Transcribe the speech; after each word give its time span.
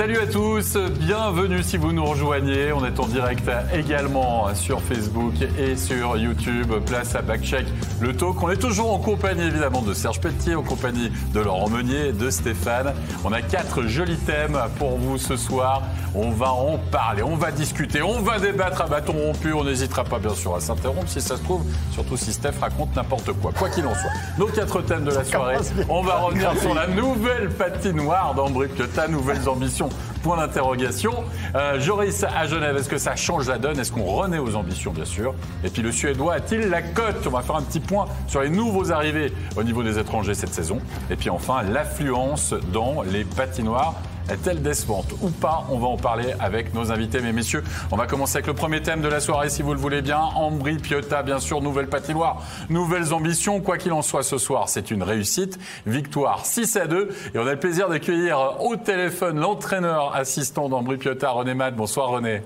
Salut 0.00 0.16
à 0.16 0.26
tous, 0.26 0.78
bienvenue 0.98 1.62
si 1.62 1.76
vous 1.76 1.92
nous 1.92 2.06
rejoignez. 2.06 2.72
On 2.72 2.86
est 2.86 2.98
en 2.98 3.04
direct 3.04 3.50
également 3.70 4.46
sur 4.54 4.80
Facebook 4.80 5.34
et 5.58 5.76
sur 5.76 6.16
YouTube. 6.16 6.72
Place 6.86 7.14
à 7.14 7.20
Backcheck, 7.20 7.66
le 8.00 8.16
talk. 8.16 8.42
On 8.42 8.48
est 8.48 8.56
toujours 8.56 8.94
en 8.94 8.98
compagnie 8.98 9.42
évidemment 9.42 9.82
de 9.82 9.92
Serge 9.92 10.18
Pelletier, 10.18 10.54
en 10.54 10.62
compagnie 10.62 11.12
de 11.34 11.40
Laurent 11.40 11.68
Meunier 11.68 12.06
et 12.06 12.12
de 12.14 12.30
Stéphane. 12.30 12.94
On 13.26 13.32
a 13.34 13.42
quatre 13.42 13.82
jolis 13.82 14.16
thèmes 14.16 14.58
pour 14.78 14.96
vous 14.96 15.18
ce 15.18 15.36
soir. 15.36 15.82
On 16.14 16.30
va 16.30 16.50
en 16.50 16.78
parler, 16.78 17.22
on 17.22 17.36
va 17.36 17.50
discuter, 17.50 18.00
on 18.00 18.22
va 18.22 18.38
débattre 18.38 18.80
à 18.80 18.86
bâton 18.86 19.12
rompu. 19.12 19.52
On 19.52 19.64
n'hésitera 19.64 20.04
pas 20.04 20.18
bien 20.18 20.34
sûr 20.34 20.56
à 20.56 20.60
s'interrompre 20.60 21.08
si 21.08 21.20
ça 21.20 21.36
se 21.36 21.42
trouve, 21.42 21.62
surtout 21.92 22.16
si 22.16 22.32
Steph 22.32 22.54
raconte 22.58 22.96
n'importe 22.96 23.34
quoi. 23.34 23.52
Quoi 23.52 23.68
qu'il 23.68 23.86
en 23.86 23.94
soit. 23.94 24.12
Nos 24.38 24.46
quatre 24.46 24.80
thèmes 24.80 25.04
de 25.04 25.12
la 25.12 25.24
soirée. 25.24 25.56
On 25.90 26.00
va 26.00 26.20
revenir 26.20 26.58
sur 26.58 26.72
la 26.72 26.86
nouvelle 26.86 27.50
patinoire 27.50 28.32
d'Ambry 28.34 28.70
ta 28.94 29.06
nouvelles 29.06 29.46
ambitions 29.46 29.89
Point 30.22 30.36
d'interrogation. 30.36 31.24
Euh, 31.54 31.80
Joris 31.80 32.24
à 32.24 32.46
Genève, 32.46 32.76
est-ce 32.76 32.88
que 32.88 32.98
ça 32.98 33.16
change 33.16 33.48
la 33.48 33.58
donne? 33.58 33.78
Est-ce 33.78 33.90
qu'on 33.90 34.04
renaît 34.04 34.38
aux 34.38 34.54
ambitions, 34.54 34.92
bien 34.92 35.06
sûr. 35.06 35.34
Et 35.64 35.70
puis 35.70 35.80
le 35.80 35.92
Suédois 35.92 36.34
a-t-il 36.34 36.68
la 36.68 36.82
cote? 36.82 37.26
On 37.26 37.30
va 37.30 37.40
faire 37.40 37.56
un 37.56 37.62
petit 37.62 37.80
point 37.80 38.06
sur 38.26 38.42
les 38.42 38.50
nouveaux 38.50 38.92
arrivés 38.92 39.32
au 39.56 39.62
niveau 39.62 39.82
des 39.82 39.98
étrangers 39.98 40.34
cette 40.34 40.52
saison. 40.52 40.78
Et 41.10 41.16
puis 41.16 41.30
enfin, 41.30 41.62
l'affluence 41.62 42.54
dans 42.72 43.02
les 43.02 43.24
patinoires 43.24 43.94
est-elle 44.28 44.62
décevante 44.62 45.12
ou 45.22 45.30
pas 45.30 45.64
On 45.70 45.78
va 45.78 45.86
en 45.86 45.96
parler 45.96 46.34
avec 46.38 46.74
nos 46.74 46.92
invités. 46.92 47.20
Mais 47.20 47.32
messieurs, 47.32 47.62
on 47.90 47.96
va 47.96 48.06
commencer 48.06 48.36
avec 48.36 48.46
le 48.46 48.54
premier 48.54 48.82
thème 48.82 49.00
de 49.00 49.08
la 49.08 49.20
soirée, 49.20 49.48
si 49.48 49.62
vous 49.62 49.72
le 49.74 49.80
voulez 49.80 50.02
bien. 50.02 50.18
Ambry 50.18 50.76
Piotta, 50.76 51.22
bien 51.22 51.38
sûr, 51.38 51.62
nouvelle 51.62 51.88
patinoire, 51.88 52.42
nouvelles 52.68 53.12
ambitions. 53.12 53.60
Quoi 53.60 53.78
qu'il 53.78 53.92
en 53.92 54.02
soit 54.02 54.22
ce 54.22 54.38
soir, 54.38 54.68
c'est 54.68 54.90
une 54.90 55.02
réussite. 55.02 55.58
Victoire 55.86 56.46
6 56.46 56.76
à 56.76 56.86
2. 56.86 57.08
Et 57.34 57.38
on 57.38 57.46
a 57.46 57.52
le 57.52 57.58
plaisir 57.58 57.88
d'accueillir 57.88 58.56
au 58.60 58.76
téléphone 58.76 59.38
l'entraîneur 59.38 60.14
assistant 60.14 60.68
d'Ambry 60.68 60.96
Piotta, 60.96 61.30
René 61.30 61.54
Mad. 61.54 61.74
Bonsoir 61.76 62.08
René. 62.08 62.42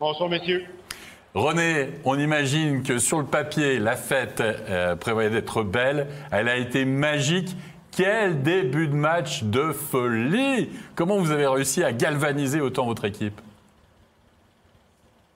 Bonsoir 0.00 0.28
messieurs. 0.28 0.64
René, 1.34 1.90
on 2.04 2.18
imagine 2.18 2.82
que 2.82 2.98
sur 2.98 3.18
le 3.18 3.24
papier, 3.24 3.78
la 3.78 3.96
fête 3.96 4.40
euh, 4.40 4.96
prévoyait 4.96 5.28
d'être 5.30 5.62
belle. 5.62 6.06
Elle 6.30 6.48
a 6.48 6.56
été 6.56 6.84
magique. 6.84 7.54
Quel 7.98 8.44
début 8.44 8.86
de 8.86 8.94
match 8.94 9.42
de 9.42 9.72
folie 9.72 10.70
Comment 10.94 11.18
vous 11.18 11.32
avez 11.32 11.48
réussi 11.48 11.82
à 11.82 11.90
galvaniser 11.90 12.60
autant 12.60 12.86
votre 12.86 13.04
équipe? 13.04 13.40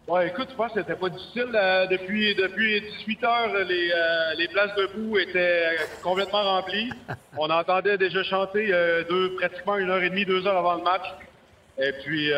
Ouais, 0.06 0.28
écoute, 0.28 0.46
je 0.48 0.54
pense 0.54 0.70
que 0.70 0.78
c'était 0.78 0.94
pas 0.94 1.08
difficile. 1.08 1.50
Euh, 1.52 1.86
depuis, 1.88 2.36
depuis 2.36 2.80
18 3.00 3.24
heures, 3.24 3.54
les, 3.66 3.90
euh, 3.90 4.34
les 4.38 4.46
places 4.46 4.70
debout 4.76 5.18
étaient 5.18 5.74
complètement 6.04 6.44
remplies. 6.44 6.92
On 7.36 7.50
entendait 7.50 7.98
déjà 7.98 8.22
chanter 8.22 8.68
euh, 8.72 9.02
deux, 9.10 9.34
pratiquement 9.34 9.78
une 9.78 9.90
heure 9.90 10.04
et 10.04 10.10
demie, 10.10 10.24
deux 10.24 10.46
heures 10.46 10.58
avant 10.58 10.76
le 10.76 10.84
match. 10.84 11.02
Et 11.78 11.90
puis, 12.04 12.30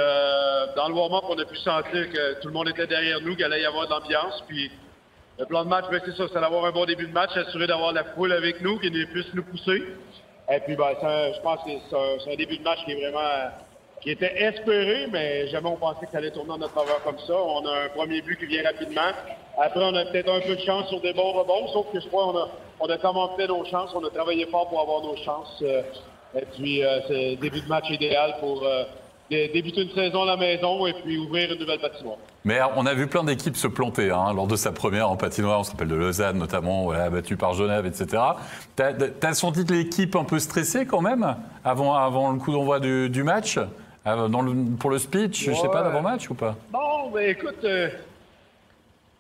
dans 0.74 0.88
le 0.88 0.94
warm-up, 0.94 1.24
on 1.28 1.38
a 1.38 1.44
pu 1.44 1.56
sentir 1.56 2.10
que 2.10 2.40
tout 2.40 2.48
le 2.48 2.54
monde 2.54 2.70
était 2.70 2.86
derrière 2.86 3.20
nous, 3.20 3.36
qu'il 3.36 3.44
allait 3.44 3.60
y 3.60 3.66
avoir 3.66 3.88
de 3.88 3.90
l'ambiance. 3.90 4.42
Puis, 4.48 4.70
le 5.38 5.44
plan 5.44 5.64
de 5.64 5.68
match, 5.68 5.84
ben, 5.90 6.00
c'est 6.02 6.16
ça, 6.16 6.28
c'est 6.32 6.40
d'avoir 6.40 6.64
un 6.64 6.70
bon 6.70 6.86
début 6.86 7.08
de 7.08 7.12
match, 7.12 7.36
assurer 7.36 7.66
d'avoir 7.66 7.92
la 7.92 8.04
foule 8.04 8.32
avec 8.32 8.62
nous, 8.62 8.78
qui 8.78 8.88
puisse 9.06 9.34
nous 9.34 9.42
pousser. 9.42 9.82
Et 10.52 10.60
puis, 10.60 10.76
ben, 10.76 10.92
je 11.00 11.40
pense 11.40 11.60
que 11.64 11.70
c'est 11.90 12.32
un, 12.32 12.36
début 12.36 12.58
de 12.58 12.62
match 12.62 12.84
qui 12.84 12.92
est 12.92 13.00
vraiment 13.00 13.50
qui 14.04 14.10
était 14.10 14.42
espéré, 14.42 15.06
mais 15.10 15.48
jamais 15.48 15.70
on 15.70 15.76
pensait 15.76 16.04
que 16.04 16.12
ça 16.12 16.18
allait 16.18 16.30
tourner 16.30 16.52
en 16.52 16.58
notre 16.58 16.74
faveur 16.74 17.02
comme 17.02 17.18
ça. 17.20 17.34
On 17.34 17.64
a 17.64 17.84
un 17.84 17.88
premier 17.88 18.20
but 18.20 18.38
qui 18.38 18.44
vient 18.44 18.62
rapidement. 18.62 19.12
Après, 19.58 19.80
on 19.82 19.94
a 19.94 20.04
peut-être 20.04 20.30
un 20.30 20.40
peu 20.40 20.56
de 20.56 20.60
chance 20.60 20.88
sur 20.88 21.00
des 21.00 21.14
bons 21.14 21.32
rebonds, 21.32 21.68
sauf 21.68 21.86
que 21.90 22.00
je 22.00 22.08
crois 22.08 22.24
qu'on 22.24 22.38
a, 22.38 22.48
on 22.80 22.86
a 22.90 23.46
nos 23.46 23.64
chances. 23.64 23.94
On 23.94 24.04
a 24.04 24.10
travaillé 24.10 24.44
fort 24.46 24.68
pour 24.68 24.80
avoir 24.82 25.00
nos 25.00 25.16
chances. 25.16 25.62
Euh, 25.62 25.82
et 26.36 26.44
puis, 26.54 26.84
euh, 26.84 27.00
c'est 27.08 27.36
début 27.36 27.62
de 27.62 27.68
match 27.68 27.88
idéal 27.88 28.36
pour 28.40 28.62
euh, 28.64 28.84
débuter 29.30 29.82
une 29.82 29.90
saison 29.90 30.22
à 30.22 30.26
la 30.26 30.36
maison 30.36 30.86
et 30.86 30.92
puis 30.92 31.18
ouvrir 31.18 31.52
une 31.52 31.58
nouvelle 31.58 31.80
patinoire. 31.80 32.18
Mais 32.44 32.60
on 32.76 32.84
a 32.84 32.94
vu 32.94 33.06
plein 33.06 33.24
d'équipes 33.24 33.56
se 33.56 33.66
planter 33.66 34.10
hein, 34.10 34.32
lors 34.34 34.46
de 34.46 34.56
sa 34.56 34.70
première 34.70 35.08
en 35.10 35.16
patinoire. 35.16 35.60
On 35.60 35.64
se 35.64 35.70
rappelle 35.70 35.88
de 35.88 35.94
Lausanne 35.94 36.38
notamment, 36.38 36.84
voilà, 36.84 37.08
battue 37.08 37.36
par 37.36 37.54
Genève, 37.54 37.86
etc. 37.86 38.22
T'as 38.76 38.92
as 39.22 39.34
senti 39.34 39.64
l'équipe 39.64 40.14
un 40.16 40.24
peu 40.24 40.38
stressée 40.38 40.86
quand 40.86 41.00
même 41.00 41.36
avant, 41.64 41.94
avant 41.94 42.32
le 42.32 42.38
coup 42.38 42.52
d'envoi 42.52 42.80
du, 42.80 43.22
match 43.22 43.58
dans 44.04 44.42
le, 44.42 44.76
Pour 44.78 44.90
le 44.90 44.98
speech, 44.98 45.46
je 45.46 45.54
sais 45.54 45.68
pas, 45.68 45.82
d'avant-match 45.82 46.28
ou 46.28 46.34
pas? 46.34 46.54
Non, 46.72 47.10
mais 47.14 47.30
écoute, 47.30 47.64
euh, 47.64 47.88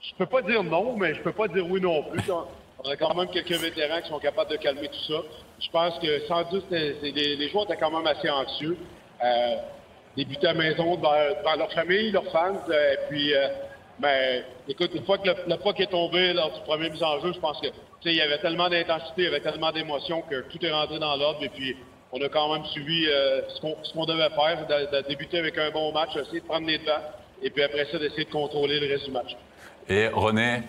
je 0.02 0.14
peux 0.18 0.26
pas 0.26 0.42
dire 0.42 0.62
non, 0.62 0.96
mais 0.96 1.14
je 1.14 1.22
peux 1.22 1.32
pas 1.32 1.48
dire 1.48 1.66
oui 1.68 1.80
non 1.80 2.02
plus. 2.02 2.22
On 2.86 2.90
a 2.90 2.96
quand 2.96 3.14
même 3.14 3.28
quelques 3.28 3.52
vétérans 3.52 4.02
qui 4.02 4.10
sont 4.10 4.18
capables 4.18 4.50
de 4.50 4.56
calmer 4.56 4.88
tout 4.88 5.12
ça. 5.12 5.22
Je 5.58 5.70
pense 5.70 5.98
que 6.00 6.26
sans 6.26 6.42
doute, 6.50 6.66
les, 6.70 7.48
joueurs 7.48 7.64
étaient 7.64 7.78
quand 7.78 7.90
même 7.90 8.06
assez 8.06 8.28
anxieux. 8.28 8.76
Euh, 9.24 9.56
débuter 10.16 10.46
à 10.46 10.52
la 10.52 10.58
maison 10.58 10.96
devant, 10.96 11.56
leur 11.56 11.72
famille, 11.72 12.10
leurs 12.10 12.30
fans. 12.30 12.62
Euh, 12.68 12.92
et 12.92 12.98
puis, 13.08 13.34
euh, 13.34 13.48
ben, 13.98 14.42
écoute, 14.68 14.90
une 14.94 15.04
fois 15.04 15.18
que 15.18 15.28
le, 15.28 15.34
le 15.46 15.82
est 15.82 15.90
tombé 15.90 16.32
lors 16.32 16.52
du 16.52 16.60
premier 16.62 16.90
mise 16.90 17.02
en 17.02 17.20
jeu, 17.20 17.32
je 17.32 17.38
pense 17.38 17.60
que 17.60 17.68
il 18.04 18.14
y 18.16 18.20
avait 18.20 18.38
tellement 18.38 18.68
d'intensité, 18.68 19.22
il 19.22 19.24
y 19.24 19.28
avait 19.28 19.40
tellement 19.40 19.72
d'émotion 19.72 20.22
que 20.28 20.42
tout 20.50 20.64
est 20.64 20.70
rentré 20.70 20.98
dans 20.98 21.16
l'ordre. 21.16 21.42
Et 21.42 21.48
puis, 21.48 21.76
on 22.12 22.20
a 22.22 22.28
quand 22.28 22.52
même 22.52 22.64
suivi 22.66 23.06
euh, 23.08 23.40
ce 23.48 23.92
qu'on 23.92 24.04
devait 24.04 24.28
faire, 24.30 24.66
de, 24.66 25.08
débuter 25.08 25.38
avec 25.38 25.58
un 25.58 25.70
bon 25.70 25.92
match, 25.92 26.10
essayer 26.16 26.40
de 26.40 26.46
prendre 26.46 26.66
les 26.66 26.78
devants, 26.78 27.00
et 27.42 27.50
puis 27.50 27.62
après 27.62 27.86
ça, 27.90 27.98
d'essayer 27.98 28.24
de 28.24 28.30
contrôler 28.30 28.78
le 28.78 28.88
reste 28.88 29.06
du 29.06 29.10
match. 29.10 29.36
Et 29.88 30.08
René, 30.08 30.62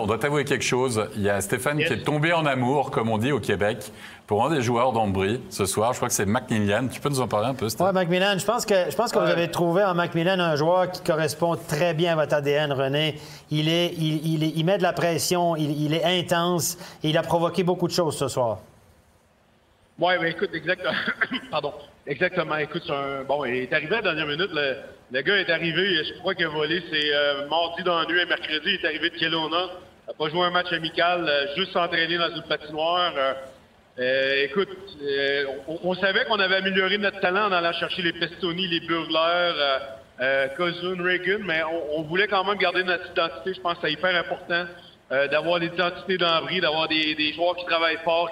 on 0.00 0.06
doit 0.06 0.18
t'avouer 0.18 0.44
quelque 0.44 0.64
chose. 0.64 1.08
Il 1.16 1.22
y 1.22 1.30
a 1.30 1.40
Stéphane 1.40 1.78
qui 1.78 1.92
est 1.92 2.02
tombé 2.02 2.32
en 2.32 2.46
amour, 2.46 2.90
comme 2.90 3.10
on 3.10 3.18
dit 3.18 3.32
au 3.32 3.40
Québec, 3.40 3.90
pour 4.26 4.44
un 4.44 4.50
des 4.50 4.62
joueurs 4.62 4.92
d'Ambry 4.92 5.40
ce 5.50 5.66
soir. 5.66 5.92
Je 5.92 5.98
crois 5.98 6.08
que 6.08 6.14
c'est 6.14 6.26
Macmillan. 6.26 6.88
Tu 6.88 7.00
peux 7.00 7.08
nous 7.08 7.20
en 7.20 7.28
parler 7.28 7.48
un 7.48 7.54
peu, 7.54 7.68
Stéphane? 7.68 7.88
Oui, 7.88 7.94
Macmillan. 7.94 8.38
Je 8.38 8.44
pense 8.44 8.66
que, 8.66 8.90
je 8.90 8.96
pense 8.96 9.12
que 9.12 9.18
vous 9.18 9.30
avez 9.30 9.50
trouvé 9.50 9.84
en 9.84 9.94
Macmillan 9.94 10.40
un 10.40 10.56
joueur 10.56 10.90
qui 10.90 11.02
correspond 11.02 11.56
très 11.56 11.94
bien 11.94 12.12
à 12.12 12.16
votre 12.16 12.34
ADN, 12.34 12.72
René. 12.72 13.18
Il, 13.50 13.68
est, 13.68 13.92
il, 13.94 14.42
il, 14.42 14.64
met 14.64 14.78
de 14.78 14.82
la 14.82 14.92
pression, 14.92 15.56
il, 15.56 15.94
est 15.94 16.04
intense 16.04 16.76
et 17.02 17.10
il 17.10 17.18
a 17.18 17.22
provoqué 17.22 17.62
beaucoup 17.62 17.86
de 17.86 17.92
choses 17.92 18.16
ce 18.16 18.28
soir. 18.28 18.58
Oui, 19.98 20.12
mais 20.20 20.30
écoute, 20.30 20.50
exactement. 20.52 20.92
Pardon. 21.50 21.72
Exactement. 22.06 22.56
Écoute, 22.56 22.88
un... 22.90 23.24
bon, 23.24 23.44
il 23.44 23.54
est 23.54 23.72
arrivé 23.72 23.96
à 23.96 24.00
la 24.00 24.14
dernière 24.14 24.26
minute. 24.26 24.50
Le, 24.52 24.76
gars 25.12 25.36
est 25.36 25.50
arrivé, 25.50 26.04
je 26.04 26.18
crois 26.18 26.34
qu'il 26.34 26.46
a 26.46 26.48
volé, 26.48 26.82
c'est 26.90 27.14
euh, 27.14 27.46
mardi 27.48 27.82
dans 27.82 27.98
la 28.00 28.06
nuit 28.06 28.20
et 28.20 28.26
mercredi, 28.26 28.70
il 28.70 28.74
est 28.74 28.84
arrivé 28.84 29.10
de 29.10 29.16
Kelowna. 29.16 29.70
Il 30.06 30.10
n'a 30.10 30.14
pas 30.14 30.28
joué 30.28 30.46
un 30.46 30.50
match 30.50 30.72
amical, 30.72 31.28
euh, 31.28 31.46
juste 31.56 31.72
s'entraîner 31.72 32.16
dans 32.16 32.34
une 32.34 32.42
patinoire. 32.42 33.12
Euh, 33.98 34.44
écoute, 34.44 34.68
on, 35.66 35.94
savait 35.94 36.24
qu'on 36.26 36.38
avait 36.38 36.56
amélioré 36.56 36.96
notre 36.96 37.18
talent 37.18 37.48
en 37.48 37.52
allant 37.52 37.72
chercher 37.72 38.02
les 38.02 38.12
Pestoni, 38.12 38.68
les 38.68 38.80
Burglers, 38.80 39.80
euh, 40.20 40.48
Kozun, 40.56 41.02
Reagan, 41.02 41.38
mais 41.44 41.62
on, 41.96 42.02
voulait 42.02 42.28
quand 42.28 42.44
même 42.44 42.58
garder 42.58 42.84
notre 42.84 43.10
identité. 43.10 43.54
Je 43.54 43.60
pense 43.60 43.74
que 43.74 43.80
c'est 43.82 43.92
hyper 43.92 44.14
important 44.14 44.66
d'avoir 45.30 45.58
l'identité 45.60 46.18
d'Henri, 46.18 46.60
d'avoir 46.60 46.88
des, 46.88 47.14
des, 47.14 47.32
joueurs 47.32 47.56
qui 47.56 47.64
travaillent 47.64 47.98
fort, 48.04 48.30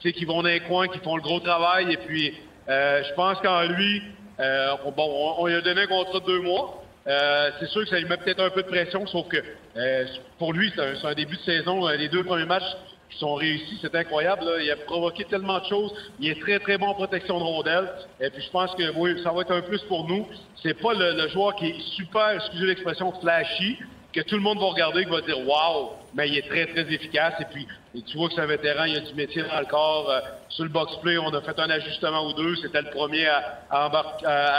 qui, 0.00 0.12
qui 0.12 0.24
vont 0.24 0.42
dans 0.42 0.48
les 0.48 0.60
coins, 0.60 0.88
qui 0.88 0.98
font 1.00 1.16
le 1.16 1.22
gros 1.22 1.40
travail. 1.40 1.92
Et 1.92 1.96
puis, 1.96 2.34
je 2.68 3.14
pense 3.14 3.40
qu'en 3.40 3.62
lui, 3.64 4.02
euh, 4.40 4.74
bon, 4.96 5.34
on, 5.38 5.46
lui 5.46 5.54
a 5.54 5.60
donné 5.60 5.82
un 5.82 5.86
contrat 5.86 6.20
de 6.20 6.26
deux 6.26 6.40
mois. 6.40 6.82
Euh, 7.06 7.50
c'est 7.58 7.66
sûr 7.68 7.82
que 7.82 7.88
ça 7.88 7.98
lui 7.98 8.06
met 8.06 8.16
peut-être 8.16 8.42
un 8.42 8.50
peu 8.50 8.62
de 8.62 8.68
pression, 8.68 9.06
sauf 9.06 9.28
que 9.28 9.38
euh, 9.76 10.04
pour 10.38 10.52
lui, 10.52 10.72
c'est 10.74 11.06
un, 11.06 11.14
début 11.14 11.36
de 11.36 11.42
saison. 11.42 11.86
les 11.88 12.08
deux 12.08 12.24
premiers 12.24 12.44
matchs 12.44 12.76
qui 13.10 13.18
sont 13.18 13.34
réussis, 13.34 13.78
c'est 13.80 13.94
incroyable. 13.94 14.44
Il 14.62 14.70
a 14.70 14.76
provoqué 14.76 15.24
tellement 15.24 15.58
de 15.58 15.64
choses. 15.64 15.92
Il 16.20 16.28
est 16.28 16.40
très, 16.40 16.58
très 16.58 16.78
bon 16.78 16.86
en 16.86 16.94
protection 16.94 17.38
de 17.38 17.44
rondelles. 17.44 17.90
Et 18.20 18.30
puis 18.30 18.42
je 18.42 18.50
pense 18.50 18.74
que 18.74 18.90
oui, 18.96 19.20
ça 19.22 19.32
va 19.32 19.42
être 19.42 19.52
un 19.52 19.62
plus 19.62 19.82
pour 19.82 20.06
nous. 20.06 20.26
C'est 20.62 20.80
pas 20.80 20.94
le 20.94 21.28
joueur 21.28 21.54
qui 21.56 21.68
est 21.70 21.80
super, 21.96 22.30
excusez 22.30 22.66
l'expression, 22.66 23.12
flashy, 23.20 23.78
que 24.12 24.20
tout 24.22 24.36
le 24.36 24.42
monde 24.42 24.58
va 24.58 24.66
regarder, 24.66 25.04
qui 25.04 25.10
va 25.10 25.20
dire 25.20 25.38
Waouh! 25.46 25.90
Mais 26.14 26.28
il 26.28 26.38
est 26.38 26.48
très, 26.48 26.66
très 26.66 26.82
efficace. 26.92 27.34
Et 27.40 27.44
puis, 27.52 27.66
tu 28.06 28.16
vois 28.16 28.28
que 28.28 28.34
c'est 28.34 28.40
un 28.40 28.46
vétéran, 28.46 28.84
il 28.84 28.96
a 28.96 29.00
du 29.00 29.14
métier 29.14 29.42
dans 29.42 29.58
le 29.58 29.66
corps. 29.66 30.10
Euh, 30.10 30.20
sur 30.48 30.64
le 30.64 30.70
box-play, 30.70 31.18
on 31.18 31.34
a 31.34 31.40
fait 31.40 31.58
un 31.58 31.70
ajustement 31.70 32.28
ou 32.28 32.32
deux. 32.34 32.56
C'était 32.56 32.82
le 32.82 32.90
premier 32.90 33.26
à, 33.26 33.60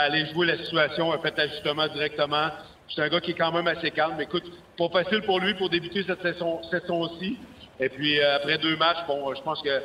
aller 0.04 0.26
jouer 0.32 0.46
la 0.46 0.58
situation, 0.58 1.12
a 1.12 1.18
fait 1.18 1.36
l'ajustement 1.36 1.88
directement. 1.88 2.48
C'est 2.94 3.02
un 3.02 3.08
gars 3.08 3.20
qui 3.20 3.30
est 3.30 3.34
quand 3.34 3.52
même 3.52 3.66
assez 3.68 3.90
calme. 3.90 4.20
Écoute, 4.20 4.44
pas 4.76 4.88
facile 4.90 5.22
pour 5.22 5.40
lui 5.40 5.54
pour 5.54 5.70
débuter 5.70 6.04
cette 6.06 6.20
saison, 6.20 6.60
cette 6.70 6.82
saison-ci. 6.82 7.38
Et 7.80 7.88
puis, 7.88 8.20
euh, 8.20 8.36
après 8.36 8.58
deux 8.58 8.76
matchs, 8.76 9.06
bon, 9.08 9.34
je 9.34 9.42
pense 9.42 9.62
que 9.62 9.80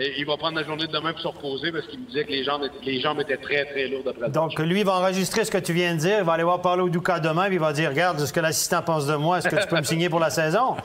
il 0.00 0.24
va 0.26 0.36
prendre 0.36 0.56
la 0.56 0.64
journée 0.64 0.86
de 0.86 0.92
demain 0.92 1.12
pour 1.12 1.20
se 1.20 1.26
reposer 1.28 1.72
parce 1.72 1.86
qu'il 1.86 1.98
me 1.98 2.06
disait 2.06 2.24
que 2.24 2.30
les 2.30 2.44
jambes, 2.44 2.62
les 2.84 3.00
jambes 3.00 3.20
étaient 3.20 3.36
très, 3.36 3.64
très 3.64 3.88
lourdes 3.88 4.08
après 4.08 4.30
Donc, 4.30 4.56
lui, 4.58 4.80
il 4.80 4.86
va 4.86 4.94
enregistrer 4.94 5.44
ce 5.44 5.50
que 5.50 5.58
tu 5.58 5.72
viens 5.72 5.94
de 5.94 5.98
dire. 5.98 6.18
Il 6.18 6.24
va 6.24 6.34
aller 6.34 6.44
voir 6.44 6.60
Paulo 6.60 6.88
Duca 6.88 7.18
demain, 7.18 7.46
puis 7.46 7.54
il 7.54 7.60
va 7.60 7.72
dire 7.72 7.90
Regarde 7.90 8.18
ce 8.20 8.32
que 8.32 8.40
l'assistant 8.40 8.82
pense 8.82 9.06
de 9.06 9.16
moi. 9.16 9.38
Est-ce 9.38 9.48
que 9.48 9.60
tu 9.60 9.66
peux 9.66 9.76
me 9.76 9.82
signer 9.82 10.08
pour 10.08 10.20
la 10.20 10.30
saison? 10.30 10.76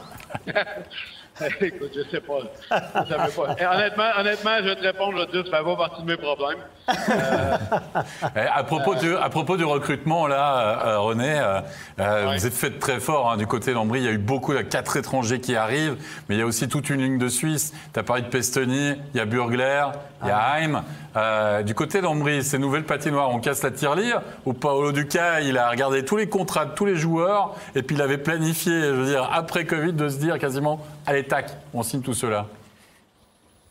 Écoute, 1.62 1.92
je 1.96 2.10
sais 2.12 2.22
pas. 2.22 2.40
Je 2.70 3.10
savais 3.10 3.32
pas. 3.32 3.74
honnêtement, 3.76 4.10
honnêtement, 4.20 4.52
je 4.60 4.66
vais 4.66 4.76
te 4.76 4.82
répondre, 4.84 5.14
je 5.14 5.22
vais 5.22 5.26
te 5.26 5.32
dire, 5.32 5.52
ça 5.52 5.64
pas 5.64 5.76
partie 5.76 6.02
de 6.04 6.08
mes 6.08 6.18
problèmes. 6.18 6.60
Euh... 6.90 7.58
Eh, 8.36 8.40
à, 8.40 8.64
propos 8.64 8.96
du, 8.96 9.16
à 9.16 9.30
propos 9.30 9.58
du 9.58 9.64
recrutement, 9.64 10.28
là, 10.28 10.86
euh, 10.86 11.00
René, 11.00 11.40
euh, 11.40 11.62
euh 12.00 12.34
vous 12.34 12.46
êtes 12.46 12.54
fait 12.54 12.80
très 12.80 13.00
fort 13.00 13.32
hein, 13.32 13.38
du 13.38 13.48
côté 13.48 13.74
d'Ambry. 13.74 14.00
Il 14.00 14.06
y 14.06 14.08
a 14.08 14.12
eu 14.12 14.18
beaucoup, 14.18 14.54
de 14.54 14.62
quatre 14.62 14.98
étrangers 14.98 15.40
qui 15.40 15.56
arrivent, 15.56 15.98
mais 16.28 16.36
il 16.36 16.40
y 16.40 16.42
a 16.42 16.46
aussi 16.46 16.68
toute 16.68 16.90
une 16.90 17.02
ligne 17.02 17.18
de 17.18 17.28
Suisse. 17.28 17.74
Tu 17.94 18.00
as 18.00 18.04
parlé 18.04 18.24
de 18.24 18.28
Pestoni, 18.28 18.96
il 19.14 19.18
y 19.18 19.20
a 19.20 19.26
Burgler, 19.26 19.86
il 20.24 20.28
y 20.28 20.32
a 20.32 20.38
ah 20.38 20.60
Heim. 20.60 20.84
Euh, 21.16 21.62
du 21.62 21.76
côté 21.76 22.02
d'Ambry, 22.02 22.44
ces 22.44 22.58
nouvelles 22.58 22.86
patinoires, 22.86 23.30
on 23.30 23.40
casse 23.40 23.62
la 23.62 23.70
tirelire 23.70 24.22
ou 24.46 24.54
Paolo 24.54 24.92
Duca, 24.92 25.42
il 25.42 25.58
a 25.60 25.70
regardé 25.70 26.04
tous 26.04 26.18
les 26.18 26.28
contrats 26.28 26.66
de 26.66 26.72
tous 26.74 26.86
les 26.86 26.96
joueurs 26.96 27.56
et 27.76 27.84
puis 27.84 27.96
il 27.96 28.02
avait 28.02 28.18
planifié, 28.18 28.72
je 28.82 28.94
veux 28.94 29.06
dire, 29.06 29.30
après 29.32 29.66
Covid, 29.66 29.94
de 29.94 30.10
se 30.10 30.18
dire 30.18 30.40
quasiment, 30.40 30.80
allez, 31.06 31.23
tac, 31.24 31.52
on 31.74 31.84
signe 31.84 32.02
tout 32.02 32.14
cela 32.14 32.48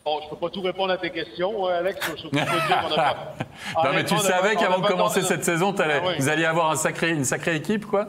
Bon, 0.05 0.19
je 0.21 0.29
peux 0.29 0.35
pas 0.35 0.49
tout 0.49 0.61
répondre 0.61 0.91
à 0.91 0.97
tes 0.97 1.11
questions, 1.11 1.65
euh, 1.65 1.79
Alex. 1.79 2.11
Je 2.17 2.23
peux 2.23 2.35
dire 2.35 2.45
qu'on 2.45 2.93
a 2.93 2.95
pas... 2.95 3.35
non, 3.85 3.93
mais 3.93 4.03
tu 4.03 4.17
savais 4.17 4.55
qu'avant 4.57 4.79
de 4.79 4.87
commencer 4.87 5.21
cette 5.21 5.45
saison, 5.45 5.73
ah 5.79 5.99
vous 6.17 6.29
alliez 6.29 6.43
avoir 6.43 6.71
un 6.71 6.75
sacré, 6.75 7.11
une 7.11 7.23
sacrée 7.23 7.55
équipe, 7.55 7.85
quoi 7.85 8.07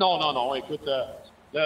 Non, 0.00 0.18
non, 0.18 0.32
non. 0.32 0.54
Écoute, 0.56 0.80
euh, 0.88 1.04
il 1.54 1.60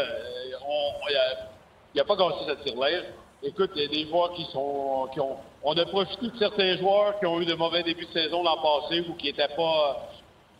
n'y 1.94 2.00
a, 2.00 2.02
a, 2.02 2.04
pas 2.04 2.16
cassé 2.16 2.44
cette 2.46 2.64
tirelire. 2.64 3.04
Écoute, 3.42 3.70
il 3.74 3.82
y 3.82 3.84
a 3.86 3.88
des 3.88 4.10
joueurs 4.10 4.32
qui 4.34 4.44
sont. 4.52 5.08
Qui 5.12 5.20
ont, 5.20 5.36
on 5.62 5.72
a 5.72 5.86
profité 5.86 6.28
de 6.28 6.38
certains 6.38 6.76
joueurs 6.76 7.18
qui 7.18 7.26
ont 7.26 7.40
eu 7.40 7.46
de 7.46 7.54
mauvais 7.54 7.82
débuts 7.82 8.06
de 8.06 8.12
saison 8.12 8.42
l'an 8.42 8.56
passé 8.56 9.04
ou 9.08 9.14
qui 9.14 9.28
n'étaient 9.28 9.54
pas. 9.56 10.10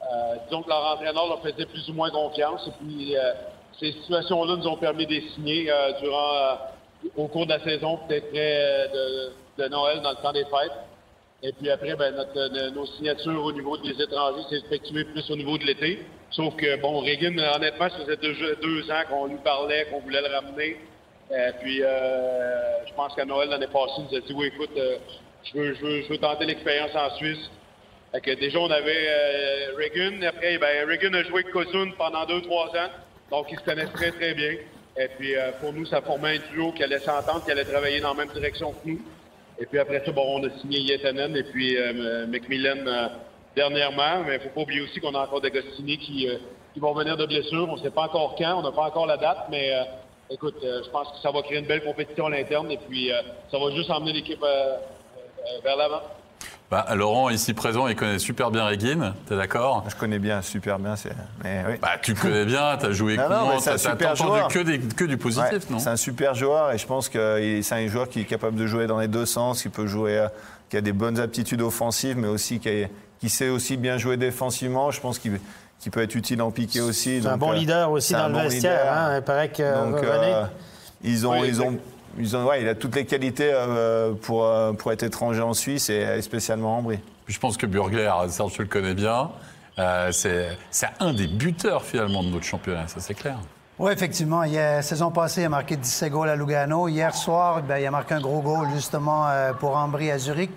Euh, 0.03 0.37
disons 0.47 0.63
que 0.63 0.71
leur 0.71 0.93
entraîneur 0.93 1.29
leur 1.29 1.43
faisait 1.43 1.67
plus 1.67 1.87
ou 1.91 1.93
moins 1.93 2.11
confiance. 2.11 2.67
Et 2.67 2.71
puis, 2.83 3.17
euh, 3.17 3.33
ces 3.81 3.93
situations-là 3.93 4.57
nous 4.57 4.67
ont 4.69 4.77
permis 4.77 5.07
de 5.07 5.21
signer 5.35 5.71
euh, 5.71 5.93
durant, 6.01 6.35
euh, 6.35 6.55
au 7.17 7.27
cours 7.29 7.47
de 7.47 7.53
la 7.53 7.65
saison, 7.65 7.99
peut-être 8.07 8.31
près 8.31 8.89
de, 8.93 9.63
de, 9.63 9.69
Noël, 9.69 10.01
dans 10.03 10.11
le 10.11 10.17
temps 10.17 10.33
des 10.33 10.45
fêtes. 10.45 10.73
Et 11.43 11.53
puis 11.53 11.71
après, 11.71 11.97
ben, 11.97 12.15
nos 12.75 12.85
signatures 12.85 13.43
au 13.43 13.53
niveau 13.53 13.79
des 13.79 14.01
étrangers 14.01 14.43
s'est 14.51 14.59
effectuées 14.67 15.05
plus 15.05 15.31
au 15.31 15.37
niveau 15.37 15.57
de 15.57 15.65
l'été. 15.65 16.05
Sauf 16.31 16.55
que, 16.57 16.77
bon, 16.77 17.01
Reagan, 17.01 17.39
honnêtement, 17.39 17.89
ça 17.89 18.05
faisait 18.05 18.17
deux, 18.17 18.91
ans 18.91 19.03
qu'on 19.09 19.27
lui 19.27 19.39
parlait, 19.39 19.87
qu'on 19.91 20.01
voulait 20.01 20.21
le 20.21 20.35
ramener. 20.35 20.77
Et 21.31 21.53
puis, 21.61 21.83
euh, 21.83 22.87
je 22.87 22.93
pense 22.95 23.15
qu'à 23.15 23.25
Noël 23.25 23.49
l'année 23.49 23.69
passée, 23.69 23.95
il 23.99 24.05
nous 24.11 24.17
a 24.17 24.21
dit 24.21 24.33
Oui, 24.35 24.47
écoute, 24.49 24.77
euh, 24.77 24.99
je, 25.45 25.59
veux, 25.59 25.75
je, 25.75 25.81
veux, 25.81 26.03
je, 26.03 26.09
veux, 26.09 26.19
tenter 26.19 26.45
l'expérience 26.45 26.95
en 26.95 27.17
Suisse. 27.17 27.51
Que 28.13 28.35
déjà, 28.35 28.59
on 28.59 28.71
avait 28.71 29.09
euh, 29.09 29.77
Reagan. 29.79 30.21
Après, 30.27 30.59
ben, 30.59 30.87
Reagan 30.87 31.15
a 31.15 31.23
joué 31.23 31.43
avec 31.43 31.53
Kozun 31.53 31.93
pendant 31.97 32.27
deux, 32.27 32.43
trois 32.43 32.69
ans. 32.69 32.91
Donc, 33.31 33.47
ils 33.51 33.59
se 33.59 33.65
connaissent 33.65 33.93
très, 33.93 34.11
très 34.11 34.35
bien. 34.35 34.53
Et 34.97 35.09
puis, 35.17 35.37
euh, 35.37 35.53
pour 35.61 35.73
nous, 35.73 35.87
ça 35.87 36.01
formait 36.01 36.37
un 36.37 36.53
duo 36.53 36.73
qui 36.73 36.83
allait 36.83 36.99
s'entendre, 36.99 37.45
qui 37.45 37.51
allait 37.51 37.65
travailler 37.65 38.01
dans 38.01 38.15
la 38.15 38.25
même 38.25 38.33
direction 38.33 38.73
que 38.73 38.89
nous. 38.89 39.01
Et 39.59 39.67
puis, 39.67 39.79
après 39.79 40.03
ça, 40.05 40.13
bon, 40.13 40.41
on 40.41 40.45
a 40.47 40.51
signé 40.61 40.81
Yetanen 40.81 41.37
et 41.37 41.45
puis 41.45 41.77
euh, 41.77 42.27
Macmillan 42.27 43.11
dernièrement. 43.55 44.25
Mais 44.27 44.37
il 44.37 44.39
ne 44.39 44.43
faut 44.45 44.55
pas 44.55 44.61
oublier 44.63 44.81
aussi 44.81 45.01
qu'on 45.01 45.15
a 45.15 45.21
encore 45.21 45.41
des 45.41 45.51
Gostini 45.51 45.99
qui, 45.99 46.29
qui 46.75 46.81
vont 46.81 46.93
venir 46.95 47.17
de 47.17 47.27
blessure. 47.27 47.69
On 47.69 47.77
ne 47.77 47.83
sait 47.83 47.91
pas 47.91 48.03
encore 48.03 48.35
quand, 48.37 48.59
on 48.59 48.63
n'a 48.63 48.73
pas 48.73 48.83
encore 48.83 49.07
la 49.07 49.17
date, 49.17 49.47
mais 49.51 49.73
écoute, 50.31 50.57
euh, 50.63 50.83
je 50.85 50.91
pense 50.91 51.09
que 51.11 51.19
ça 51.23 51.31
va 51.31 51.43
créer 51.43 51.59
une 51.59 51.67
belle 51.67 51.83
compétition 51.83 52.27
à 52.27 52.31
l'interne 52.31 52.71
et 52.71 52.79
puis 52.79 53.13
euh, 53.13 53.21
ça 53.51 53.59
va 53.59 53.71
juste 53.73 53.91
emmener 53.91 54.13
l'équipe 54.13 54.43
euh, 54.43 54.77
vers 55.63 55.77
l'avant. 55.77 56.03
Bah, 56.71 56.87
Laurent, 56.95 57.31
ici 57.31 57.53
présent, 57.53 57.89
il 57.89 57.97
connaît 57.97 58.21
super 58.21 58.53
bien 58.53 58.65
Regine, 58.65 59.13
t'es 59.27 59.37
d'accord 59.37 59.85
Je 59.89 59.97
connais 59.97 60.21
bien, 60.21 60.41
super 60.41 60.79
bien. 60.79 60.95
Mais 61.43 61.65
oui. 61.67 61.75
bah, 61.83 61.91
tu 62.01 62.15
connais 62.15 62.45
bien, 62.45 62.77
t'as 62.79 62.93
joué 62.93 63.17
non, 63.17 63.25
comment 63.25 63.61
T'as 63.61 64.13
entendu 64.13 64.41
que, 64.49 64.95
que, 64.95 65.05
du 65.05 65.17
positif, 65.17 65.69
non 65.69 65.81
C'est 65.81 65.91
un 65.91 65.97
super 65.97 66.35
joueur 66.35 66.71
et 66.71 66.79
je 66.79 66.87
pense 66.87 67.09
que 67.09 67.61
c'est 67.63 67.75
un 67.75 67.87
joueur 67.89 68.09
qui 68.09 68.21
est 68.21 68.25
capable 68.25 68.57
de 68.57 68.67
jouer 68.67 68.87
dans 68.87 69.01
les 69.01 69.09
deux 69.09 69.27
sens, 69.27 69.63
qui 69.63 69.69
peut 69.69 69.89
jouer, 69.89 70.27
qui 70.69 70.77
a 70.77 70.81
des 70.81 70.93
bonnes 70.93 71.19
aptitudes 71.19 71.61
offensives, 71.61 72.17
mais 72.17 72.29
aussi 72.29 72.61
qui, 72.61 72.85
qui 73.19 73.29
sait 73.29 73.49
aussi 73.49 73.77
bien 73.77 73.99
jouer 73.99 74.17
défensivement. 74.17 74.93
Je 74.93 75.01
pense 75.01 75.19
qu'il 75.19 75.41
qui 75.81 75.91
peut 75.91 76.03
être 76.03 76.15
utile 76.15 76.43
en 76.43 76.51
piqué 76.51 76.81
aussi. 76.81 77.21
C'est 77.23 77.29
un 77.29 77.37
bon 77.37 77.53
leader 77.53 77.91
aussi 77.91 78.13
dans 78.13 78.29
le 78.29 78.39
vestiaire. 78.39 78.93
Hein, 78.93 79.17
il 79.17 79.23
paraît 79.23 79.49
que 79.49 79.91
donc, 79.91 80.05
euh, 80.05 80.45
ils 81.03 81.27
ont, 81.27 81.43
ils 81.43 81.63
ont, 81.63 81.79
ils 82.19 82.37
ont, 82.37 82.47
ouais, 82.47 82.63
il 82.63 82.69
a 82.69 82.75
toutes 82.75 82.97
les 82.97 83.05
qualités 83.05 83.51
euh, 83.53 84.13
pour, 84.13 84.45
euh, 84.45 84.73
pour 84.73 84.93
être 84.93 85.03
étranger 85.03 85.41
en 85.41 85.55
Suisse 85.55 85.91
et, 85.91 86.21
spécialement 86.23 86.79
en 86.79 86.83
Brie. 86.83 87.01
Je 87.27 87.39
pense 87.39 87.57
que 87.57 87.67
Burgler, 87.67 88.11
Serge, 88.29 88.53
tu 88.53 88.63
le 88.63 88.69
connais 88.69 88.95
bien. 88.95 89.31
c'est 90.11 90.57
un 90.99 91.13
des 91.13 91.29
buteurs 91.29 91.85
finalement 91.85 92.23
de 92.23 92.29
notre 92.29 92.45
championnat, 92.45 92.89
ça 92.89 93.01
c'est 93.01 93.15
clair. 93.15 93.39
Oui, 93.79 93.93
effectivement. 93.93 94.43
la 94.43 94.83
saison 94.83 95.11
passée, 95.11 95.43
il 95.43 95.45
a 95.45 95.49
marqué 95.49 95.77
17 95.77 96.13
goals 96.13 96.29
à 96.29 96.37
Lugano. 96.37 96.89
Hier 96.89 97.15
soir, 97.15 97.63
ben, 97.63 97.79
il 97.79 97.87
a 97.87 97.91
marqué 97.91 98.15
un 98.15 98.21
gros 98.21 98.43
goal 98.43 98.69
justement 98.75 99.27
pour 99.59 99.77
Ambry 99.77 100.11
à 100.11 100.19
Zurich. 100.19 100.51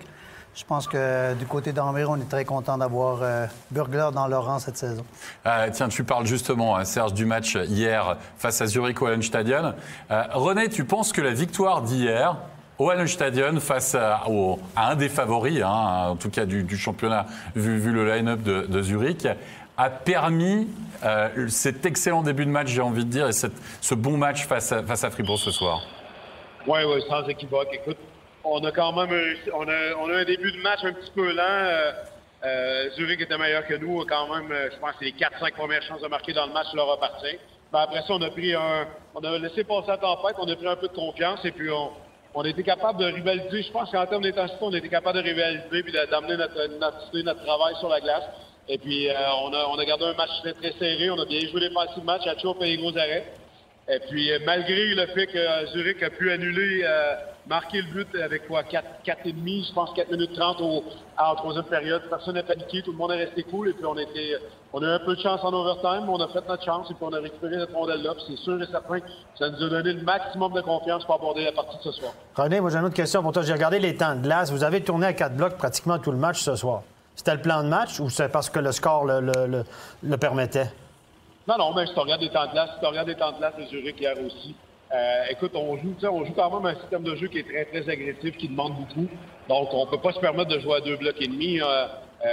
Je 0.54 0.64
pense 0.64 0.86
que 0.86 1.34
du 1.34 1.46
côté 1.46 1.72
d'Ambry, 1.72 2.04
on 2.04 2.16
est 2.16 2.28
très 2.28 2.44
content 2.44 2.78
d'avoir 2.78 3.18
euh, 3.22 3.46
Burgler 3.72 4.10
dans 4.14 4.28
leur 4.28 4.44
rang 4.46 4.60
cette 4.60 4.76
saison. 4.76 5.04
Euh, 5.46 5.68
tiens, 5.72 5.88
tu 5.88 6.04
parles 6.04 6.26
justement, 6.26 6.76
hein, 6.76 6.84
Serge, 6.84 7.12
du 7.12 7.26
match 7.26 7.56
hier 7.56 8.16
face 8.38 8.60
à 8.60 8.66
Zurich 8.66 9.02
au 9.02 9.20
Stadion. 9.20 9.74
Euh, 10.12 10.22
René, 10.32 10.68
tu 10.68 10.84
penses 10.84 11.12
que 11.12 11.20
la 11.20 11.32
victoire 11.32 11.82
d'hier 11.82 12.36
au 12.78 12.92
Stadion 13.06 13.58
face 13.58 13.96
à, 13.96 14.22
un 14.76 14.94
des 14.94 15.08
favoris, 15.08 15.60
hein, 15.62 16.08
en 16.10 16.16
tout 16.16 16.30
cas 16.30 16.44
du, 16.44 16.76
championnat, 16.76 17.26
vu, 17.56 17.90
le 17.90 18.08
line-up 18.08 18.42
de, 18.42 18.82
Zurich, 18.82 19.26
a 19.76 19.90
permis 19.90 20.68
cet 21.48 21.86
excellent 21.86 22.22
début 22.22 22.46
de 22.46 22.50
match, 22.50 22.68
j'ai 22.68 22.80
envie 22.80 23.04
de 23.04 23.10
dire, 23.10 23.28
et 23.28 23.32
ce 23.32 23.94
bon 23.94 24.16
match 24.16 24.46
face 24.46 24.72
à, 24.72 24.82
face 24.82 25.04
à 25.04 25.10
Fribourg 25.10 25.38
ce 25.38 25.52
soir? 25.52 25.82
Oui, 26.66 26.78
oui, 26.84 27.02
sans 27.08 27.24
équivoque. 27.28 27.68
Écoute, 27.72 27.98
on 28.44 28.62
a 28.64 28.70
quand 28.70 28.92
même 28.92 29.36
on 29.52 29.68
a, 29.68 29.94
on 29.98 30.10
a 30.10 30.18
un 30.18 30.24
début 30.24 30.52
de 30.52 30.58
match 30.58 30.80
un 30.84 30.92
petit 30.92 31.10
peu 31.14 31.32
lent. 31.32 31.42
Euh, 31.42 31.92
euh, 32.44 32.90
Zurich 32.90 33.20
était 33.20 33.38
meilleur 33.38 33.66
que 33.66 33.74
nous. 33.74 34.04
Quand 34.04 34.34
même, 34.34 34.52
euh, 34.52 34.68
je 34.72 34.78
pense 34.78 34.92
que 34.96 35.04
les 35.04 35.12
4-5 35.12 35.52
premières 35.54 35.82
chances 35.82 36.02
de 36.02 36.08
marquer 36.08 36.34
dans 36.34 36.46
le 36.46 36.52
match 36.52 36.66
leur 36.74 36.90
appartient. 36.92 37.38
Ben 37.72 37.80
après 37.80 38.00
ça, 38.00 38.10
on 38.10 38.22
a 38.22 38.30
pris 38.30 38.54
un. 38.54 38.86
On 39.14 39.20
a 39.20 39.38
laissé 39.38 39.64
passer 39.64 39.88
la 39.88 39.96
tempête, 39.96 40.36
on 40.38 40.48
a 40.48 40.56
pris 40.56 40.66
un 40.66 40.76
peu 40.76 40.88
de 40.88 40.92
confiance 40.92 41.44
et 41.44 41.52
puis 41.52 41.70
on, 41.70 41.90
on 42.34 42.42
a 42.42 42.48
été 42.48 42.62
capable 42.62 42.98
de 42.98 43.06
rivaliser. 43.06 43.62
Je 43.62 43.72
pense 43.72 43.90
qu'en 43.90 44.06
termes 44.06 44.22
d'intensité, 44.22 44.58
on 44.60 44.74
a 44.74 44.78
été 44.78 44.88
capable 44.88 45.18
de 45.18 45.24
rivaliser 45.24 45.82
puis 45.82 45.92
d'amener 45.92 46.36
notre, 46.36 46.66
notre, 46.78 47.18
notre 47.18 47.44
travail 47.44 47.74
sur 47.76 47.88
la 47.88 48.00
glace. 48.00 48.24
Et 48.68 48.78
puis, 48.78 49.08
euh, 49.08 49.14
on, 49.42 49.52
a, 49.52 49.66
on 49.68 49.78
a 49.78 49.84
gardé 49.84 50.04
un 50.04 50.14
match 50.14 50.30
très, 50.40 50.52
très 50.54 50.72
serré. 50.78 51.10
On 51.10 51.18
a 51.18 51.26
bien 51.26 51.40
joué 51.48 51.60
les 51.60 51.68
défensivement. 51.68 52.18
Chacho 52.22 52.50
a 52.50 52.54
fait 52.54 52.66
les 52.66 52.76
gros 52.76 52.96
arrêts. 52.96 53.32
Et 53.88 53.98
puis, 54.08 54.30
malgré 54.46 54.94
le 54.94 55.06
fait 55.08 55.26
que 55.26 55.66
Zurich 55.72 56.02
a 56.02 56.10
pu 56.10 56.30
annuler 56.30 56.86
marqué 57.46 57.82
le 57.82 57.92
but 57.92 58.08
avec 58.22 58.46
quoi, 58.48 58.62
4, 58.62 59.02
4 59.04 59.26
et 59.26 59.32
demi, 59.32 59.64
je 59.68 59.74
pense 59.74 59.92
4 59.94 60.10
minutes 60.10 60.34
30 60.34 60.60
au, 60.60 60.84
en 61.18 61.34
troisième 61.34 61.64
période. 61.64 62.02
Personne 62.08 62.34
n'a 62.34 62.42
paniqué, 62.42 62.82
tout 62.82 62.92
le 62.92 62.98
monde 62.98 63.12
est 63.12 63.24
resté 63.24 63.42
cool 63.44 63.68
et 63.68 63.72
puis 63.72 63.84
on 63.84 63.96
était, 63.98 64.36
on 64.72 64.82
a 64.82 64.86
eu 64.86 64.90
un 64.90 64.98
peu 64.98 65.14
de 65.16 65.20
chance 65.20 65.40
en 65.42 65.52
overtime, 65.52 66.08
on 66.08 66.20
a 66.20 66.28
fait 66.28 66.46
notre 66.48 66.64
chance 66.64 66.90
et 66.90 66.94
puis 66.94 67.04
on 67.04 67.12
a 67.12 67.20
récupéré 67.20 67.56
notre 67.56 67.74
rondelle-là. 67.74 68.14
c'est 68.26 68.36
sûr 68.36 68.60
et 68.62 68.66
certain 68.66 69.00
que 69.00 69.06
ça 69.38 69.50
nous 69.50 69.62
a 69.62 69.68
donné 69.68 69.92
le 69.92 70.02
maximum 70.02 70.52
de 70.52 70.60
confiance 70.60 71.04
pour 71.04 71.16
aborder 71.16 71.44
la 71.44 71.52
partie 71.52 71.76
de 71.76 71.82
ce 71.82 71.92
soir. 71.92 72.12
René, 72.34 72.60
moi 72.60 72.70
j'ai 72.70 72.78
une 72.78 72.84
autre 72.84 72.94
question 72.94 73.22
pour 73.22 73.32
toi. 73.32 73.42
J'ai 73.42 73.52
regardé 73.52 73.78
les 73.78 73.96
temps 73.96 74.14
de 74.14 74.22
glace. 74.22 74.50
Vous 74.50 74.64
avez 74.64 74.82
tourné 74.82 75.06
à 75.06 75.12
4 75.12 75.36
blocs 75.36 75.56
pratiquement 75.56 75.98
tout 75.98 76.12
le 76.12 76.18
match 76.18 76.40
ce 76.40 76.56
soir. 76.56 76.82
C'était 77.14 77.34
le 77.34 77.42
plan 77.42 77.62
de 77.62 77.68
match 77.68 78.00
ou 78.00 78.10
c'est 78.10 78.28
parce 78.28 78.50
que 78.50 78.58
le 78.58 78.72
score 78.72 79.04
le, 79.04 79.20
le, 79.20 79.64
le, 80.02 80.16
permettait? 80.16 80.70
Non, 81.46 81.56
non, 81.58 81.74
mais 81.74 81.86
si 81.86 81.94
tu 81.94 82.00
regardes 82.00 82.22
les 82.22 82.30
temps 82.30 82.46
de 82.46 82.52
glace, 82.52 82.70
si 82.74 82.80
tu 82.80 82.86
regardes 82.86 83.08
les 83.08 83.14
temps 83.14 83.32
de 83.32 83.38
glace 83.38 83.54
de 83.56 83.64
Zurich 83.66 84.00
hier 84.00 84.14
aussi, 84.24 84.56
euh, 84.94 85.24
écoute, 85.30 85.52
on 85.54 85.76
joue, 85.76 85.94
on 86.04 86.24
joue 86.24 86.32
quand 86.34 86.60
même 86.60 86.66
un 86.66 86.78
système 86.80 87.02
de 87.02 87.16
jeu 87.16 87.26
qui 87.26 87.38
est 87.38 87.48
très, 87.48 87.64
très 87.64 87.90
agressif, 87.90 88.36
qui 88.36 88.48
demande 88.48 88.74
beaucoup. 88.76 89.08
Donc, 89.48 89.68
on 89.72 89.86
ne 89.86 89.90
peut 89.90 89.98
pas 89.98 90.12
se 90.12 90.20
permettre 90.20 90.50
de 90.50 90.60
jouer 90.60 90.76
à 90.76 90.80
deux 90.80 90.96
blocs 90.96 91.20
et 91.20 91.26
demi. 91.26 91.60
Euh, 91.60 91.64
euh, 91.64 92.28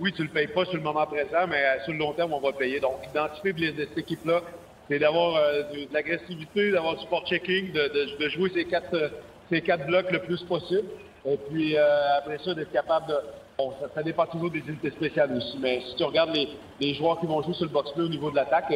oui, 0.00 0.12
tu 0.12 0.20
ne 0.20 0.26
le 0.26 0.32
payes 0.32 0.48
pas 0.48 0.66
sur 0.66 0.74
le 0.74 0.82
moment 0.82 1.06
présent, 1.06 1.46
mais 1.48 1.62
sur 1.84 1.92
le 1.92 1.98
long 1.98 2.12
terme, 2.12 2.34
on 2.34 2.40
va 2.40 2.50
le 2.50 2.56
payer. 2.56 2.78
Donc, 2.78 2.96
identifier 3.08 3.74
cette 3.78 3.96
équipe-là, 3.96 4.42
c'est 4.88 4.98
d'avoir 4.98 5.40
de, 5.72 5.92
l'agressivité, 5.94 6.72
d'avoir 6.72 6.96
du 6.96 7.02
sport 7.04 7.26
checking, 7.26 7.72
de, 7.72 8.28
jouer 8.28 8.50
ces 8.52 8.66
quatre, 8.66 9.12
ces 9.50 9.62
quatre 9.62 9.86
blocs 9.86 10.10
le 10.10 10.18
plus 10.20 10.42
possible. 10.42 10.88
Et 11.24 11.38
puis, 11.38 11.74
après 11.76 12.38
ça, 12.44 12.52
d'être 12.54 12.72
capable 12.72 13.06
de. 13.08 13.14
Bon, 13.56 13.72
ça, 13.94 14.02
dépend 14.02 14.26
toujours 14.26 14.50
des 14.50 14.58
unités 14.58 14.90
spéciales 14.90 15.32
aussi. 15.36 15.56
Mais 15.60 15.80
si 15.88 15.96
tu 15.96 16.04
regardes 16.04 16.34
les, 16.34 16.48
les 16.80 16.92
joueurs 16.94 17.18
qui 17.18 17.26
vont 17.26 17.40
jouer 17.42 17.54
sur 17.54 17.64
le 17.64 17.70
box-play 17.70 18.02
au 18.02 18.08
niveau 18.08 18.30
de 18.30 18.36
l'attaque, 18.36 18.72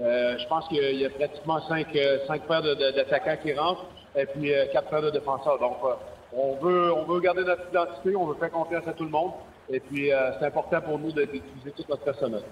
euh, 0.00 0.36
je 0.38 0.48
pense 0.48 0.66
qu'il 0.68 1.00
y 1.00 1.06
a 1.06 1.10
pratiquement 1.10 1.60
cinq, 1.68 1.86
euh, 1.94 2.18
cinq 2.26 2.42
paires 2.48 2.62
d'attaquants 2.62 3.36
qui 3.42 3.54
rentrent 3.54 3.86
et 4.16 4.26
puis 4.26 4.52
euh, 4.52 4.66
quatre 4.72 4.90
paires 4.90 5.02
de 5.02 5.10
défenseurs. 5.10 5.58
Donc, 5.58 5.76
on 6.32 6.56
veut, 6.56 6.92
on 6.92 7.04
veut 7.04 7.20
garder 7.20 7.44
notre 7.44 7.68
identité, 7.70 8.16
on 8.16 8.26
veut 8.26 8.34
faire 8.34 8.50
confiance 8.50 8.86
à 8.88 8.92
tout 8.92 9.04
le 9.04 9.10
monde. 9.10 9.32
Et 9.72 9.80
puis, 9.80 10.10
c'est 10.38 10.44
important 10.44 10.78
pour 10.82 10.98
nous 10.98 11.10
d'utiliser 11.10 11.70
tout 11.74 11.84
notre 11.88 12.02
personnel. 12.02 12.42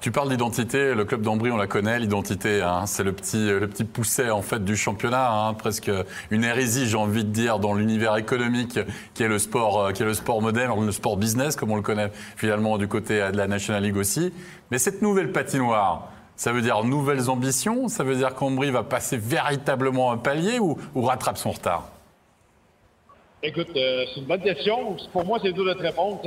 Tu 0.00 0.10
parles 0.10 0.30
d'identité. 0.30 0.94
Le 0.94 1.04
club 1.04 1.20
d'Ambry, 1.20 1.50
on 1.50 1.58
la 1.58 1.66
connaît, 1.66 1.98
l'identité. 1.98 2.62
Hein, 2.62 2.86
c'est 2.86 3.02
le 3.02 3.12
petit, 3.12 3.50
le 3.50 3.68
petit 3.68 3.84
pousset, 3.84 4.30
en 4.30 4.40
fait, 4.40 4.64
du 4.64 4.74
championnat. 4.74 5.30
Hein, 5.30 5.52
presque 5.52 5.90
une 6.30 6.44
hérésie, 6.44 6.86
j'ai 6.86 6.96
envie 6.96 7.24
de 7.24 7.30
dire, 7.30 7.58
dans 7.58 7.74
l'univers 7.74 8.16
économique 8.16 8.78
qui 9.12 9.22
est 9.22 9.28
le 9.28 9.38
sport, 9.38 9.92
qui 9.92 10.02
est 10.02 10.06
le 10.06 10.14
sport 10.14 10.40
moderne, 10.40 10.86
le 10.86 10.92
sport 10.92 11.18
business, 11.18 11.56
comme 11.56 11.72
on 11.72 11.76
le 11.76 11.82
connaît 11.82 12.10
finalement 12.36 12.78
du 12.78 12.88
côté 12.88 13.18
de 13.30 13.36
la 13.36 13.48
National 13.48 13.82
League 13.82 13.98
aussi. 13.98 14.32
Mais 14.70 14.78
cette 14.78 15.02
nouvelle 15.02 15.30
patinoire, 15.30 16.08
Ça 16.42 16.52
veut 16.52 16.60
dire 16.60 16.82
nouvelles 16.82 17.30
ambitions? 17.30 17.86
Ça 17.86 18.02
veut 18.02 18.16
dire 18.16 18.34
qu'Ambry 18.34 18.72
va 18.72 18.82
passer 18.82 19.16
véritablement 19.16 20.10
un 20.10 20.18
palier 20.18 20.58
ou, 20.58 20.76
ou 20.92 21.02
rattrape 21.02 21.38
son 21.38 21.52
retard? 21.52 21.84
Écoute, 23.44 23.68
euh, 23.76 24.04
c'est 24.12 24.22
une 24.22 24.26
bonne 24.26 24.42
question. 24.42 24.96
Pour 25.12 25.24
moi, 25.24 25.38
c'est 25.40 25.52
dur 25.52 25.64
de 25.64 25.72
te 25.72 25.82
répondre. 25.82 26.20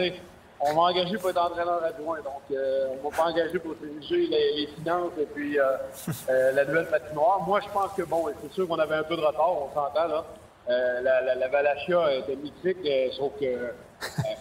On 0.62 0.74
m'a 0.74 0.84
engagé 0.84 1.18
pour 1.18 1.32
être 1.32 1.46
entraîneur 1.46 1.84
adjoint, 1.84 2.20
donc 2.20 2.44
euh, 2.50 2.88
on 2.94 3.10
m'a 3.10 3.14
pas 3.14 3.24
engagé 3.24 3.60
pour 3.60 3.76
diriger 3.76 4.28
les, 4.28 4.62
les 4.62 4.68
finances 4.68 5.12
et 5.20 5.26
puis 5.26 5.60
euh, 5.60 5.64
euh, 6.30 6.52
la 6.54 6.64
nouvelle 6.64 6.88
patinoire. 6.88 7.42
Moi, 7.46 7.60
je 7.60 7.74
pense 7.74 7.92
que, 7.92 8.04
bon, 8.04 8.28
c'est 8.42 8.54
sûr 8.54 8.70
qu'on 8.70 8.80
avait 8.80 8.96
un 8.96 9.04
peu 9.04 9.18
de 9.18 9.22
retard, 9.22 9.52
on 9.52 9.74
s'entend, 9.74 10.08
là. 10.08 10.26
La, 10.70 11.22
la, 11.24 11.36
la 11.36 11.48
Valachia 11.50 12.16
était 12.16 12.38
mythique, 12.38 12.90
sauf 13.18 13.34
que 13.38 13.74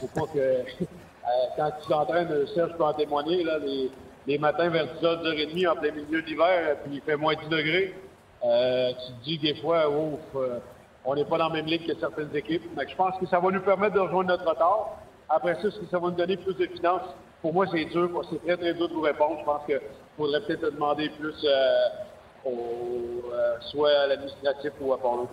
faut 0.00 0.06
pas 0.06 0.32
que... 0.32 0.84
quand 1.56 1.70
tu 1.82 1.88
t'entraînes, 1.88 2.46
Serge 2.54 2.76
peut 2.76 2.84
en 2.84 2.94
témoigner, 2.94 3.42
là, 3.42 3.58
les, 3.58 3.90
les 4.26 4.38
matins 4.38 4.68
vers 4.68 4.86
10h, 4.86 5.22
10h30 5.22 5.68
en 5.68 5.76
plein 5.76 5.92
milieu 5.92 6.22
d'hiver, 6.22 6.76
puis 6.84 6.96
il 6.96 7.00
fait 7.02 7.16
moins 7.16 7.34
10 7.34 7.48
degrés, 7.48 7.94
euh, 8.44 8.92
tu 8.92 9.12
te 9.12 9.24
dis 9.24 9.38
des 9.38 9.54
fois, 9.60 9.88
ouf, 9.88 10.20
euh, 10.36 10.58
on 11.04 11.14
n'est 11.14 11.24
pas 11.24 11.38
dans 11.38 11.48
la 11.48 11.54
même 11.54 11.66
ligue 11.66 11.86
que 11.86 11.98
certaines 11.98 12.34
équipes. 12.34 12.74
Donc, 12.74 12.88
je 12.88 12.96
pense 12.96 13.18
que 13.18 13.26
ça 13.26 13.40
va 13.40 13.50
nous 13.50 13.60
permettre 13.60 13.94
de 13.94 14.00
rejoindre 14.00 14.30
notre 14.30 14.48
retard. 14.48 14.98
Après 15.28 15.54
ça, 15.54 15.68
est-ce 15.68 15.80
que 15.80 15.86
ça 15.86 15.98
va 15.98 16.08
nous 16.08 16.14
donner 16.14 16.36
plus 16.36 16.54
de 16.54 16.66
finances? 16.66 17.08
Pour 17.40 17.54
moi, 17.54 17.66
c'est 17.70 17.84
dur. 17.86 18.10
C'est 18.30 18.42
très, 18.44 18.56
très 18.56 18.74
dur 18.74 18.88
de 18.88 18.94
vous 18.94 19.00
répondre. 19.00 19.38
Je 19.40 19.44
pense 19.44 19.64
qu'il 19.66 19.80
faudrait 20.16 20.40
peut-être 20.42 20.70
demander 20.70 21.08
plus 21.10 21.34
euh, 21.44 21.88
au, 22.44 23.22
soit 23.60 23.90
à 23.90 24.06
l'administratif 24.08 24.72
ou 24.80 24.92
à 24.92 24.98
Polo. 24.98 25.28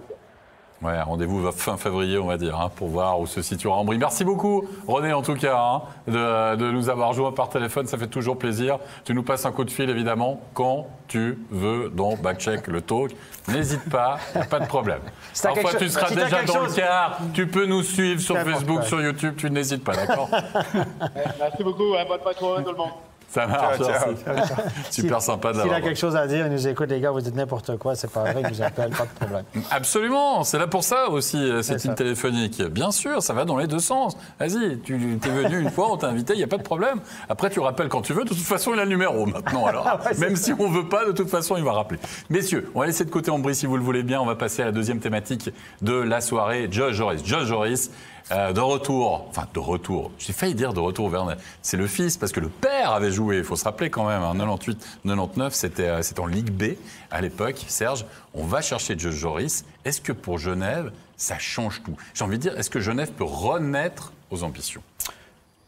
Ouais, 0.82 1.00
rendez-vous 1.00 1.52
fin 1.52 1.78
février, 1.78 2.18
on 2.18 2.26
va 2.26 2.38
dire, 2.38 2.60
hein, 2.60 2.72
pour 2.76 2.88
voir 2.88 3.20
où 3.20 3.28
se 3.28 3.44
situera 3.44 3.76
Ambry. 3.76 4.00
Merci 4.00 4.24
beaucoup, 4.24 4.66
René, 4.88 5.14
en 5.14 5.22
tout 5.22 5.36
cas, 5.36 5.56
hein, 5.56 5.82
de, 6.08 6.56
de 6.56 6.72
nous 6.72 6.90
avoir 6.90 7.14
joint 7.14 7.32
par 7.32 7.50
téléphone. 7.50 7.86
Ça 7.86 8.00
fait 8.00 8.08
toujours 8.08 8.36
plaisir. 8.40 8.80
Tu 9.06 9.14
nous 9.14 9.22
passes 9.22 9.46
un 9.46 9.52
coup 9.52 9.64
de 9.64 9.70
fil, 9.70 9.90
évidemment, 9.92 10.42
quand 10.56 10.88
tu 11.08 11.38
veux 11.52 11.92
dans 11.94 12.16
Backcheck 12.16 12.66
le 12.68 12.82
talk. 12.82 13.12
N'hésite 13.48 13.88
pas, 13.92 14.18
pas 14.50 14.60
de 14.60 14.66
problème. 14.66 15.02
Si 15.34 15.44
Parfois, 15.44 15.72
tu 15.78 15.88
seras 15.88 16.08
si 16.08 16.16
déjà 16.16 16.42
dans 16.44 16.54
chose- 16.54 16.76
le 16.76 16.82
car. 16.82 17.20
Tu 17.34 17.46
peux 17.46 17.68
nous 17.68 17.84
suivre 17.84 18.20
sur 18.20 18.38
Facebook, 18.40 18.84
sur 18.84 19.02
YouTube. 19.02 19.36
Tu 19.38 19.52
n'hésites 19.52 19.84
pas, 19.84 19.96
d'accord 19.96 20.30
Merci 21.40 21.64
beaucoup. 21.64 21.94
Hein, 21.96 22.06
bonne 22.08 22.34
soirée, 22.36 22.64
tout 22.64 22.72
le 22.72 22.78
monde. 22.78 22.90
Ça 23.32 23.48
marche, 23.48 23.78
Ciao, 23.78 24.16
ciao. 24.16 24.58
Super 24.90 25.22
sympa 25.22 25.54
de 25.54 25.62
S'il 25.62 25.74
a 25.74 25.80
quelque 25.80 25.98
chose 25.98 26.18
à 26.18 26.28
dire, 26.28 26.46
il 26.48 26.52
nous 26.52 26.68
écoute, 26.68 26.90
les 26.90 27.00
gars, 27.00 27.12
vous 27.12 27.22
dites 27.22 27.36
n'importe 27.36 27.78
quoi, 27.78 27.96
c'est 27.96 28.12
pas 28.12 28.24
vrai, 28.24 28.42
il 28.44 28.50
nous 28.50 28.62
appelle, 28.62 28.90
pas 28.90 29.06
de 29.06 29.26
problème. 29.26 29.44
Absolument, 29.72 30.44
c'est 30.44 30.60
là 30.60 30.68
pour 30.68 30.84
ça 30.84 31.10
aussi, 31.10 31.38
euh, 31.38 31.62
cette 31.62 31.80
C'est 31.80 31.88
ligne 31.88 31.96
téléphonique. 31.96 32.62
Bien 32.64 32.92
sûr, 32.92 33.24
ça 33.24 33.34
va 33.34 33.46
dans 33.46 33.58
les 33.58 33.68
deux 33.68 33.80
sens. 33.80 34.18
Vas-y, 34.38 34.80
tu 34.80 34.96
es 34.96 35.30
venu 35.30 35.62
une 35.62 35.72
fois, 35.72 35.92
on 35.92 35.98
t'a 35.98 36.08
invité, 36.08 36.34
il 36.34 36.38
n'y 36.38 36.44
a 36.44 36.48
pas 36.48 36.58
de 36.58 36.64
problème. 36.64 37.00
Après, 37.30 37.50
tu 37.50 37.62
rappelles 37.62 37.88
quand 37.88 38.02
tu 38.02 38.12
veux. 38.14 38.24
De 38.24 38.30
toute 38.30 38.38
façon, 38.38 38.74
il 38.74 38.80
a 38.80 38.84
le 38.84 38.90
numéro 38.90 39.26
maintenant. 39.26 39.66
Alors, 39.66 39.88
Ah 39.92 40.00
ouais, 40.06 40.18
même 40.20 40.36
si 40.36 40.54
on 40.58 40.70
ne 40.70 40.74
veut 40.76 40.90
pas, 40.90 41.06
de 41.06 41.12
toute 41.12 41.30
façon, 41.30 41.56
il 41.58 41.64
va 41.64 41.72
rappeler. 41.72 42.00
Messieurs, 42.30 42.70
on 42.76 42.82
va 42.82 42.86
laisser 42.86 43.06
de 43.06 43.10
côté 43.10 43.32
Ambry 43.32 43.56
si 43.56 43.66
vous 43.66 43.78
le 43.78 43.84
voulez 43.84 44.04
bien. 44.04 44.20
On 44.22 44.26
va 44.26 44.36
passer 44.36 44.62
à 44.62 44.66
la 44.66 44.72
deuxième 44.72 45.00
thématique 45.00 45.50
de 45.82 45.94
la 45.94 46.22
soirée. 46.22 46.68
Josh 46.70 46.94
Joris. 46.96 47.22
Josh 47.26 47.46
Joris. 47.46 47.92
Euh, 48.32 48.54
de 48.54 48.60
retour, 48.60 49.25
enfin 49.30 49.48
de 49.54 49.60
retour, 49.60 50.12
j'ai 50.18 50.34
failli 50.34 50.56
dire 50.56 50.74
de 50.74 50.80
retour 50.80 51.10
vers. 51.10 51.25
C'est 51.62 51.78
le 51.78 51.88
fils, 51.88 52.18
parce 52.18 52.32
que 52.32 52.40
le 52.40 52.50
père 52.50 52.92
avait 52.92 53.12
joué, 53.12 53.38
il 53.38 53.44
faut 53.44 53.56
se 53.56 53.63
rappeler 53.63 53.90
quand 53.90 54.08
même, 54.08 54.24
en 54.24 54.36
98-99, 54.36 55.50
c'était 55.51 55.88
euh, 55.88 56.01
c'était 56.01 56.20
en 56.20 56.28
Ligue 56.28 56.51
B 56.51 56.78
à 57.10 57.22
l'époque. 57.22 57.63
Serge, 57.68 58.06
on 58.34 58.46
va 58.46 58.62
chercher 58.62 58.98
Josh 58.98 59.16
Joris. 59.16 59.66
Est-ce 59.86 60.01
que 60.01 60.12
pour 60.12 60.38
Genève, 60.38 60.92
ça 61.18 61.38
change 61.38 61.82
tout? 61.84 61.96
J'ai 62.13 62.24
envie 62.24 62.38
de 62.38 62.42
dire, 62.42 62.58
est-ce 62.58 62.70
que 62.70 62.80
Genève 62.80 63.12
peut 63.12 63.24
renaître 63.24 64.13
aux 64.30 64.44
ambitions? 64.44 64.82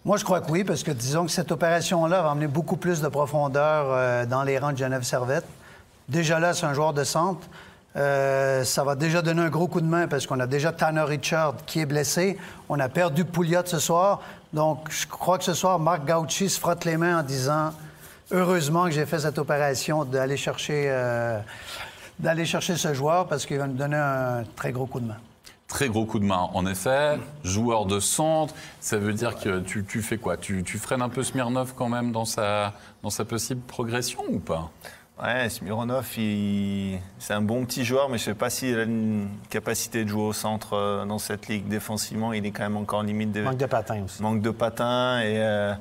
Moi, 0.05 0.17
je 0.17 0.25
crois 0.25 0.41
que 0.41 0.51
oui, 0.51 0.65
parce 0.65 0.83
que 0.83 0.91
disons 0.91 1.25
que 1.25 1.31
cette 1.31 1.51
opération-là 1.51 2.21
va 2.21 2.31
amener 2.31 2.47
beaucoup 2.47 2.75
plus 2.75 2.99
de 2.99 3.07
profondeur 3.07 3.85
euh, 3.87 4.25
dans 4.25 4.43
les 4.43 4.57
rangs 4.59 4.73
de 4.73 4.77
Genève 4.77 5.03
Servette. 5.03 5.45
Déjà 6.09 6.39
là, 6.39 6.53
c'est 6.53 6.65
un 6.65 6.73
joueur 6.73 6.93
de 6.93 7.05
centre. 7.05 7.47
Euh, 7.95 8.63
ça 8.63 8.83
va 8.83 8.95
déjà 8.95 9.21
donner 9.21 9.41
un 9.43 9.49
gros 9.49 9.67
coup 9.67 9.81
de 9.81 9.85
main 9.85 10.07
parce 10.07 10.25
qu'on 10.25 10.39
a 10.39 10.47
déjà 10.47 10.71
Tanner 10.71 11.03
Richard 11.03 11.55
qui 11.65 11.79
est 11.79 11.85
blessé. 11.85 12.37
On 12.69 12.79
a 12.79 12.89
perdu 12.89 13.25
Pouliot 13.25 13.65
ce 13.65 13.79
soir. 13.79 14.21
Donc, 14.51 14.87
je 14.89 15.07
crois 15.07 15.37
que 15.37 15.43
ce 15.43 15.53
soir, 15.53 15.79
Marc 15.79 16.05
Gauchi 16.05 16.49
se 16.49 16.59
frotte 16.59 16.85
les 16.85 16.97
mains 16.97 17.19
en 17.19 17.23
disant 17.23 17.71
Heureusement 18.31 18.85
que 18.85 18.91
j'ai 18.91 19.05
fait 19.05 19.19
cette 19.19 19.37
opération 19.37 20.05
d'aller 20.05 20.37
chercher, 20.37 20.85
euh, 20.87 21.39
chercher 22.45 22.77
ce 22.77 22.93
joueur 22.93 23.27
parce 23.27 23.45
qu'il 23.45 23.57
va 23.57 23.67
nous 23.67 23.75
donner 23.75 23.97
un 23.97 24.43
très 24.55 24.71
gros 24.71 24.87
coup 24.87 24.99
de 24.99 25.05
main. 25.05 25.17
Très 25.67 25.87
gros 25.87 26.05
coup 26.05 26.19
de 26.19 26.25
main, 26.25 26.49
en 26.53 26.65
effet. 26.65 27.19
Joueur 27.43 27.85
de 27.85 27.99
centre, 27.99 28.53
ça 28.79 28.97
veut 28.97 29.13
dire 29.13 29.39
que 29.39 29.59
tu, 29.59 29.83
tu 29.83 30.01
fais 30.01 30.17
quoi? 30.17 30.37
Tu, 30.37 30.63
tu 30.63 30.77
freines 30.77 31.01
un 31.01 31.09
peu 31.09 31.23
Smirnov 31.23 31.73
quand 31.75 31.89
même 31.89 32.11
dans 32.11 32.25
sa, 32.25 32.73
dans 33.01 33.09
sa 33.09 33.25
possible 33.25 33.61
progression 33.61 34.23
ou 34.29 34.39
pas? 34.39 34.71
Ouais, 35.23 35.47
Smironov, 35.47 36.05
il... 36.17 36.99
c'est 37.17 37.33
un 37.33 37.41
bon 37.41 37.63
petit 37.63 37.85
joueur, 37.85 38.09
mais 38.09 38.17
je 38.17 38.23
ne 38.23 38.33
sais 38.33 38.37
pas 38.37 38.49
s'il 38.49 38.77
a 38.77 38.83
une 38.83 39.29
capacité 39.49 40.03
de 40.03 40.09
jouer 40.09 40.23
au 40.23 40.33
centre 40.33 40.73
euh, 40.73 41.05
dans 41.05 41.17
cette 41.17 41.47
ligue. 41.47 41.65
Défensivement, 41.69 42.33
il 42.33 42.45
est 42.45 42.51
quand 42.51 42.63
même 42.63 42.75
encore 42.75 43.03
limite 43.03 43.31
des... 43.31 43.41
Manque 43.41 43.55
de 43.55 43.65
patins 43.65 44.03
aussi. 44.03 44.21
manque 44.21 44.41
de 44.41 44.49
patin 44.49 45.21
et 45.21 45.37
euh, 45.37 45.73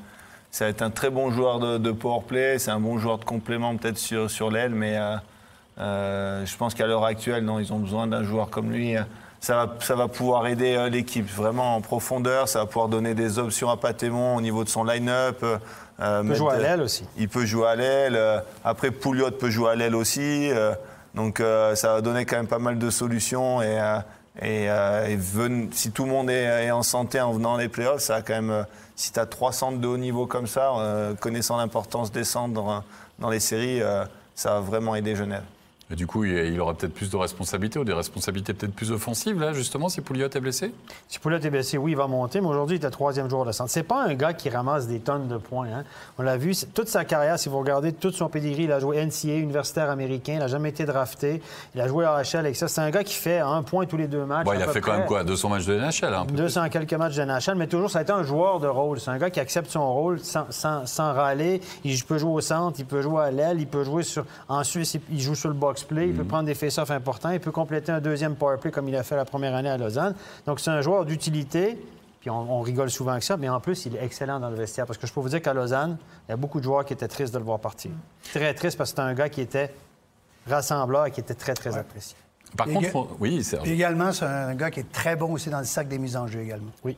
ça 0.53 0.67
va 0.67 0.71
être 0.71 0.83
un 0.83 0.91
très 0.91 1.11
bon 1.11 1.33
joueur 1.33 1.59
de, 1.59 1.77
de 1.79 1.91
powerplay. 1.91 2.61
C'est 2.61 2.71
un 2.71 2.79
bon 2.79 2.99
joueur 2.99 3.19
de 3.19 3.25
complément 3.25 3.77
peut-être 3.77 3.99
sur, 3.99 4.31
sur 4.31 4.49
l'aile, 4.49 4.77
mais 4.77 4.97
euh, 4.97 5.17
euh, 5.79 6.47
je 6.47 6.57
pense 6.57 6.75
qu'à 6.75 6.87
l'heure 6.87 7.05
actuelle, 7.05 7.45
non, 7.45 7.59
ils 7.59 7.73
ont 7.73 7.81
besoin 7.81 8.07
d'un 8.07 8.23
joueur 8.23 8.49
comme 8.49 8.71
lui. 8.71 8.95
Ça 9.45 9.57
va, 9.67 9.75
ça 9.81 9.97
va 9.97 10.07
pouvoir 10.07 10.47
aider 10.47 10.77
euh, 10.77 10.89
l'équipe 10.89 11.29
vraiment 11.29 11.75
en 11.75 11.81
profondeur. 11.81 12.49
Ça 12.49 12.61
va 12.61 12.67
pouvoir 12.67 12.87
donner 12.89 13.13
des 13.15 13.41
options 13.41 13.69
à 13.71 13.77
Patémon 13.77 14.37
au 14.37 14.41
niveau 14.41 14.63
de 14.63 14.69
son 14.69 14.85
line-up. 14.85 15.43
euh, 15.43 15.59
Il 16.23 16.29
peut 16.29 16.35
jouer 16.37 16.53
à 16.53 16.59
l'aile 16.59 16.81
aussi. 16.81 17.05
il 17.19 17.29
peut 17.29 17.45
jouer 17.45 17.67
à 17.67 17.75
l'aile. 17.75 18.15
euh, 18.17 18.39
Après, 18.65 18.93
Pouliot 18.93 19.33
peut 19.33 19.51
jouer 19.51 19.71
à 19.73 19.75
l'aile 19.75 19.97
aussi. 19.97 20.49
Donc, 21.17 21.43
ça 21.75 21.95
va 21.95 22.01
donner 22.01 22.25
quand 22.25 22.37
même 22.37 22.47
pas 22.47 22.61
mal 22.61 22.79
de 22.79 22.89
solutions. 22.89 23.61
Et, 23.63 23.75
et, 24.41 24.71
euh, 24.71 25.07
et 25.09 25.17
ven- 25.17 25.69
si 25.73 25.91
tout 25.91 26.05
le 26.05 26.11
monde 26.11 26.31
est, 26.31 26.45
est 26.67 26.71
en 26.71 26.85
santé 26.85 27.21
en 27.21 27.33
venant 27.33 27.57
les 27.57 27.69
playoffs, 27.69 28.01
ça 28.01 28.15
va 28.15 28.23
quand 28.23 28.35
même. 28.35 28.51
euh, 28.51 28.63
Si 28.95 29.11
tu 29.13 29.19
as 29.19 29.27
trois 29.27 29.53
centres 29.53 29.79
de 29.79 29.89
haut 29.89 29.97
niveau 29.99 30.27
comme 30.27 30.47
ça, 30.47 30.71
euh, 30.79 31.15
connaissant 31.15 31.57
l'importance 31.57 32.13
des 32.13 32.23
centres 32.25 32.55
dans, 32.55 32.85
dans 33.19 33.29
les 33.31 33.41
séries, 33.41 33.83
ça 34.37 34.55
va 34.55 34.61
vraiment 34.61 34.95
aider 34.95 35.17
Genève. 35.17 35.43
Et 35.91 35.95
du 35.95 36.07
coup, 36.07 36.25
il 36.25 36.59
aura 36.61 36.73
peut-être 36.73 36.95
plus 36.95 37.11
de 37.11 37.17
responsabilités 37.17 37.79
ou 37.79 37.85
des 37.85 37.93
responsabilités 37.93 38.55
peut-être 38.55 38.73
plus 38.75 38.93
offensives, 38.93 39.39
là, 39.39 39.53
justement, 39.53 39.89
si 39.91 40.01
Pouliot 40.01 40.29
est 40.29 40.41
blessé? 40.41 40.73
Si 41.09 41.19
Poulet 41.19 41.37
est 41.37 41.51
blessé, 41.51 41.77
oui, 41.77 41.91
il 41.93 41.97
va 41.97 42.07
monter, 42.07 42.41
mais 42.41 42.47
aujourd'hui, 42.47 42.77
il 42.77 42.79
était 42.79 42.89
troisième 42.91 43.29
joueur 43.29 43.45
de 43.45 43.53
centre. 43.53 43.71
C'est 43.71 43.83
pas 43.83 44.03
un 44.05 44.15
gars 44.15 44.33
qui 44.33 44.49
ramasse 44.49 44.87
des 44.87 45.01
tonnes 45.01 45.29
de 45.29 45.37
points. 45.37 45.67
hein. 45.67 45.85
On 46.19 46.23
l'a 46.23 46.37
vu, 46.39 46.55
toute 46.75 46.89
sa 46.89 47.05
carrière, 47.05 47.39
si 47.39 47.49
vous 47.51 47.59
regardez 47.59 47.93
toute 47.93 48.15
son 48.15 48.29
pedigree, 48.29 48.65
il 48.65 48.73
a 48.73 48.81
joué 48.81 49.05
NCA, 49.05 49.35
universitaire 49.37 49.91
américain, 49.91 50.35
il 50.35 50.39
n'a 50.39 50.47
jamais 50.47 50.71
été 50.71 50.85
drafté, 50.87 51.43
il 51.75 51.81
a 51.81 51.89
joué 51.89 52.07
à 52.07 52.23
HL 52.23 52.39
avec 52.39 52.57
ça. 52.57 52.69
C'est 52.69 52.81
un 52.81 52.91
gars 52.91 53.05
qui 53.05 53.15
fait 53.15 53.41
un 53.41 53.63
point 53.63 53.85
tous 53.85 53.97
les 53.99 54.07
deux 54.09 54.25
matchs. 54.25 54.45
Bon, 54.47 54.53
Il 54.55 54.63
a 54.63 54.69
fait 54.69 54.81
quand 54.81 54.93
même 54.97 55.07
quoi 55.07 55.25
200 55.25 55.49
matchs 55.51 55.67
de 55.67 55.75
NHL 55.79 56.15
un 56.15 56.25
peu 56.25 56.35
200 56.35 56.69
quelques 56.71 56.95
matchs 56.95 57.17
de 57.17 57.25
NHL, 57.25 57.55
mais 57.57 57.67
toujours, 57.67 57.91
ça 57.91 57.99
a 57.99 58.03
été 58.03 58.13
un 58.13 58.23
joueur 58.23 58.61
de 58.61 58.67
rôle. 58.69 58.99
C'est 58.99 59.11
un 59.11 59.19
gars 59.19 59.29
qui 59.31 59.41
accepte 59.41 59.71
son 59.71 59.93
rôle 59.93 60.21
sans, 60.21 60.47
sans, 60.51 60.87
sans 60.87 61.13
râler. 61.13 61.61
Il 61.85 62.03
peut 62.05 62.17
jouer 62.19 62.33
au 62.33 62.41
centre, 62.41 62.79
il 62.81 62.87
peut 62.87 63.03
jouer 63.03 63.23
à 63.25 63.31
l'aile, 63.31 63.61
il 63.61 63.67
peut 63.67 63.85
jouer 63.85 64.05
sur. 64.05 64.25
En 64.49 64.65
Suisse, 64.65 64.97
il- 65.11 65.21
joue 65.21 65.35
sur 65.35 65.49
le 65.49 65.55
il 65.91 66.15
peut 66.15 66.25
prendre 66.25 66.45
des 66.45 66.55
face-offs 66.55 66.91
importants, 66.91 67.31
il 67.31 67.41
peut 67.41 67.51
compléter 67.53 67.93
un 67.93 68.01
deuxième 68.01 68.35
power-play 68.37 68.71
comme 68.71 68.89
il 68.89 68.97
a 68.97 69.03
fait 69.03 69.17
la 69.17 69.25
première 69.25 69.55
année 69.55 69.69
à 69.71 69.77
Lausanne. 69.79 70.15
Donc, 70.47 70.61
c'est 70.61 70.71
un 70.71 70.81
joueur 70.83 71.05
d'utilité. 71.05 71.79
Puis 72.21 72.31
on, 72.31 72.59
on 72.59 72.61
rigole 72.61 72.89
souvent 72.89 73.11
avec 73.13 73.25
ça, 73.25 73.37
mais 73.37 73.49
en 73.49 73.59
plus, 73.59 73.85
il 73.87 73.97
est 73.97 74.05
excellent 74.05 74.39
dans 74.39 74.49
le 74.51 74.55
vestiaire. 74.57 74.87
Parce 74.87 74.97
que 74.99 75.09
je 75.09 75.13
peux 75.13 75.21
vous 75.21 75.29
dire 75.29 75.43
qu'à 75.43 75.53
Lausanne, 75.53 75.99
il 76.29 76.31
y 76.31 76.35
a 76.35 76.37
beaucoup 76.37 76.61
de 76.61 76.65
joueurs 76.65 76.85
qui 76.85 76.93
étaient 76.93 77.09
tristes 77.09 77.35
de 77.35 77.39
le 77.39 77.45
voir 77.45 77.59
partir. 77.59 77.91
Très 78.33 78.55
triste 78.55 78.79
parce 78.79 78.91
que 78.93 78.97
c'était 78.99 79.09
un 79.09 79.15
gars 79.15 79.29
qui 79.29 79.41
était 79.41 79.75
rassembleur 80.47 81.07
et 81.07 81.11
qui 81.11 81.21
était 81.21 81.35
très, 81.35 81.55
très 81.55 81.77
apprécié. 81.77 82.17
Par 82.57 82.67
contre, 82.67 82.95
on- 82.95 83.09
oui, 83.19 83.43
Serge, 83.43 83.69
également, 83.69 84.13
c'est 84.13 84.25
un 84.25 84.55
gars 84.55 84.71
qui 84.71 84.81
est 84.81 84.93
très 84.93 85.17
bon 85.17 85.33
aussi 85.33 85.51
dans 85.51 85.59
le 85.59 85.65
sac 85.65 85.89
des 85.89 85.99
mises 85.99 86.17
en 86.17 86.27
jeu 86.27 86.41
également. 86.41 86.71
Oui. 86.85 86.97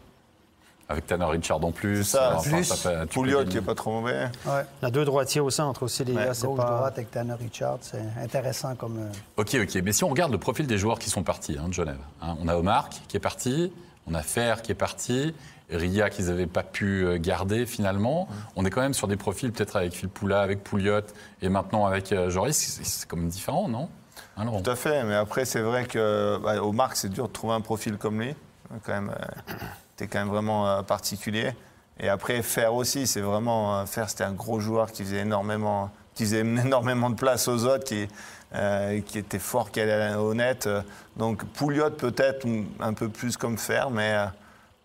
Avec 0.89 1.07
Tanner 1.07 1.25
Richard 1.25 1.65
en 1.65 1.73
plus. 1.73 2.05
Ça, 2.05 2.35
enfin, 2.37 2.51
plus, 2.51 2.65
ça 2.65 2.77
fait- 2.77 3.07
Pouliot 3.11 3.45
qui 3.45 3.57
est 3.57 3.63
pas 3.63 3.75
trop 3.75 3.93
mauvais. 4.01 4.25
Ouais. 4.47 4.63
Il 4.83 4.85
y 4.85 4.89
a 4.89 4.91
deux 4.91 5.05
droitiers 5.05 5.41
au 5.41 5.51
centre 5.51 5.83
aussi, 5.85 6.05
les 6.05 6.15
gars. 6.15 6.35
C'est 6.35 6.47
Gauche, 6.47 6.57
pas... 6.59 6.77
droite 6.77 6.95
avec 6.97 7.11
Tanner 7.11 7.35
Richard, 7.35 7.79
c'est 7.81 8.03
intéressant 8.23 8.75
comme. 8.75 8.99
euh, 8.99 9.41
Ok, 9.43 9.55
ok. 9.63 9.83
Mais 9.83 9.93
si 9.93 10.05
on 10.05 10.09
regarde 10.09 10.33
le 10.33 10.39
profil 10.39 10.67
des 10.67 10.79
joueurs 10.79 10.99
qui 10.99 11.11
sont 11.11 11.23
partis 11.23 11.57
hein, 11.59 11.69
de 11.69 11.73
Genève, 11.75 11.99
hein, 12.23 12.37
on 12.43 12.49
a 12.49 12.57
Omar 12.57 12.89
qui 13.09 13.17
est 13.17 13.21
parti, 13.21 13.73
on 14.07 14.15
a 14.15 14.23
Fer 14.23 14.63
qui 14.63 14.73
est 14.73 14.77
parti, 14.77 15.35
Ria 15.71 16.11
qu'ils 16.11 16.27
n'avaient 16.27 16.47
pas 16.47 16.63
pu 16.63 17.07
euh, 17.07 17.17
garder 17.19 17.65
finalement. 17.65 18.29
On 18.55 18.67
est 18.67 18.71
quand 18.71 18.83
même 18.83 18.93
sur 18.95 19.09
des 19.09 19.17
profils 19.17 19.51
peut-être 19.51 19.77
avec 19.77 19.95
Phil 19.95 20.11
Poula, 20.11 20.43
avec 20.43 20.63
Pouliot 20.63 21.01
et 21.41 21.49
maintenant 21.49 21.87
avec 21.87 22.13
euh, 22.13 22.29
Joris. 22.29 22.57
C'est- 22.59 22.85
C'est 22.85 23.09
comme 23.09 23.27
différent, 23.29 23.67
non? 23.69 23.89
Hein, 24.37 24.45
Laurent 24.45 24.61
Tout 24.61 24.71
à 24.71 24.77
fait, 24.77 25.03
mais 25.05 25.15
après, 25.15 25.45
c'est 25.47 25.61
vrai 25.63 25.87
que 25.87 26.39
bah, 26.43 26.61
au 26.63 26.73
Marc, 26.73 26.97
c'est 26.97 27.09
dur 27.09 27.29
de 27.29 27.33
trouver 27.33 27.55
un 27.55 27.61
profil 27.63 27.97
comme 27.97 28.21
lui. 28.21 28.35
Quand 28.85 28.93
même, 28.93 29.11
euh, 29.11 29.55
t'es 29.97 30.07
quand 30.07 30.19
même 30.19 30.29
vraiment 30.29 30.69
euh, 30.69 30.83
particulier. 30.83 31.53
Et 32.01 32.09
après, 32.09 32.43
Fer 32.43 32.75
aussi, 32.75 33.07
c'est 33.07 33.21
vraiment. 33.21 33.79
euh, 33.79 33.87
Fer, 33.87 34.09
c'était 34.11 34.25
un 34.25 34.33
gros 34.33 34.61
joueur 34.61 34.91
qui 34.93 35.05
faisait 35.05 35.21
énormément, 35.21 35.91
qui 36.15 36.25
faisait 36.25 36.41
énormément 36.65 37.11
de 37.11 37.15
place 37.17 37.47
aux 37.49 37.65
autres, 37.67 37.85
qui, 37.85 38.09
euh, 38.55 39.01
qui 39.01 39.19
était 39.19 39.39
fort, 39.39 39.71
qui 39.71 39.81
allait. 39.81 40.13
Euh, 40.17 40.83
Donc, 41.17 41.45
Pouliot, 41.45 41.91
peut-être 41.91 42.47
un 42.81 42.93
peu 42.95 43.09
plus 43.09 43.37
comme 43.37 43.59
Fer, 43.59 43.91
mais. 43.91 44.17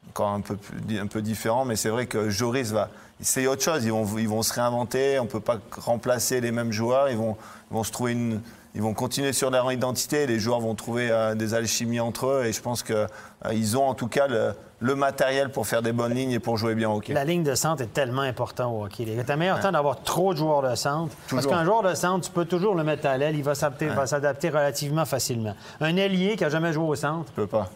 encore 0.09 0.29
un 0.29 0.41
peu, 0.41 0.57
un 0.99 1.07
peu 1.07 1.21
différent, 1.21 1.65
mais 1.65 1.75
c'est 1.75 1.89
vrai 1.89 2.05
que 2.07 2.29
Joris 2.29 2.71
va. 2.71 2.89
C'est 3.21 3.47
autre 3.47 3.61
chose, 3.61 3.83
ils 3.83 3.91
vont, 3.91 4.07
ils 4.17 4.29
vont 4.29 4.43
se 4.43 4.53
réinventer, 4.53 5.19
on 5.19 5.25
ne 5.25 5.29
peut 5.29 5.41
pas 5.41 5.59
remplacer 5.77 6.39
les 6.41 6.51
mêmes 6.51 6.71
joueurs, 6.71 7.09
ils 7.09 7.17
vont, 7.17 7.35
ils 7.69 7.73
vont 7.73 7.83
se 7.83 7.91
trouver 7.91 8.13
une. 8.13 8.41
Ils 8.79 8.83
vont 8.83 8.93
continuer 8.93 9.33
sur 9.33 9.49
leur 9.51 9.69
identité, 9.73 10.25
les 10.25 10.39
joueurs 10.39 10.61
vont 10.61 10.73
trouver 10.73 11.11
euh, 11.11 11.35
des 11.35 11.53
alchimies 11.53 11.99
entre 11.99 12.27
eux 12.27 12.45
et 12.45 12.53
je 12.53 12.61
pense 12.61 12.81
qu'ils 12.81 13.77
ont 13.77 13.83
en 13.85 13.93
tout 13.93 14.07
cas 14.07 14.27
le, 14.27 14.53
le 14.79 14.95
matériel 14.95 15.51
pour 15.51 15.67
faire 15.67 15.81
des 15.81 15.91
bonnes 15.91 16.13
lignes 16.13 16.31
et 16.31 16.39
pour 16.39 16.55
jouer 16.55 16.75
bien 16.75 16.89
au 16.89 16.95
hockey. 16.95 17.11
La 17.11 17.25
ligne 17.25 17.43
de 17.43 17.55
centre 17.55 17.83
est 17.83 17.93
tellement 17.93 18.21
importante 18.21 18.73
au 18.73 18.85
hockey. 18.85 19.03
Tu 19.03 19.29
as 19.33 19.35
meilleur 19.35 19.59
temps 19.59 19.73
d'avoir 19.73 20.01
trop 20.01 20.31
de 20.31 20.37
joueurs 20.37 20.61
de 20.61 20.73
centre. 20.75 21.13
Parce 21.29 21.45
qu'un 21.45 21.65
joueur 21.65 21.83
de 21.83 21.93
centre, 21.93 22.25
tu 22.25 22.31
peux 22.31 22.45
toujours 22.45 22.73
le 22.73 22.85
mettre 22.85 23.05
à 23.05 23.17
l'aile, 23.17 23.35
il 23.35 23.43
va 23.43 23.53
s'adapter, 23.53 24.47
relativement 24.49 25.03
facilement. 25.03 25.55
Un 25.81 25.97
ailier 25.97 26.37
qui 26.37 26.43
n'a 26.45 26.49
jamais 26.49 26.71
joué 26.71 26.85
au 26.87 26.95
centre, 26.95 27.25
Je 27.35 27.41
peux 27.41 27.47
pas. 27.47 27.69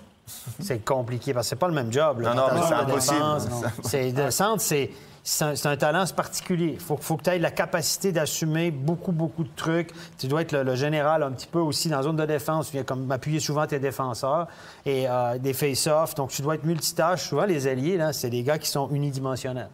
c'est 0.62 0.86
compliqué 0.86 1.34
parce 1.34 1.48
que 1.48 1.50
c'est 1.50 1.56
pas 1.60 1.68
le 1.68 1.74
même 1.74 1.92
job. 1.92 2.22
là. 2.22 2.34
Non, 2.34 2.44
non, 2.56 2.62
c'est 2.66 2.74
impossible. 2.76 3.74
C'est 3.84 4.12
de 4.14 4.30
centre, 4.30 4.62
c'est 4.62 4.90
c'est 5.26 5.66
un, 5.66 5.78
talent 5.78 6.04
particulier. 6.14 6.72
Il 6.74 6.80
faut, 6.80 6.98
faut 6.98 7.16
que 7.16 7.24
tu 7.24 7.30
aies 7.30 7.40
la 7.40 7.52
capacité 7.52 8.12
d'assumer 8.12 8.72
beaucoup, 8.72 9.14
beaucoup 9.14 9.44
de 9.44 9.56
trucs. 9.56 9.92
Tu 10.18 10.28
dois 10.28 10.42
être 10.42 10.52
le, 10.52 10.64
le 10.64 10.76
général 10.76 11.24
un 11.24 11.32
petit 11.32 11.48
peu 11.48 11.60
aussi 11.60 11.88
dans 11.88 11.98
la 11.98 12.04
zone 12.04 12.18
de 12.18 12.26
défense. 12.26 12.68
Tu 12.68 12.74
viens 12.74 12.84
comme 12.84 13.10
appuyer 13.10 13.40
souvent 13.40 13.66
tes 13.66 13.80
défenseurs 13.80 14.48
et 14.86 15.08
euh, 15.08 15.38
des 15.38 15.54
face-offs. 15.54 16.16
Donc, 16.16 16.32
tu 16.32 16.42
dois 16.42 16.56
être 16.56 16.66
multitâche. 16.66 17.30
Souvent, 17.30 17.46
les 17.46 17.68
alliés, 17.68 18.00
c'est 18.12 18.30
des 18.30 18.44
gars 18.44 18.58
qui 18.58 18.68
sont 18.68 18.90
unidimensionnels. 18.90 19.70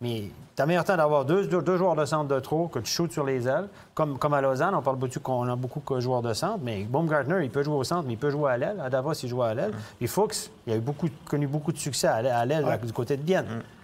Mais 0.00 0.30
tu 0.56 0.62
as 0.62 0.66
meilleur 0.66 0.84
temps 0.84 0.96
d'avoir 0.96 1.24
deux, 1.24 1.46
deux, 1.46 1.62
deux 1.62 1.76
joueurs 1.76 1.96
de 1.96 2.04
centre 2.04 2.28
de 2.28 2.40
trop 2.40 2.66
que 2.66 2.80
tu 2.80 2.90
shootes 2.90 3.12
sur 3.12 3.24
les 3.24 3.46
ailes. 3.46 3.68
Comme, 3.94 4.18
comme 4.18 4.34
à 4.34 4.40
Lausanne, 4.40 4.74
on 4.74 4.82
parle 4.82 4.96
beaucoup 4.96 5.20
qu'on 5.20 5.48
a 5.48 5.56
beaucoup 5.56 5.82
de 5.94 6.00
joueurs 6.00 6.22
de 6.22 6.32
centre, 6.34 6.60
mais 6.62 6.84
Baumgartner, 6.84 7.44
il 7.44 7.50
peut 7.50 7.62
jouer 7.62 7.74
au 7.74 7.84
centre, 7.84 8.04
mais 8.06 8.14
il 8.14 8.18
peut 8.18 8.30
jouer 8.30 8.50
à 8.50 8.56
l'aile. 8.56 8.80
À 8.80 8.90
Davos, 8.90 9.12
il 9.12 9.28
joue 9.28 9.42
à 9.42 9.54
l'aile. 9.54 9.72
Puis 9.98 10.08
Fuchs, 10.08 10.50
il 10.66 10.72
a 10.72 10.76
eu 10.76 10.80
beaucoup, 10.80 11.08
connu 11.24 11.46
beaucoup 11.46 11.72
de 11.72 11.78
succès 11.78 12.08
à 12.08 12.44
l'aile, 12.44 12.80
du 12.82 12.92
côté 12.92 13.16
de 13.16 13.22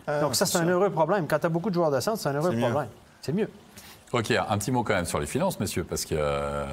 Bienne. 0.07 0.21
Donc 0.21 0.35
ça, 0.35 0.47
c'est 0.47 0.59
un 0.59 0.67
heureux 0.69 0.91
problème. 0.91 1.27
Quand 1.27 1.39
tu 1.39 1.47
as 1.47 1.51
beaucoup 1.51 1.71
de 1.71 1.75
joueurs 1.75 1.91
de 1.91 2.01
centre, 2.01 2.19
c'est 2.19 2.29
un 2.29 2.35
heureux 2.35 2.51
problème. 2.57 2.89
C'est 3.23 3.33
mieux. 3.33 3.49
Ok, 4.13 4.31
un 4.31 4.59
petit 4.59 4.71
mot 4.71 4.83
quand 4.85 4.95
même 4.95 5.07
sur 5.07 5.19
les 5.19 5.27
finances, 5.27 5.59
messieurs, 5.61 5.85
parce 5.85 6.05
que. 6.05 6.15
euh, 6.17 6.65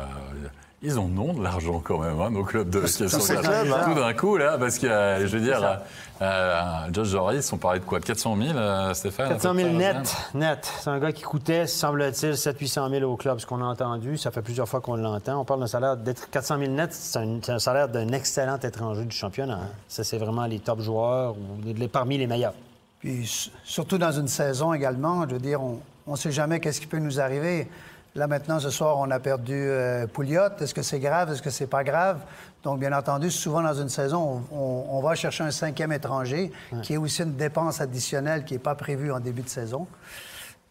ils 0.84 1.00
ont 1.00 1.08
non 1.08 1.34
de 1.34 1.44
l'argent 1.44 1.80
quand 1.84 2.00
même, 2.00 2.20
hein, 2.20 2.32
nos 2.32 2.44
clubs 2.44 2.68
de 2.68 2.80
clubs, 2.80 3.10
hein. 3.14 3.84
Tout 3.86 3.94
d'un 3.94 4.14
coup, 4.14 4.36
là, 4.38 4.58
parce 4.58 4.80
que, 4.80 4.88
euh, 4.88 5.28
je 5.28 5.38
veux 5.38 5.44
dire, 5.44 5.64
euh, 5.64 5.76
euh, 6.24 6.62
Josh 6.92 7.10
Joris, 7.10 7.54
on 7.54 7.58
parlait 7.58 7.80
de 7.80 7.86
quoi? 7.86 8.00
De 8.00 8.06
400 8.06 8.36
000, 8.36 8.58
euh, 8.58 8.92
Stéphane 8.96 9.30
400 9.30 9.54
000 9.54 9.68
à 9.68 9.72
peu 9.72 9.78
près, 9.78 9.94
net, 9.94 10.16
net. 10.34 10.72
C'est 10.82 10.90
un 10.90 10.98
gars 10.98 11.12
qui 11.12 11.22
coûtait, 11.22 11.68
semble-t-il, 11.68 12.34
700-800 12.34 12.90
000 13.00 13.12
au 13.12 13.16
club, 13.16 13.38
ce 13.40 13.46
qu'on 13.46 13.62
a 13.62 13.66
entendu. 13.66 14.18
Ça 14.18 14.32
fait 14.32 14.42
plusieurs 14.42 14.68
fois 14.68 14.82
qu'on 14.82 14.96
l'entend. 14.96 15.40
On 15.40 15.46
parle 15.46 15.60
d'un 15.60 15.68
salaire 15.68 15.98
d'être 15.98 16.32
400 16.32 16.58
000 16.58 16.72
net, 16.72 16.92
c'est 16.94 17.20
un, 17.50 17.60
salaire 17.60 17.88
d'un 17.88 18.08
excellent 18.10 18.58
étranger 18.58 19.06
du 19.06 19.16
championnat. 19.16 19.60
hein. 19.62 19.70
Ça, 19.88 20.04
c'est 20.04 20.18
vraiment 20.18 20.46
les 20.48 20.60
top 20.60 20.82
joueurs 20.82 21.34
ou 21.34 21.62
les- 21.64 21.74
les- 21.74 21.88
parmi 21.88 22.18
les 22.18 22.26
meilleurs. 22.26 22.54
Puis 23.02 23.52
surtout 23.64 23.98
dans 23.98 24.12
une 24.12 24.28
saison 24.28 24.74
également, 24.74 25.28
je 25.28 25.34
veux 25.34 25.40
dire, 25.42 25.62
on 25.62 25.82
ne 26.08 26.16
sait 26.16 26.32
jamais 26.32 26.60
qu'est-ce 26.60 26.80
qui 26.80 26.88
peut 26.88 27.00
nous 27.00 27.20
arriver. 27.20 27.68
Là 28.14 28.28
maintenant, 28.28 28.60
ce 28.60 28.70
soir, 28.70 28.98
on 28.98 29.10
a 29.10 29.20
perdu 29.20 29.54
euh, 29.56 30.06
Pouliot. 30.06 30.50
Est-ce 30.60 30.74
que 30.74 30.82
c'est 30.82 31.00
grave? 31.00 31.32
Est-ce 31.32 31.42
que 31.42 31.50
c'est 31.50 31.68
pas 31.68 31.84
grave? 31.84 32.20
Donc, 32.64 32.80
bien 32.80 32.92
entendu, 32.94 33.32
souvent 33.32 33.64
dans 33.64 33.74
une 33.74 33.90
saison, 33.90 34.44
on, 34.52 34.56
on- 34.56 34.86
on 34.98 35.02
va 35.02 35.16
chercher 35.16 35.44
un 35.44 35.50
cinquième 35.52 35.92
étranger, 35.94 36.52
qui 36.84 36.94
est 36.94 36.98
aussi 36.98 37.24
une 37.24 37.36
dépense 37.36 37.82
additionnelle 37.82 38.44
qui 38.46 38.54
n'est 38.54 38.60
pas 38.60 38.76
prévue 38.76 39.12
en 39.12 39.20
début 39.20 39.42
de 39.42 39.50
saison. 39.50 39.88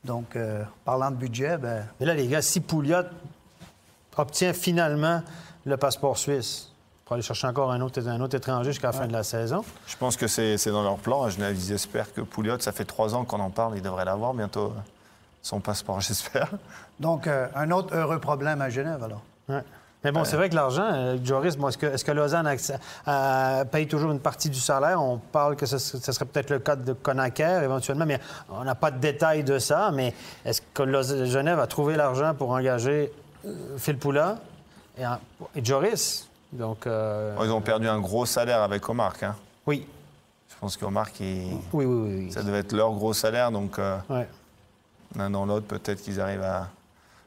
Donc, 0.04 0.36
euh, 0.36 0.62
parlant 0.84 1.10
de 1.10 1.16
budget, 1.16 1.56
ben, 1.58 1.84
Mais 1.98 2.06
là, 2.06 2.14
les 2.14 2.28
gars, 2.28 2.42
si 2.42 2.60
Pouliot 2.60 3.02
obtient 4.16 4.52
finalement 4.52 5.22
le 5.64 5.76
passeport 5.78 6.16
suisse, 6.18 6.70
pour 7.10 7.16
aller 7.16 7.24
chercher 7.24 7.48
encore 7.48 7.72
un 7.72 7.80
autre, 7.80 8.06
un 8.08 8.20
autre 8.20 8.36
étranger 8.36 8.70
jusqu'à 8.70 8.86
la 8.86 8.92
fin 8.92 9.08
de 9.08 9.12
la 9.12 9.24
saison, 9.24 9.64
Je 9.88 9.96
pense 9.96 10.16
que 10.16 10.28
c'est 10.28 10.56
c'est 10.58 10.70
dans 10.70 10.84
leur 10.84 10.96
plan. 10.96 11.24
À 11.24 11.28
Genève, 11.28 11.56
ils 11.58 11.72
espèrent 11.72 12.12
que 12.14 12.20
Pouliot, 12.20 12.60
ça 12.60 12.70
fait 12.70 12.84
trois 12.84 13.16
ans 13.16 13.24
qu'on 13.24 13.40
en 13.40 13.50
parle, 13.50 13.72
il 13.74 13.82
devrait 13.82 14.04
l'avoir 14.04 14.32
bientôt, 14.32 14.66
euh, 14.66 14.80
son 15.42 15.58
passeport, 15.58 16.00
j'espère. 16.06 16.48
donc 17.00 17.26
euh, 17.26 17.48
un 17.56 17.72
autre 17.72 17.96
heureux 17.96 18.20
problème 18.20 18.60
à 18.62 18.70
Genève, 18.70 19.02
alors. 19.02 19.22
Ouais. 19.48 19.64
Mais 20.04 20.12
bon, 20.12 20.22
c'est 20.24 20.36
vrai 20.36 20.48
que 20.50 20.54
l'argent, 20.54 20.84
euh, 20.84 21.16
Joris, 21.24 21.56
bon, 21.56 21.66
est-ce 21.66 21.78
que, 21.78 21.86
est-ce 21.86 22.04
que 22.04 22.12
Lausanne 22.12 22.48
euh, 23.08 23.64
paye 23.64 23.88
toujours 23.88 24.12
une 24.12 24.20
partie 24.20 24.48
du 24.48 24.60
salaire? 24.60 25.02
On 25.02 25.18
parle 25.18 25.56
que 25.56 25.66
ce, 25.66 25.78
ce 25.78 26.12
serait 26.12 26.26
peut-être 26.26 26.50
le 26.50 26.60
cas 26.60 26.76
de 26.76 26.92
Conacher 26.92 27.58
éventuellement, 27.64 28.06
mais 28.06 28.20
on 28.50 28.62
n'a 28.62 28.76
pas 28.76 28.92
de 28.92 28.98
détails 28.98 29.42
de 29.42 29.58
ça. 29.58 29.90
Mais 29.92 30.14
est-ce 30.44 30.62
que 30.72 30.84
Lausanne- 30.84 31.24
Genève 31.26 31.58
a 31.58 31.66
trouvé 31.66 31.96
l'argent 31.96 32.34
pour 32.34 32.50
engager 32.52 33.12
euh, 33.46 33.76
Phil 33.78 33.98
Poula 33.98 34.36
et 34.96 35.04
Joris? 35.64 36.28
Donc, 36.52 36.86
euh, 36.86 37.36
Ils 37.44 37.50
ont 37.50 37.60
perdu 37.60 37.88
un 37.88 38.00
gros 38.00 38.26
salaire 38.26 38.62
avec 38.62 38.88
Omar. 38.88 39.14
hein. 39.22 39.34
oui. 39.66 39.86
Je 40.52 40.56
pense 40.60 40.76
qu'Omar, 40.76 41.06
il- 41.20 41.52
Oui, 41.72 41.84
oui, 41.84 41.86
oui. 41.86 42.14
oui. 42.26 42.32
ça 42.32 42.42
devait 42.42 42.58
être 42.58 42.72
leur 42.72 42.90
gros 42.92 43.14
salaire, 43.14 43.50
donc 43.50 43.78
euh, 43.78 43.96
Ouais. 44.10 44.28
l'un 45.16 45.30
dans 45.30 45.46
l'autre, 45.46 45.64
peut-être 45.66 46.02
qu'ils 46.02 46.20
arrivent 46.20 46.42
à, 46.42 46.68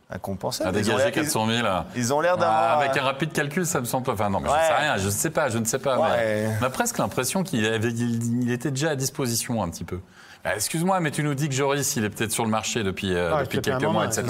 à 0.09 0.19
compenser. 0.19 0.63
À 0.63 0.71
dégager 0.71 0.97
l'air- 0.97 1.11
400 1.11 1.47
000. 1.47 1.63
là. 1.63 1.85
Ils, 1.95 1.99
ils 2.01 2.13
ont 2.13 2.19
l'air 2.21 2.33
Ah, 2.35 2.41
d'avoir. 2.41 2.77
avec 2.79 2.95
euh, 2.95 2.99
un 2.99 3.03
rapide 3.05 3.31
calcul, 3.31 3.65
ça 3.65 3.79
me 3.79 3.85
semble 3.85 4.05
pas. 4.05 4.13
Enfin, 4.13 4.29
non, 4.29 4.39
mais 4.39 4.49
je 4.49 4.53
ne 4.53 4.59
Ouais. 4.59 4.67
sais 4.67 4.73
rien, 4.73 4.97
je 4.97 5.05
ne 5.05 5.09
sais 5.11 5.29
pas, 5.31 5.49
je 5.49 5.57
ne 5.57 5.65
sais 5.65 5.79
pas. 5.79 5.97
Ouais. 5.99 6.09
Mais 6.17 6.57
on 6.61 6.65
a 6.65 6.69
presque 6.69 6.97
l'impression 6.99 7.41
qu'il 7.43 7.65
avait- 7.65 7.89
il, 7.89 8.43
il 8.43 8.51
était 8.51 8.69
déjà 8.69 8.91
à 8.91 8.95
disposition 8.95 9.63
un 9.63 9.69
petit 9.69 9.85
peu. 9.85 9.99
Ah, 10.45 10.55
Excuse-moi, 10.55 10.99
mais 10.99 11.09
tu 11.11 11.23
nous 11.23 11.35
dis 11.35 11.47
que 11.47 11.55
Joris, 11.55 11.95
il 11.95 12.03
est 12.03 12.09
peut-être 12.09 12.33
sur 12.33 12.43
le 12.43 12.49
marché 12.49 12.83
depuis, 12.83 13.13
euh, 13.15 13.31
Ah, 13.33 13.43
depuis 13.43 13.61
quelques 13.61 13.83
mois, 13.83 14.05
etc. 14.07 14.23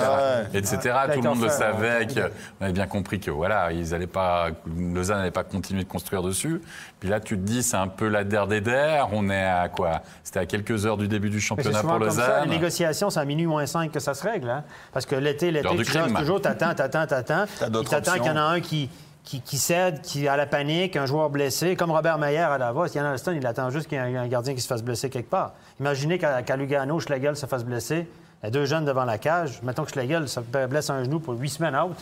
etc. 0.53 0.77
Ouais. 1.07 1.15
Tout 1.15 1.21
le 1.23 1.27
monde 1.29 1.41
le 1.41 1.49
savait, 1.49 1.97
ouais. 1.99 2.05
que- 2.07 2.31
on 2.61 2.65
avait 2.65 2.71
bien 2.73 2.85
compris 2.85 3.19
que 3.19 3.31
voilà, 3.31 3.71
ils 3.71 3.95
allaient 3.95 4.05
pas, 4.05 4.49
Lausanne 4.77 5.17
n'allait 5.17 5.31
pas 5.31 5.43
continuer 5.43 5.83
de 5.83 5.87
construire 5.89 6.21
dessus. 6.21 6.61
Puis 6.99 7.09
là, 7.09 7.19
tu 7.19 7.35
te 7.35 7.41
dis, 7.41 7.63
c'est 7.63 7.77
un 7.77 7.87
peu 7.87 8.07
la 8.09 8.23
der 8.23 8.45
des 8.45 8.61
der. 8.61 9.09
On 9.11 9.27
est 9.31 9.43
à 9.43 9.69
quoi? 9.69 10.01
C'était 10.23 10.39
à 10.41 10.45
quelques 10.45 10.85
heures 10.85 10.97
du 10.97 11.07
début 11.07 11.31
du 11.31 11.41
championnat 11.41 11.81
pour 11.81 11.97
comme 11.97 12.11
ça. 12.11 12.27
Lausanne. 12.27 12.43
Les 12.49 12.57
négociations, 12.57 13.09
c'est 13.09 13.19
à 13.19 13.25
minuit 13.25 13.47
moins 13.47 13.65
5 13.65 13.91
que 13.91 13.99
ça 13.99 14.13
se 14.13 14.21
règle. 14.21 14.49
Hein? 14.51 14.63
Parce 14.93 15.07
que 15.07 15.15
l'été, 15.15 15.49
l'été, 15.49 15.67
tu 15.67 15.77
du 15.77 15.83
crime. 15.83 16.03
jases 16.09 16.13
toujours, 16.13 16.39
t'attends, 16.41 16.75
t'attends, 16.75 17.07
t'attends. 17.07 17.45
T'attends 17.89 18.13
qu'il 18.13 18.25
y 18.25 18.29
en 18.29 18.37
a 18.37 18.41
un 18.41 18.59
qui, 18.61 18.87
qui, 19.23 19.57
cède, 19.57 20.01
qui 20.01 20.27
a 20.27 20.35
la 20.35 20.45
panique, 20.45 20.95
un 20.97 21.05
joueur 21.05 21.29
blessé, 21.29 21.75
comme 21.75 21.91
Robert 21.91 22.17
Mayer 22.17 22.39
à 22.39 22.57
Davos. 22.57 22.87
Yann 22.87 23.05
Alston, 23.05 23.33
il 23.33 23.45
attend 23.45 23.69
juste 23.69 23.87
qu'il 23.87 23.97
y 23.97 24.01
ait 24.01 24.17
un 24.17 24.27
gardien 24.27 24.53
qui 24.53 24.61
se 24.61 24.67
fasse 24.67 24.83
blesser 24.83 25.09
quelque 25.09 25.29
part. 25.29 25.53
Imaginez 25.79 26.17
qu'à 26.17 26.43
qu'à 26.43 26.57
Lugano, 26.57 26.99
Schlegel 26.99 27.35
se 27.35 27.45
fasse 27.45 27.63
blesser. 27.63 28.07
Il 28.41 28.45
y 28.45 28.47
a 28.47 28.51
deux 28.51 28.65
jeunes 28.65 28.85
devant 28.85 29.05
la 29.05 29.17
cage. 29.17 29.61
Mettons 29.63 29.85
que 29.85 29.91
Schlegel 29.91 30.27
se 30.27 30.41
blesse 30.41 30.89
un 30.89 31.03
genou 31.03 31.19
pour 31.19 31.39
huit 31.39 31.49
semaines 31.49 31.75
out. 31.75 31.97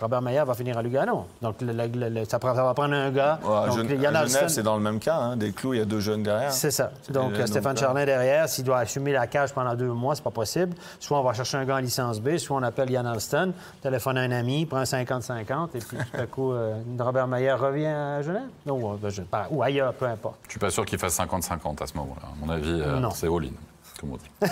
Robert 0.00 0.22
Mayer 0.22 0.42
va 0.46 0.54
finir 0.54 0.78
à 0.78 0.82
Lugano. 0.82 1.26
Donc, 1.42 1.60
le- 1.60 1.72
le- 1.72 2.08
le- 2.08 2.24
ça, 2.24 2.38
va 2.38 2.74
prendre 2.74 2.94
un 2.94 3.10
gars. 3.10 3.38
ouais, 3.42 3.56
à 3.56 3.66
Donc, 3.68 3.88
Genève, 3.88 4.48
c'est 4.48 4.62
dans 4.62 4.76
le 4.76 4.82
même 4.82 4.98
cas. 4.98 5.16
hein. 5.16 5.36
Des 5.36 5.52
clous, 5.52 5.74
il 5.74 5.78
y 5.78 5.82
a 5.82 5.84
deux 5.84 6.00
jeunes 6.00 6.22
derrière. 6.22 6.52
c'est 6.52 6.70
ça. 6.70 6.90
Donc, 7.10 7.32
Stéphane 7.46 7.76
Charlin 7.76 8.04
derrière, 8.04 8.48
s'il 8.48 8.64
doit 8.64 8.78
assumer 8.78 9.12
la 9.12 9.26
cage 9.26 9.52
pendant 9.52 9.74
deux 9.74 9.92
mois, 9.92 10.14
c'est 10.14 10.22
pas 10.24 10.30
possible. 10.30 10.74
Soit 11.00 11.18
on 11.18 11.22
va 11.22 11.32
chercher 11.32 11.56
un 11.58 11.64
gars 11.64 11.76
en 11.76 11.78
licence 11.78 12.20
B, 12.20 12.36
soit 12.38 12.56
on 12.56 12.62
appelle 12.62 12.90
Yann 12.90 13.06
Alston, 13.06 13.52
téléphone 13.82 14.18
à 14.18 14.22
un 14.22 14.30
ami, 14.32 14.66
prend 14.66 14.78
un 14.78 14.84
50-50, 14.84 15.74
et 15.74 15.78
puis 15.78 15.96
tout 15.96 16.20
à 16.20 16.26
coup, 16.26 16.52
euh, 16.52 16.74
Robert 16.98 17.26
Mayer 17.26 17.52
revient 17.52 17.86
à 17.86 18.22
Genève. 18.22 18.42
Ou, 18.66 18.90
euh, 18.92 18.96
ben, 19.32 19.44
ou 19.50 19.62
ailleurs, 19.62 19.92
peu 19.94 20.06
importe. 20.06 20.36
Je 20.46 20.50
suis 20.52 20.60
pas 20.60 20.70
sûr 20.70 20.84
qu'il 20.84 20.98
fasse 20.98 21.14
50-50 21.18 21.82
à 21.82 21.86
ce 21.86 21.96
moment-là. 21.96 22.28
À 22.28 22.46
mon 22.46 22.52
avis, 22.52 22.80
euh, 22.80 22.98
Non. 23.00 23.10
c'est 23.10 23.26
all-in, 23.26 23.50
comme 23.98 24.12
on 24.12 24.16
dit. 24.16 24.30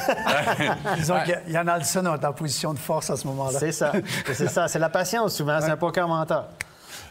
Disons 0.96 1.18
que 1.24 1.50
Yann 1.50 1.68
Alson 1.68 2.04
est 2.14 2.24
en 2.24 2.32
position 2.32 2.74
de 2.74 2.78
force 2.78 3.10
à 3.10 3.16
ce 3.16 3.26
moment-là. 3.28 3.58
C'est 3.58 3.72
ça. 3.72 3.92
c'est 4.32 4.48
ça. 4.48 4.68
C'est 4.68 4.78
la 4.78 4.88
patience, 4.88 5.36
souvent. 5.36 5.58
C'est 5.60 5.70
un 5.70 5.76
poker 5.76 6.08
mental. 6.08 6.44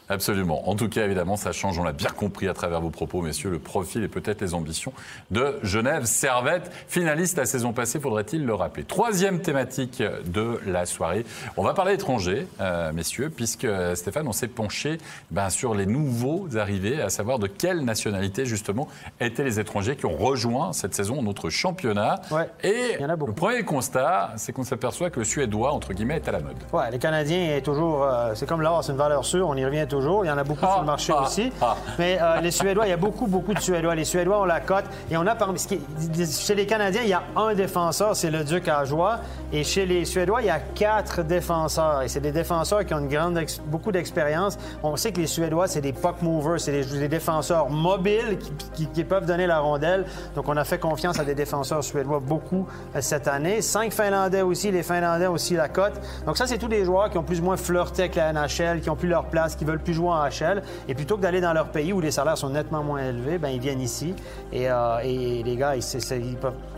Absolument. 0.10 0.70
En 0.70 0.76
tout 0.76 0.88
cas, 0.90 1.06
évidemment, 1.06 1.36
ça 1.36 1.52
change. 1.52 1.80
On 1.80 1.84
l'a 1.84 1.92
bien 1.92 2.10
compris 2.10 2.48
à 2.48 2.54
travers 2.54 2.80
vos 2.82 2.90
propos, 2.90 3.22
messieurs, 3.22 3.50
le 3.50 3.60
profil 3.60 4.04
et 4.04 4.08
peut-être 4.08 4.42
les 4.42 4.54
ambitions 4.54 4.94
de 5.32 5.58
Genève 5.64 6.06
Servette, 6.06 6.72
finaliste 6.88 7.38
la 7.38 7.46
saison 7.46 7.74
passée, 7.74 8.00
faudrait-il 8.00 8.46
le 8.46 8.54
rappeler. 8.54 8.84
Troisième 8.84 9.42
thématique 9.42 10.04
de 10.26 10.60
la 10.66 10.86
soirée. 10.86 11.26
On 11.58 11.64
va 11.64 11.74
parler 11.74 11.94
étrangers, 11.94 12.48
euh, 12.62 12.92
messieurs, 12.94 13.30
puisque 13.36 13.68
Stéphane, 13.96 14.28
on 14.28 14.32
s'est 14.32 14.48
penché 14.48 15.00
ben, 15.32 15.50
sur 15.50 15.74
les 15.74 15.86
nouveaux 15.88 16.48
arrivés, 16.56 17.02
à 17.02 17.10
savoir 17.10 17.40
de 17.40 17.48
quelle 17.48 17.84
nationalité 17.84 18.46
justement 18.46 18.88
étaient 19.20 19.44
les 19.44 19.60
étrangers 19.60 19.96
qui 19.96 20.06
ont 20.06 20.16
rejoint 20.16 20.72
cette 20.74 20.94
saison 20.94 21.22
notre 21.24 21.50
championnat. 21.50 22.22
Ouais. 22.32 22.48
Et 22.64 22.94
Il 22.96 23.02
y 23.02 23.06
en 23.06 23.10
a 23.10 23.16
beaucoup. 23.16 23.32
le 23.32 23.36
premier 23.36 23.64
constat, 23.64 24.34
c'est 24.38 24.54
qu'on 24.54 24.64
s'aperçoit 24.64 25.10
que 25.10 25.20
le 25.20 25.26
Suédois, 25.26 25.72
entre 25.72 25.94
guillemets, 25.94 26.18
est 26.18 26.28
à 26.28 26.32
la 26.32 26.40
mode. 26.42 26.56
Ouais, 26.74 26.92
les 26.92 27.00
Canadiens 27.00 27.56
est 27.56 27.62
toujours. 27.62 28.04
euh, 28.04 28.34
c'est 28.36 28.46
comme 28.48 28.62
l'or, 28.62 28.84
c'est 28.84 28.92
une 28.92 28.98
valeur 28.98 29.26
sûre, 29.26 29.48
on 29.48 29.56
y 29.56 29.66
revient 29.66 29.86
toujours. 29.90 29.95
Il 30.24 30.28
y 30.28 30.32
en 30.32 30.38
a 30.38 30.44
beaucoup 30.44 30.66
sur 30.66 30.80
le 30.80 30.86
marché 30.86 31.14
Ah, 31.16 31.24
aussi. 31.24 31.52
ah. 31.62 31.76
Mais 32.00 32.18
euh, 32.22 32.42
les 32.42 32.52
Suédois, 32.52 32.86
il 32.86 32.90
y 32.90 32.94
a 32.94 32.98
beaucoup, 32.98 33.28
beaucoup 33.28 33.54
de 33.54 33.60
Suédois. 33.60 33.96
Les 33.96 34.06
Suédois 34.06 34.42
ont 34.42 34.46
la 34.46 34.60
cote. 34.60 34.86
Et 35.10 35.18
on 35.18 35.26
a 35.28 35.36
parmi. 35.36 35.60
Chez 35.60 36.56
les 36.56 36.66
Canadiens, 36.66 37.02
il 37.04 37.10
y 37.10 37.14
a 37.14 37.24
un 37.36 37.54
défenseur, 37.54 38.16
c'est 38.16 38.30
le 38.32 38.44
Duc 38.44 38.68
Ajoie. 38.68 39.20
Et 39.52 39.64
chez 39.64 39.86
les 39.86 40.06
Suédois, 40.06 40.42
il 40.42 40.48
y 40.48 40.50
a 40.52 40.60
quatre 40.60 41.24
défenseurs. 41.24 42.02
Et 42.02 42.08
c'est 42.08 42.20
des 42.20 42.32
défenseurs 42.32 42.86
qui 42.86 42.94
ont 42.94 43.00
une 43.00 43.08
grande 43.08 43.38
ex- 43.38 43.62
beaucoup 43.66 43.92
d'expérience. 43.92 44.58
On 44.84 44.96
sait 44.96 45.12
que 45.12 45.20
les 45.22 45.28
Suédois, 45.28 45.68
c'est 45.68 45.82
des 45.82 45.94
puck 45.94 46.22
movers, 46.22 46.60
c'est 46.60 46.72
des, 46.72 46.86
des 47.00 47.08
défenseurs 47.08 47.70
mobiles 47.70 48.38
qui, 48.40 48.52
qui- 48.74 48.88
qui 48.88 49.04
peuvent 49.04 49.26
donner 49.26 49.48
la 49.48 49.60
rondelle. 49.60 50.06
Donc, 50.36 50.48
on 50.48 50.58
a 50.58 50.64
fait 50.64 50.80
confiance 50.80 51.20
à 51.20 51.24
des 51.26 51.36
défenseurs 51.36 51.84
suédois 51.84 52.20
beaucoup 52.20 52.68
euh, 52.96 53.00
cette 53.02 53.28
année. 53.28 53.62
Cinq 53.62 53.94
Finlandais 53.94 54.42
aussi. 54.42 54.72
Les 54.72 54.84
Finlandais 54.84 55.28
aussi 55.28 55.54
la 55.56 55.70
cote. 55.70 55.94
Donc, 56.26 56.38
ça, 56.38 56.48
c'est 56.48 56.58
tous 56.58 56.68
des 56.68 56.86
joueurs 56.86 57.10
qui 57.10 57.18
ont 57.18 57.24
plus 57.24 57.40
ou 57.40 57.44
moins 57.44 57.58
flirté 57.58 58.04
avec 58.04 58.16
la 58.16 58.34
NHL, 58.34 58.82
qui 58.82 58.90
ont 58.90 58.96
plus 58.96 59.08
leur 59.10 59.26
place, 59.26 59.56
qui 59.56 59.66
veulent 59.66 59.80
plus 59.86 59.94
jouer 59.94 60.10
en 60.10 60.26
HL. 60.26 60.62
Et 60.90 60.94
plutôt 60.94 61.16
que 61.16 61.22
d'aller 61.22 61.40
dans 61.40 61.54
leur 61.54 61.70
pays 61.70 61.94
où 61.94 62.02
les 62.02 62.12
salaires 62.12 62.38
sont 62.38 62.50
nettement 62.50 62.84
moins 62.84 63.04
élevés, 63.08 63.38
ben, 63.38 63.50
ils 63.50 63.62
viennent 63.62 63.82
ici. 63.82 64.14
Et, 64.52 64.70
euh, 64.70 64.98
et 65.04 65.44
les 65.44 65.56
gars, 65.56 65.78
ils, 65.78 65.84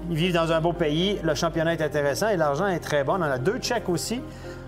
ils 0.09 0.15
vivent 0.15 0.33
dans 0.33 0.51
un 0.51 0.61
beau 0.61 0.73
pays. 0.73 1.17
Le 1.23 1.33
championnat 1.33 1.73
est 1.73 1.81
intéressant 1.81 2.29
et 2.29 2.37
l'argent 2.37 2.67
est 2.67 2.79
très 2.79 3.03
bon. 3.03 3.13
On 3.13 3.23
en 3.23 3.23
a 3.23 3.39
deux 3.39 3.57
Tchèques 3.57 3.89
aussi. 3.89 4.21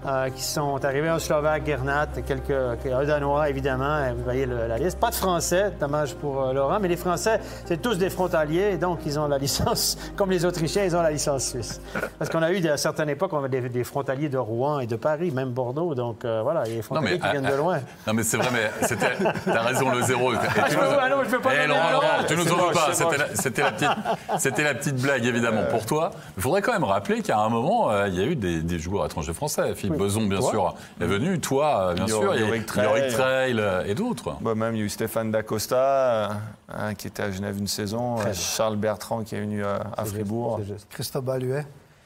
Euh, 0.06 0.30
qui 0.30 0.44
sont 0.44 0.84
arrivés, 0.84 1.10
un 1.10 1.20
Slovaque, 1.20 1.66
Gernat, 1.66 2.08
quelques, 2.26 2.52
un 2.52 3.06
Danois, 3.06 3.50
évidemment, 3.50 3.84
euh, 3.86 4.14
vous 4.16 4.24
voyez 4.24 4.46
le- 4.46 4.68
la 4.68 4.78
liste. 4.78 5.00
Pas 5.00 5.10
de 5.10 5.16
Français, 5.16 5.74
dommage 5.80 6.16
pour 6.16 6.42
euh, 6.44 6.54
Laurent, 6.54 6.80
mais 6.80 6.88
les 6.88 6.98
Français, 6.98 7.40
c'est 7.66 7.82
tous 7.82 7.98
des 7.98 8.10
frontaliers, 8.10 8.78
donc 8.78 9.00
ils 9.06 9.20
ont 9.20 9.28
la 9.28 9.38
licence, 9.38 9.98
comme 10.16 10.32
les 10.32 10.46
Autrichiens, 10.46 10.84
ils 10.86 10.96
ont 10.96 11.02
la 11.02 11.12
licence 11.12 11.46
suisse. 11.50 11.82
Parce 12.18 12.30
qu'on 12.30 12.42
a 12.42 12.52
eu, 12.52 12.66
à 12.68 12.78
certaines 12.78 13.10
époques, 13.10 13.34
on 13.34 13.40
avait 13.40 13.50
des, 13.50 13.70
des 13.70 13.84
frontaliers 13.84 14.30
de 14.30 14.38
Rouen 14.38 14.80
et 14.80 14.88
de 14.88 14.96
Paris, 14.96 15.32
même 15.32 15.50
Bordeaux, 15.50 15.96
donc 15.96 16.24
euh, 16.24 16.42
voilà, 16.44 16.64
il 16.66 16.72
y 16.72 16.74
a 16.74 16.78
des 16.78 16.82
frontaliers 16.82 17.20
qui 17.20 17.26
ah, 17.26 17.32
viennent 17.32 17.46
ah, 17.48 17.52
de 17.52 17.58
loin. 17.58 17.80
Non, 18.08 18.14
mais 18.14 18.24
c'est 18.24 18.38
vrai, 18.38 18.50
mais 18.54 18.88
c'était. 18.88 19.18
T'as 19.46 19.62
raison, 19.62 19.90
le 19.90 20.02
zéro. 20.04 20.32
Je 20.34 20.78
ah 20.80 21.10
non, 21.10 21.24
je 21.24 21.30
peux 21.30 21.40
pas 21.40 21.52
Eh, 21.64 21.68
Laurent, 21.68 22.24
tu 22.28 22.36
nous 22.36 22.52
en 22.52 22.68
veux 22.68 22.74
pas. 22.74 22.92
C'était 22.94 24.62
la, 24.62 24.66
la 24.66 24.70
la 24.70 24.76
petite 24.76 25.02
blague, 25.02 25.26
évidemment, 25.26 25.64
pour 25.70 25.86
toi. 25.86 26.12
Il 26.38 26.44
faudrait 26.44 26.62
quand 26.62 26.74
même 26.74 26.84
rappeler 26.84 27.22
qu'à 27.22 27.40
un 27.40 27.50
moment, 27.50 27.92
euh, 27.92 28.08
il 28.08 28.16
y 28.16 28.22
a 28.22 28.26
eu 28.26 28.36
des, 28.36 28.62
des 28.62 28.80
joueurs 28.80 29.06
étrangers 29.06 29.34
français. 29.34 29.74
Philippe 29.76 29.89
Beson, 29.98 30.26
bien 30.28 30.40
Toi. 30.40 30.50
sûr, 30.52 30.76
est 31.02 31.06
venu. 31.06 31.40
Toi, 31.40 31.94
bien 31.96 32.06
Yorick 32.08 32.24
sûr. 32.24 32.36
Il 32.36 32.42
y 32.42 32.60
a 32.60 32.64
Trail. 32.64 32.84
Yorick 32.86 33.08
Trail 33.14 33.60
euh, 33.60 33.84
et 33.86 33.96
d'autres. 33.96 34.36
Bah, 34.42 34.56
même 34.56 34.76
il 34.76 34.80
y 34.80 34.82
a 34.82 34.86
eu 34.86 34.90
Stéphane 34.90 35.32
Dacosta, 35.32 35.78
euh, 35.78 36.28
hein, 36.70 36.94
qui 36.96 37.08
était 37.08 37.24
à 37.24 37.32
Genève 37.32 37.58
une 37.58 37.68
saison, 37.68 38.20
euh, 38.20 38.34
Charles 38.34 38.78
Bertrand 38.78 39.24
qui 39.24 39.36
est 39.36 39.42
venu 39.42 39.64
euh, 39.64 39.78
à 39.98 40.06
Fribourg. 40.06 40.62
Juste. 40.68 40.88
Christophe 40.90 41.26
Baluet, 41.26 41.66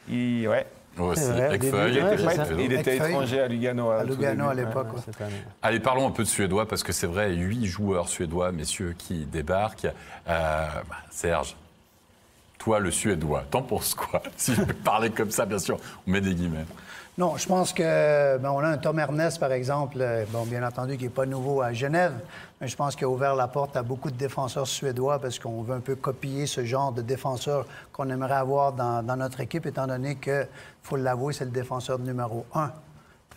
Il, 0.10 0.48
ouais, 0.48 0.65
vrai, 0.98 1.60
il 2.60 2.74
était 2.74 2.98
étranger 2.98 3.39
à 3.41 3.48
Lugano. 3.48 3.89
à 3.91 4.02
tout 4.04 4.10
Lugano 4.10 4.50
à 4.50 4.54
l'époque. 4.54 4.88
ouais. 4.93 5.26
Allez, 5.62 5.80
parlons 5.80 6.08
un 6.08 6.12
peu 6.12 6.24
de 6.24 6.28
suédois, 6.28 6.67
parce 6.67 6.84
que 6.84 6.91
c'est 6.91 7.08
vrai, 7.08 7.32
huit 7.34 7.65
joueurs 7.65 8.08
suédois, 8.10 8.52
messieurs, 8.52 8.93
qui 8.98 9.26
débarquent. 9.26 9.86
Euh, 9.86 10.67
bah, 10.89 10.96
Serge, 11.10 11.56
toi, 12.63 12.80
le 12.80 12.91
suédois, 12.91 13.43
t'en 13.52 13.62
penses 13.62 13.93
quoi 13.93 14.23
Si 14.38 14.56
je 14.56 14.62
peux 14.62 14.73
parler 14.73 15.10
comme 15.10 15.32
ça, 15.32 15.45
bien 15.45 15.60
sûr, 15.60 15.78
on 16.08 16.12
met 16.12 16.21
des 16.21 16.34
guillemets. 16.34 16.65
Non, 17.17 17.36
je 17.36 17.45
pense 17.45 17.73
que 17.73 18.38
ben, 18.38 18.49
on 18.49 18.60
a 18.60 18.69
un 18.69 18.78
Tom 18.78 18.97
Ernest, 18.99 19.38
par 19.38 19.52
exemple, 19.52 19.97
euh, 19.99 20.23
bon, 20.32 20.45
bien 20.45 20.65
entendu, 20.65 20.97
qui 20.97 21.04
n'est 21.04 21.10
pas 21.10 21.26
nouveau 21.26 21.62
à 21.62 21.73
Genève, 21.73 22.13
mais 22.62 22.69
je 22.69 22.76
pense 22.78 22.95
qu'il 22.95 23.04
a 23.04 23.10
ouvert 23.10 23.36
la 23.36 23.49
porte 23.49 23.76
à 23.76 23.84
beaucoup 23.84 24.10
de 24.10 24.15
défenseurs 24.15 24.65
suédois 24.65 25.19
parce 25.19 25.39
qu'on 25.39 25.62
veut 25.62 25.76
un 25.76 25.82
peu 25.82 25.95
copier 25.95 26.47
ce 26.47 26.63
genre 26.63 26.93
de 26.93 27.02
défenseur 27.02 27.65
qu'on 27.91 28.10
aimerait 28.10 28.34
avoir 28.36 28.71
dans, 28.71 29.17
notre 29.17 29.41
équipe, 29.41 29.65
étant 29.65 29.86
donné 29.86 30.15
que, 30.15 30.47
faut 30.84 30.95
l'avouer, 30.95 31.34
c'est 31.34 31.45
le 31.45 31.52
défenseur 31.52 31.99
numéro 31.99 32.45
un 32.56 32.71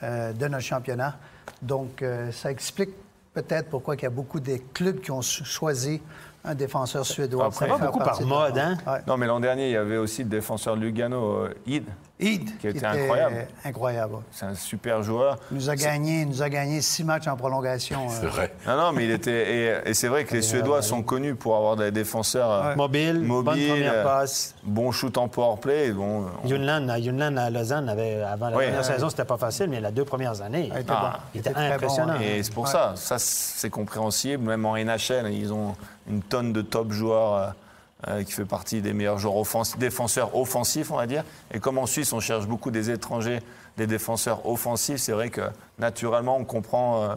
euh, 0.05 0.33
de 0.33 0.47
notre 0.47 0.65
championnat. 0.65 1.17
Donc, 1.61 2.01
euh, 2.01 2.31
ça 2.31 2.53
explique 2.53 2.91
peut-être 3.35 3.71
pourquoi 3.71 3.97
il 3.97 4.03
y 4.03 4.07
a 4.07 4.11
beaucoup 4.11 4.41
de 4.41 4.57
clubs 4.73 5.01
qui 5.01 5.11
ont 5.11 5.21
cho- 5.21 5.45
choisi 5.45 6.01
un 6.47 6.55
défenseur 6.55 7.05
suédois. 7.05 7.51
Ça 7.53 7.67
va 7.67 7.79
beaucoup 7.79 7.99
par 7.99 8.21
mode, 8.23 8.57
hein? 8.59 8.77
Ouais. 8.87 8.99
Non, 9.07 9.17
mais 9.17 9.27
l'an 9.27 9.41
dernier, 9.41 9.67
il 9.69 9.73
y 9.73 9.77
avait 9.77 9.97
aussi 9.97 10.23
le 10.23 10.29
défenseur 10.29 10.77
de 10.77 10.81
Lugano, 10.83 11.45
euh, 11.45 11.55
Id. 11.67 11.85
Id, 12.19 12.59
Qui 12.59 12.69
était 12.69 12.87
incroyable. 12.87 13.47
Incroyable. 13.63 14.15
ouais. 14.15 14.21
C'est 14.31 14.47
un 14.47 14.55
super 14.55 15.03
joueur. 15.03 15.37
Il 15.51 15.59
nous 15.59 15.69
a 15.69 15.77
gagné, 15.77 16.23
il 16.23 16.29
nous 16.29 16.43
a 16.43 16.49
gagné 16.49 16.81
six 16.81 17.05
matchs 17.05 17.27
en 17.29 17.37
prolongation. 17.37 18.09
C'est 18.09 18.25
euh, 18.25 18.29
vrai. 18.31 18.55
Non, 18.67 18.75
non, 18.79 18.93
mais 18.93 19.05
il 19.05 19.11
était. 19.11 19.55
Et, 19.85 19.91
et 19.91 19.93
c'est 19.93 20.09
vrai 20.09 20.25
que 20.25 20.33
les 20.33 20.41
Suédois 20.41 20.81
sont 20.81 21.03
connus 21.03 21.35
pour 21.35 21.57
avoir 21.57 21.77
des 21.77 21.91
défenseurs 21.91 22.51
euh, 22.51 22.75
Mobile, 22.75 23.19
bonne 23.19 23.27
mobiles, 23.27 23.69
première 23.69 23.93
euh, 23.97 24.03
passe. 24.05 24.55
bon 24.63 24.93
shoot 24.93 25.19
en 25.19 25.29
powerplay. 25.29 25.93
Bon, 25.93 26.25
on- 26.43 26.49
Yunlan, 26.49 26.89
à 26.89 26.99
Yunlan 26.99 27.37
à 27.37 27.51
Lausanne, 27.51 27.91
avait, 27.91 28.23
avant 28.23 28.49
la 28.49 28.57
Oui. 28.57 28.65
première 28.65 28.81
Ouais. 28.81 28.87
saison, 28.95 29.11
c'était 29.11 29.27
pas 29.27 29.37
facile, 29.37 29.69
mais 29.69 29.83
les 29.83 29.91
deux 29.93 30.07
premières 30.07 30.41
années, 30.41 30.71
il 30.73 30.79
était 30.81 30.85
Ah, 30.89 31.13
bon. 31.13 31.19
il 31.35 31.41
était 31.41 31.55
impressionnant. 31.55 32.15
bon, 32.15 32.19
hein. 32.21 32.23
Et 32.39 32.43
c'est 32.43 32.55
pour 32.55 32.67
ça, 32.69 32.95
ça 32.97 33.17
c'est 33.19 33.69
compréhensible. 33.69 34.43
Même 34.43 34.65
en 34.65 34.75
NHL, 34.79 35.31
ils 35.35 35.53
ont 35.53 35.77
une 36.09 36.23
tonne 36.23 36.53
de 36.53 36.63
top 36.63 36.93
joueurs 36.93 37.35
euh, 37.35 37.49
euh, 38.09 38.23
qui 38.25 38.33
fait 38.33 38.45
partie 38.45 38.83
des 38.83 38.93
meilleurs 38.93 39.19
joueurs 39.19 39.37
offensifs, 39.37 39.79
défenseurs 39.79 40.37
offensifs, 40.37 40.91
on 40.91 40.97
va 40.97 41.07
dire. 41.07 41.25
Et 41.53 41.61
comme 41.61 41.79
en 41.79 41.87
Suisse, 41.87 42.13
on 42.13 42.21
cherche 42.21 42.47
beaucoup 42.47 42.71
des 42.71 42.91
étrangers, 42.91 43.41
des 43.77 43.87
défenseurs 43.87 44.47
offensifs, 44.47 44.99
c'est 44.99 45.13
vrai 45.13 45.31
que 45.31 45.43
naturellement, 45.79 46.37
on 46.37 46.45
comprend 46.45 47.03
euh, 47.05 47.15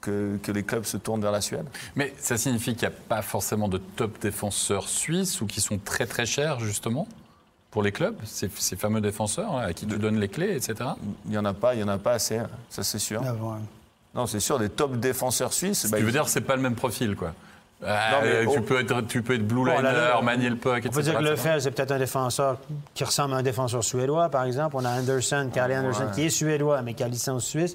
que, 0.00 0.36
que 0.42 0.50
les 0.52 0.62
clubs 0.62 0.84
se 0.84 0.96
tournent 0.96 1.20
vers 1.22 1.32
la 1.32 1.40
Suède. 1.40 1.66
Mais 1.96 2.12
ça 2.18 2.36
signifie 2.36 2.74
qu'il 2.74 2.88
n'y 2.88 2.94
a 2.94 2.98
pas 3.08 3.22
forcément 3.22 3.68
de 3.68 3.78
top 3.78 4.18
défenseurs 4.20 4.88
suisses 4.88 5.40
ou 5.40 5.46
qui 5.46 5.60
sont 5.60 5.78
très 5.78 6.06
très 6.06 6.26
chers, 6.26 6.60
justement, 6.60 7.06
pour 7.70 7.82
les 7.82 7.92
clubs, 7.92 8.16
ces, 8.24 8.50
ces 8.56 8.76
fameux 8.76 9.00
défenseurs 9.00 9.54
là, 9.56 9.62
à 9.66 9.72
qui 9.72 9.86
tu 9.86 9.96
donnes 9.98 10.18
les 10.20 10.28
clés, 10.28 10.54
etc. 10.56 10.90
Il 11.24 11.30
n'y 11.30 11.38
en 11.38 11.44
a 11.44 11.54
pas, 11.54 11.74
il 11.74 11.80
y 11.80 11.82
en 11.84 11.88
a 11.88 11.98
pas 11.98 12.12
assez, 12.12 12.38
ça 12.68 12.82
c'est 12.82 12.98
sûr. 12.98 13.22
Ah, 13.24 13.32
ouais. 13.32 13.58
Non, 14.14 14.26
c'est 14.26 14.40
sûr, 14.40 14.58
des 14.58 14.68
top 14.68 14.98
défenseurs 14.98 15.52
suisses. 15.54 15.88
bah, 15.90 15.96
tu 15.96 16.02
veux 16.02 16.10
ils- 16.10 16.12
dire 16.12 16.24
que 16.24 16.30
c'est 16.30 16.42
pas 16.42 16.56
le 16.56 16.60
même 16.62 16.74
profil, 16.74 17.16
quoi. 17.16 17.32
Ah, 17.84 18.10
Non, 18.12 18.18
mais 18.22 18.28
euh, 18.28 18.46
tu, 18.52 18.60
peux 18.62 18.80
être, 18.80 19.00
tu 19.02 19.22
peux 19.22 19.34
être 19.34 19.46
blue 19.46 19.64
liner, 19.64 20.22
manier 20.22 20.50
le 20.50 20.56
puck, 20.56 20.78
etc. 20.78 20.88
On 20.90 20.94
peut 20.94 21.02
dire 21.02 21.14
que 21.14 21.18
etc. 21.20 21.30
Lefebvre, 21.32 21.62
c'est 21.62 21.70
peut-être 21.72 21.92
un 21.92 21.98
défenseur 21.98 22.58
qui 22.94 23.04
ressemble 23.04 23.34
à 23.34 23.38
un 23.38 23.42
défenseur 23.42 23.82
suédois, 23.82 24.28
par 24.28 24.44
exemple. 24.44 24.76
On 24.78 24.84
a 24.84 24.90
Anderson, 24.90 25.50
Carly 25.52 25.76
Anderson, 25.76 26.06
qui 26.14 26.26
est 26.26 26.30
suédois, 26.30 26.82
mais 26.82 26.94
qui 26.94 27.02
a 27.02 27.08
licence 27.08 27.44
suisse. 27.44 27.74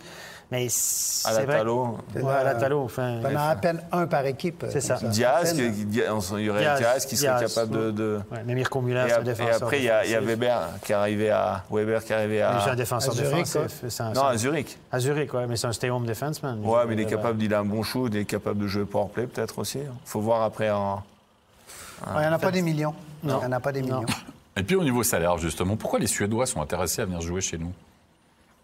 Mais 0.50 0.68
c'est 0.70 1.28
À 1.28 1.34
la 1.34 1.46
vrai. 1.46 1.58
Talo. 1.58 1.98
Ouais, 2.16 2.34
à 2.34 2.44
la 2.44 2.56
Talo. 2.56 2.82
Enfin, 2.84 3.20
On 3.22 3.36
a 3.36 3.50
à 3.50 3.56
peine 3.58 3.82
un 3.92 4.08
par 4.08 4.26
équipe. 4.26 4.66
C'est 4.70 4.80
ça. 4.80 4.96
comme 4.96 5.10
Diaz, 5.10 5.54
il 5.58 5.94
y 5.94 6.50
aurait 6.50 6.62
Diaz, 6.62 6.80
Diaz 6.80 7.06
qui 7.06 7.18
serait 7.18 7.38
Diaz, 7.40 7.54
capable 7.54 7.76
de. 7.76 7.92
de- 7.92 8.20
ouais, 8.32 8.44
mais 8.46 8.56
Mirko 8.56 8.80
Muller, 8.80 9.04
Et, 9.06 9.10
c'est 9.10 9.14
un 9.16 9.18
ap- 9.18 9.22
et 9.24 9.26
défenseur. 9.26 9.64
après, 9.64 9.80
il 9.80 9.84
y, 9.84 9.90
a, 9.90 10.06
il 10.06 10.12
y 10.12 10.16
a 10.16 10.22
défensif. 10.22 10.40
Weber 10.40 10.70
qui 10.86 10.92
est 10.94 10.96
arrivé 10.96 11.30
à. 11.32 11.64
Weber 11.70 12.02
qui 12.06 12.14
est 12.14 12.16
arrivé 12.16 12.42
à. 12.42 12.62
C'est 12.64 12.70
un 12.70 12.76
défenseur 12.76 13.14
À 13.14 13.18
Zurich, 13.18 13.46
défensif. 13.46 14.00
Un- 14.02 14.14
Non, 14.14 14.24
à 14.24 14.38
Zurich. 14.38 14.78
À 14.90 15.00
Zurich, 15.02 15.34
oui, 15.34 15.42
mais 15.50 15.58
c'est 15.58 15.68
un 15.68 15.74
stay-home 15.74 16.06
defenseman. 16.06 16.64
Ouais, 16.64 16.80
mais 16.88 16.94
il 16.94 17.02
est 17.02 17.06
Euh, 17.06 17.10
capable, 17.10 17.44
il 17.44 17.54
a 17.54 17.60
un 17.60 17.66
bon 17.66 17.84
shoot, 17.84 18.10
il 18.14 18.20
est 18.22 18.26
capable 18.26 18.60
de 18.62 18.68
jouer 18.68 18.86
powerplay 18.86 19.28
peut-être 19.28 19.60
aussi. 19.60 19.80
Il 19.80 19.90
faut 20.06 20.22
voir 20.22 20.44
après 20.44 20.70
en. 20.70 20.96
Ouais, 22.06 22.14
Il 22.16 22.20
n'y 22.22 22.26
en 22.28 22.32
a 22.34 22.40
pas 22.40 22.52
des 22.52 22.62
millions. 22.62 22.94
Il 23.24 23.30
Non. 23.30 23.40
n'y 23.40 23.46
en 23.48 23.52
a 23.52 23.60
pas 23.60 23.74
des 23.74 23.82
millions. 23.82 24.06
Et 24.56 24.64
puis 24.64 24.76
au 24.78 24.84
niveau 24.84 25.04
salaire, 25.04 25.38
justement, 25.40 25.76
pourquoi 25.76 26.00
les 26.00 26.08
Suédois 26.08 26.46
sont 26.46 26.62
intéressés 26.62 27.02
à 27.02 27.06
venir 27.06 27.20
jouer 27.20 27.42
chez 27.42 27.58
nous? 27.58 27.74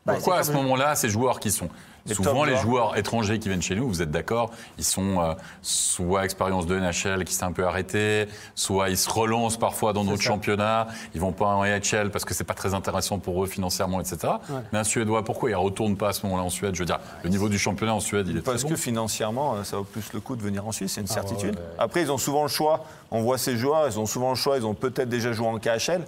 Pourquoi 0.06 0.36
c'est 0.36 0.40
à 0.40 0.44
ce 0.44 0.52
moment-là, 0.54 0.96
ces 0.96 1.10
joueurs 1.10 1.40
qui 1.40 1.50
sont 1.50 1.70
Les 2.06 2.14
souvent 2.14 2.44
les 2.44 2.58
joueurs. 2.58 2.98
étrangers 2.98 3.40
qui 3.40 3.48
viennent 3.48 3.62
chez 3.62 3.76
nous, 3.76 3.88
vous 3.88 4.02
êtes 4.02 4.12
d'accord, 4.12 4.52
ils 4.78 4.84
sont 4.84 5.22
euh, 5.22 5.34
soit 5.62 6.26
expérience 6.26 6.66
de 6.66 6.78
NHL 6.78 7.24
qui 7.24 7.34
s'est 7.34 7.46
un 7.46 7.54
peu 7.54 7.66
arrêtée, 7.66 8.28
soit 8.56 8.90
ils 8.90 8.98
se 8.98 9.10
relancent 9.10 9.56
parfois 9.58 9.94
dans 9.94 10.04
d'autres 10.04 10.22
championnats, 10.22 10.88
ils 11.16 11.22
vont 11.22 11.32
pas 11.32 11.46
en 11.46 11.64
EHL 11.64 12.10
parce 12.12 12.26
que 12.26 12.34
c'est 12.34 12.44
pas 12.44 12.54
très 12.54 12.74
intéressant 12.74 13.20
pour 13.20 13.42
eux 13.44 13.48
financièrement, 13.48 14.02
etc. 14.02 14.34
Mais 14.74 14.80
un 14.80 14.84
Suédois, 14.84 15.24
pourquoi 15.24 15.50
il 15.52 15.56
retourne 15.56 15.96
pas 15.96 16.10
à 16.10 16.14
ce 16.14 16.26
moment-là 16.26 16.44
en 16.44 16.50
Suède? 16.50 16.76
Je 16.76 16.80
veux 16.80 16.86
dire, 16.86 17.00
le 17.24 17.30
niveau 17.30 17.48
du 17.48 17.58
championnat 17.58 17.94
en 17.94 18.02
Suède, 18.02 18.28
il 18.28 18.36
est 18.38 18.42
Parce 18.42 18.58
très 18.64 18.68
que 18.70 18.74
bon. 18.74 18.80
financièrement, 18.80 19.56
euh, 19.56 19.64
ça 19.64 19.78
vaut 19.78 19.84
plus 19.86 20.12
le 20.14 20.20
coup 20.20 20.36
de 20.36 20.42
venir 20.42 20.68
en 20.68 20.74
Suisse, 20.74 20.92
c'est 20.96 21.02
une 21.02 21.08
Ah, 21.10 21.14
certitude. 21.14 21.58
Après, 21.80 22.02
ils 22.02 22.12
ont 22.12 22.18
souvent 22.18 22.44
le 22.44 22.50
choix. 22.50 22.84
On 23.12 23.22
voit 23.22 23.38
ces 23.38 23.56
joueurs, 23.56 23.88
ils 23.88 23.98
ont 23.98 24.06
souvent 24.06 24.32
le 24.32 24.36
choix. 24.36 24.58
Ils 24.58 24.66
ont 24.66 24.74
peut-être 24.74 25.08
déjà 25.08 25.32
joué 25.32 25.48
en 25.48 25.58
KHL. 25.58 26.02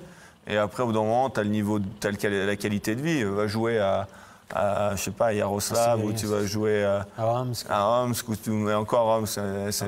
Et 0.48 0.58
après, 0.58 0.84
au 0.84 0.88
bout 0.88 0.94
d'un 0.94 1.00
moment, 1.00 1.30
tu 1.30 1.40
as 1.40 1.44
le 1.44 1.50
niveau, 1.50 1.80
tu 1.80 2.08
la 2.30 2.56
qualité 2.56 2.96
de 2.96 3.02
vie. 3.02 3.20
Tu 3.20 3.26
vas 3.26 3.48
jouer 3.48 3.80
à, 3.80 4.08
à, 4.54 4.96
je 4.96 5.02
sais 5.02 5.12
pas, 5.12 5.28
à 5.28 5.34
Yaroslav, 5.34 6.00
Ah, 6.02 6.06
ou 6.06 6.14
tu 6.14 6.28
vas 6.28 6.46
jouer 6.46 6.84
à, 6.84 7.06
À 7.18 7.24
quoi. 7.66 7.76
à 7.76 8.04
Omsk, 8.04 8.30
ou 8.30 8.36
tu- 8.36 8.52
mais 8.52 8.74
encore 8.76 9.08
Omsk. 9.08 9.40
c'est- 9.72 9.86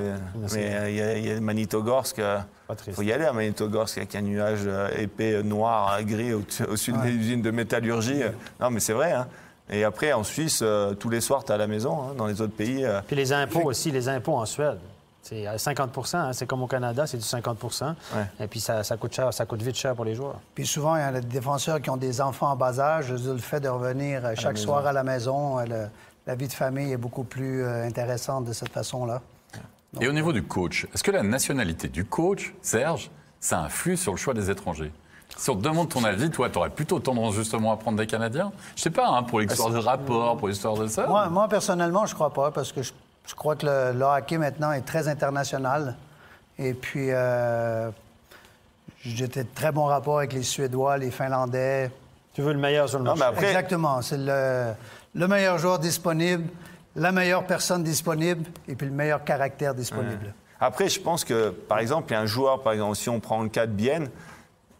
mais 0.54 0.92
il 0.92 0.96
y 0.98 1.02
a- 1.02 1.18
il 1.18 1.28
y, 1.28 1.32
a 1.32 1.40
Magnitogorsk. 1.40 2.20
euh, 2.20 2.40
triste. 2.76 2.96
faut 2.96 3.04
y 3.04 3.12
aller 3.14 3.26
à 3.26 3.34
Magnitogorsk 3.34 3.98
avec 4.00 4.16
un 4.16 4.22
nuage 4.22 4.62
euh, 4.66 4.90
épais, 4.98 5.34
euh, 5.36 5.44
noir, 5.44 6.02
gris 6.04 6.34
au, 6.34 6.44
au 6.70 6.76
sud 6.76 7.00
des 7.02 7.12
usines 7.12 7.42
de 7.44 7.52
métallurgie. 7.52 8.22
Non, 8.60 8.72
mais 8.72 8.80
c'est 8.80 8.94
vrai. 8.94 9.12
hein. 9.14 9.28
Et 9.70 9.84
après, 9.84 10.12
en 10.14 10.24
Suisse, 10.24 10.64
tous 11.00 11.10
les 11.10 11.22
soirs, 11.22 11.44
tu 11.44 11.52
es 11.52 11.56
à 11.56 11.58
la 11.58 11.68
maison. 11.68 12.02
hein. 12.02 12.14
Dans 12.18 12.26
les 12.26 12.42
autres 12.42 12.56
pays, 12.56 12.86
Puis 13.06 13.16
les 13.16 13.32
impôts 13.34 13.66
aussi, 13.66 13.92
les 13.92 14.08
impôts 14.10 14.36
en 14.36 14.46
Suède. 14.46 14.80
C'est 15.30 15.46
à 15.46 15.58
50 15.58 16.14
hein, 16.14 16.32
c'est 16.32 16.46
comme 16.46 16.64
au 16.64 16.68
Canada, 16.68 17.06
c'est 17.06 17.18
du 17.18 17.24
50 17.24 17.82
Ouais. 17.82 17.96
Et 18.40 18.48
puis 18.48 18.62
ça, 18.62 18.84
ça 18.84 18.96
coûte 18.96 19.14
cher, 19.14 19.34
ça 19.34 19.46
coûte 19.46 19.62
vite 19.62 19.76
cher 19.76 19.94
pour 19.94 20.06
les 20.06 20.16
joueurs. 20.16 20.40
Puis 20.56 20.66
souvent, 20.66 20.96
il 20.96 21.00
y 21.00 21.04
a 21.04 21.12
des 21.12 21.22
défenseurs 21.22 21.82
qui 21.82 21.90
ont 21.90 21.98
des 21.98 22.22
enfants 22.22 22.52
en 22.52 22.56
bas 22.56 22.80
âge. 22.80 23.12
Le 23.12 23.38
fait 23.38 23.60
de 23.60 23.68
revenir 23.68 24.26
euh, 24.26 24.34
chaque 24.36 24.58
soir 24.58 24.86
à 24.88 24.94
la 24.94 25.04
maison, 25.04 25.60
euh, 25.60 25.66
le- 25.66 25.88
la 26.26 26.36
vie 26.36 26.48
de 26.48 26.54
famille 26.54 26.92
est 26.94 26.98
beaucoup 26.98 27.24
plus 27.24 27.64
euh, 27.64 27.86
intéressante 27.86 28.46
de 28.46 28.54
cette 28.54 28.70
façon-là. 28.70 29.22
Et 30.00 30.08
au 30.08 30.14
niveau 30.14 30.32
du 30.32 30.44
coach, 30.44 30.86
est-ce 30.94 31.04
que 31.04 31.12
la 31.12 31.24
nationalité 31.24 31.88
du 31.90 32.06
coach, 32.06 32.54
Serge, 32.62 33.10
ça 33.40 33.60
influe 33.60 33.98
sur 33.98 34.12
le 34.14 34.18
choix 34.18 34.34
des 34.34 34.50
étrangers? 34.52 34.92
Si 35.36 35.50
on 35.50 35.56
te 35.56 35.62
demande 35.62 35.90
ton 35.90 36.04
avis, 36.04 36.30
toi, 36.30 36.50
tu 36.50 36.58
aurais 36.58 36.70
plutôt 36.70 37.00
tendance 37.00 37.36
justement 37.36 37.72
à 37.74 37.78
prendre 37.78 37.98
des 37.98 38.08
Canadiens? 38.08 38.52
Je 38.76 38.82
sais 38.84 38.90
pas, 38.92 39.08
hein, 39.10 39.24
pour 39.24 39.40
l'histoire 39.42 39.70
de 39.72 39.78
rapport, 39.78 40.38
pour 40.38 40.48
l'histoire 40.48 40.76
de 40.78 40.88
ça. 40.88 41.06
Moi, 41.08 41.28
moi, 41.30 41.48
personnellement, 41.50 42.06
je 42.06 42.16
crois 42.16 42.32
pas, 42.34 42.52
parce 42.52 42.72
que 42.72 42.82
je, 42.82 42.92
je 43.28 43.36
crois 43.36 43.56
que 43.56 43.66
le, 43.66 43.94
le 43.98 44.04
hockey 44.06 44.38
maintenant 44.38 44.72
est 44.72 44.82
très 44.82 45.08
international. 45.08 45.96
Et 46.58 46.74
puis, 46.74 47.12
euh, 47.12 47.90
j'ai 49.02 49.28
de 49.28 49.46
très 49.54 49.72
bons 49.72 49.86
rapports 49.86 50.18
avec 50.20 50.34
les 50.34 50.44
Suédois, 50.44 50.98
les 50.98 51.12
Finlandais. 51.12 51.92
Tu 52.34 52.42
veux 52.42 52.54
le 52.54 52.60
meilleur 52.60 52.90
sur 52.90 53.00
le 53.00 53.06
Non, 53.06 53.16
marché. 53.16 53.32
mais 53.32 53.38
après- 53.38 53.48
Exactement. 53.50 54.02
C'est 54.02 54.18
le, 54.18 54.74
le 55.14 55.28
meilleur 55.28 55.58
joueur 55.60 55.78
disponible, 55.80 56.46
la 56.96 57.12
meilleure 57.12 57.46
personne 57.46 57.84
disponible, 57.84 58.50
et 58.68 58.76
puis 58.76 58.88
le 58.88 58.94
meilleur 58.94 59.24
caractère 59.24 59.74
disponible. 59.76 60.34
Après, 60.60 60.90
je 60.90 61.00
pense 61.00 61.24
que, 61.24 61.50
par 61.50 61.78
exemple, 61.80 62.10
il 62.10 62.14
y 62.14 62.18
a 62.18 62.22
un 62.22 62.26
joueur, 62.26 62.64
par 62.64 62.74
exemple, 62.74 62.96
si 62.96 63.10
on 63.10 63.20
prend 63.20 63.44
le 63.44 63.50
cas 63.50 63.68
de 63.68 63.72
Bienne, 63.72 64.10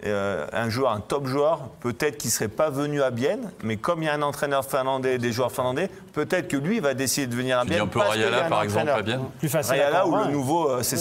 euh, 0.06 0.46
un 0.54 0.70
joueur, 0.70 0.92
un 0.92 1.00
top 1.00 1.26
joueur, 1.26 1.70
peut-être 1.80 2.18
qu'il 2.18 2.28
ne 2.28 2.34
serait 2.34 2.48
pas 2.50 2.70
venu 2.70 3.02
à 3.02 3.10
Bienne, 3.10 3.52
mais 3.64 3.78
comme 3.78 4.04
il 4.04 4.06
y 4.06 4.10
a 4.10 4.14
un 4.14 4.22
entraîneur 4.22 4.64
finlandais 4.64 5.16
et 5.16 5.18
des 5.18 5.32
joueurs 5.32 5.52
finlandais, 5.52 5.90
peut-être 6.14 6.48
que 6.48 6.58
lui 6.58 6.80
va 6.80 6.94
décider 6.94 7.26
de 7.26 7.36
venir 7.36 7.58
à 7.58 7.62
Tu 7.64 7.70
dis 7.70 7.74
Bienne. 7.74 7.86
un 7.86 7.88
peu 7.88 8.00
Rayala, 8.00 8.44
par 8.44 8.62
exemple, 8.62 8.90
à 8.90 9.02
Bienne 9.02 9.24
Plus 9.40 9.50
facile 9.50 9.74
Rayala 9.74 10.06
ou 10.06 10.16
le 10.16 10.26
nouveau, 10.26 10.70
euh, 10.70 10.84
c'est 10.84 10.98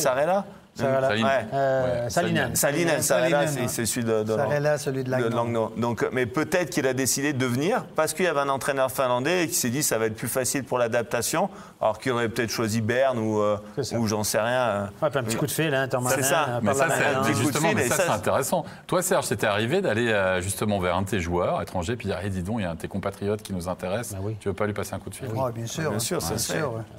Euh, 0.81 2.09
Salinen. 2.09 2.55
Salinen, 2.57 3.03
Salinen, 3.03 3.49
c'est 3.69 3.87
celui 3.87 4.05
de, 4.07 4.23
de, 4.23 4.35
Sarela, 4.37 4.79
celui 4.79 5.05
de 5.05 5.11
Langnau. 5.11 5.29
Langnau. 5.31 5.73
Donc, 5.77 6.03
euh, 6.03 6.09
mais 6.13 6.27
peut-être 6.27 6.71
qu'il 6.71 6.87
a 6.87 6.93
décidé 6.95 7.33
de 7.33 7.47
venir 7.47 7.85
parce 7.97 8.13
qu'il 8.15 8.25
y 8.25 8.29
avait 8.29 8.41
un 8.41 8.49
entraîneur 8.49 8.91
finlandais 8.91 9.45
et 9.45 9.47
qu'il 9.47 9.57
s'est 9.57 9.71
dit 9.71 9.83
ça 9.83 9.99
va 9.99 10.07
être 10.07 10.17
plus 10.17 10.29
facile 10.29 10.65
pour 10.65 10.79
l'adaptation, 10.79 11.49
alors 11.81 11.99
qu'il 11.99 12.13
aurait 12.13 12.29
peut-être 12.29 12.51
choisi 12.51 12.81
Berne 12.81 13.19
ou, 13.19 13.41
euh, 13.41 13.57
ou 13.93 14.07
j'en 14.07 14.25
sais 14.25 14.41
rien. 14.41 14.61
euh. 14.61 14.87
Ouais, 15.03 15.11
puis 15.11 15.19
un 15.19 15.23
petit 15.23 15.37
coup 15.37 15.47
de 15.47 15.51
fil, 15.51 15.75
hein, 15.75 15.89
Thomas. 15.89 16.11
C'est 16.15 16.23
ça. 16.23 16.61
Mais 16.63 16.75
ça, 16.75 16.87
c'est 16.91 17.13
main, 17.13 17.21
un 17.21 17.23
petit 17.23 17.33
coup 17.33 17.39
de 17.39 17.45
justement, 17.45 17.69
fil, 17.69 17.77
mais 17.77 17.87
et 17.87 17.89
ça, 17.89 17.97
ça, 17.97 18.03
c'est 18.03 18.09
c'est- 18.09 18.15
intéressant. 18.15 18.65
Toi, 18.87 19.03
Serge, 19.03 19.25
c'était 19.27 19.47
arrivé 19.47 19.81
d'aller 19.81 20.09
euh, 20.09 20.41
justement 20.41 20.79
vers 20.79 20.97
un 20.97 21.03
de 21.03 21.09
tes 21.09 21.21
joueurs 21.21 21.61
étrangers, 21.63 21.97
puis 21.97 22.07
dire, 22.09 22.19
hey, 22.19 22.31
dis 22.31 22.43
donc, 22.43 22.57
il 22.59 22.63
y 22.63 22.67
a 22.67 22.71
un 22.71 22.75
de 22.75 22.81
tes 22.81 22.89
compatriotes 22.89 23.43
qui 23.43 23.53
nous 23.53 23.69
intéresse. 23.69 24.13
Bah 24.13 24.19
oui. 24.23 24.37
Tu 24.41 24.49
veux 24.49 24.55
pas 24.55 24.67
lui 24.67 24.73
passer 24.75 24.95
un 24.95 24.99
coup 24.99 25.11
de 25.11 25.15
fil? 25.15 25.29
Bien 25.55 25.67
sûr. 25.67 25.91
Bien 25.91 25.99
sûr, 25.99 26.21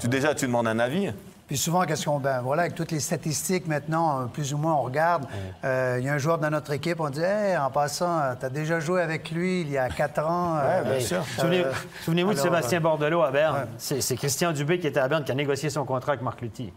déjà, 0.06 0.34
tu 0.34 0.46
demandes 0.48 0.68
un 0.68 0.80
avis? 0.80 1.12
Puis 1.48 1.58
souvent, 1.58 1.84
qu'est-ce 1.86 2.06
qu'on. 2.06 2.20
Ben 2.20 2.42
voilà, 2.42 2.64
avec 2.64 2.76
toutes 2.76 2.92
les 2.92 3.00
statistiques 3.00 3.68
maintenant, 3.68 4.22
euh, 4.22 4.26
plus 4.26 4.54
ou 4.54 4.58
moins, 4.58 4.74
on 4.76 4.82
regarde. 4.82 5.26
euh, 5.64 5.96
Il 6.00 6.06
y 6.06 6.10
a 6.10 6.14
un 6.14 6.18
joueur 6.18 6.38
dans 6.40 6.50
notre 6.50 6.72
équipe, 6.74 7.00
on 7.00 7.10
dit 7.10 7.22
Hey, 7.22 7.56
en 7.58 7.72
passant, 7.72 8.20
tu 8.40 8.46
as 8.46 8.50
déjà 8.50 8.80
joué 8.82 9.02
avec 9.02 9.32
lui 9.32 9.62
il 9.62 9.70
y 9.72 9.78
a 9.78 9.88
quatre 9.90 10.20
ans. 10.26 10.58
euh, 10.58 10.84
bien 10.84 10.94
Hey, 10.94 11.02
sûr. 11.02 11.24
Souvenez- 11.38 11.64
Euh, 11.66 11.72
Souvenez-vous 12.04 12.34
de 12.34 12.38
Sébastien 12.40 12.80
euh, 12.80 12.82
Bordelot 12.82 13.22
à 13.22 13.32
Berne. 13.32 13.68
ouais. 13.90 14.02
C'est 14.02 14.16
Christian 14.18 14.52
Dubé 14.52 14.78
qui 14.80 14.88
était 14.88 15.00
à 15.00 15.08
Berne 15.08 15.24
qui 15.24 15.32
a 15.32 15.36
négocié 15.36 15.70
son 15.70 15.86
contrat 15.86 16.12
avec 16.14 16.22
Marc 16.22 16.42
Lutti. 16.42 16.72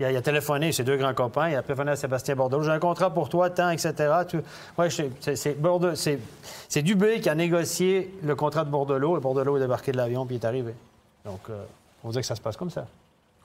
Il 0.00 0.06
a 0.16 0.22
téléphoné, 0.22 0.72
ses 0.72 0.82
deux 0.82 0.96
grands 0.96 1.12
copains, 1.12 1.50
il 1.50 1.56
a 1.56 1.62
téléphoné 1.62 1.90
à 1.92 1.96
Sébastien 1.96 2.34
Bordelot. 2.34 2.62
J'ai 2.62 2.70
un 2.70 2.78
contrat 2.78 3.12
pour 3.12 3.28
toi, 3.28 3.50
tant, 3.50 3.68
etc. 3.68 3.92
Ouais, 4.78 4.88
c'est- 4.90 6.82
Dubé 6.82 7.20
qui 7.20 7.28
a 7.28 7.34
négocié 7.34 8.12
le 8.24 8.34
contrat 8.34 8.64
de 8.64 8.70
Bordelot 8.70 9.18
et 9.18 9.20
Bordelot 9.20 9.58
est 9.58 9.60
débarqué 9.60 9.92
de 9.92 9.98
l'avion 9.98 10.24
puis 10.26 10.36
il 10.36 10.40
est 10.42 10.46
arrivé. 10.46 10.74
Donc, 11.26 11.40
euh, 11.50 11.62
on 12.02 12.10
dire 12.10 12.22
que 12.22 12.26
ça 12.26 12.34
se 12.34 12.40
passe 12.40 12.56
comme 12.56 12.70
ça. 12.70 12.86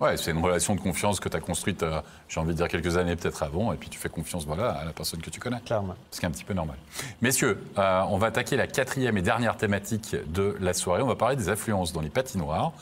Ouais, 0.01 0.17
c'est 0.17 0.31
une 0.31 0.43
relation 0.43 0.75
de 0.75 0.81
confiance 0.81 1.21
que 1.21 1.29
tu 1.29 1.37
as 1.37 1.39
construite, 1.39 1.81
euh, 1.83 2.01
j'ai 2.27 2.39
envie 2.41 2.51
de 2.51 2.57
dire, 2.57 2.67
quelques 2.67 2.97
années 2.97 3.15
peut-être 3.15 3.43
avant, 3.43 3.71
et 3.71 3.77
puis 3.77 3.87
tu 3.87 3.97
fais 3.97 4.09
confiance 4.09 4.45
voilà, 4.45 4.71
à 4.71 4.83
la 4.83 4.91
personne 4.91 5.21
que 5.21 5.29
tu 5.29 5.39
connais. 5.39 5.59
Clairement. 5.61 5.95
Ce 6.11 6.19
qui 6.19 6.25
est 6.25 6.27
un 6.27 6.31
petit 6.31 6.43
peu 6.43 6.53
normal. 6.53 6.75
Messieurs, 7.21 7.63
euh, 7.77 8.01
on 8.09 8.17
va 8.17 8.27
attaquer 8.27 8.57
la 8.57 8.67
quatrième 8.67 9.17
et 9.17 9.21
dernière 9.21 9.55
thématique 9.55 10.15
de 10.27 10.57
la 10.59 10.73
soirée. 10.73 11.01
On 11.01 11.07
va 11.07 11.15
parler 11.15 11.37
des 11.37 11.47
affluences 11.47 11.93
dans 11.93 12.01
les 12.01 12.09
patinoires. 12.09 12.73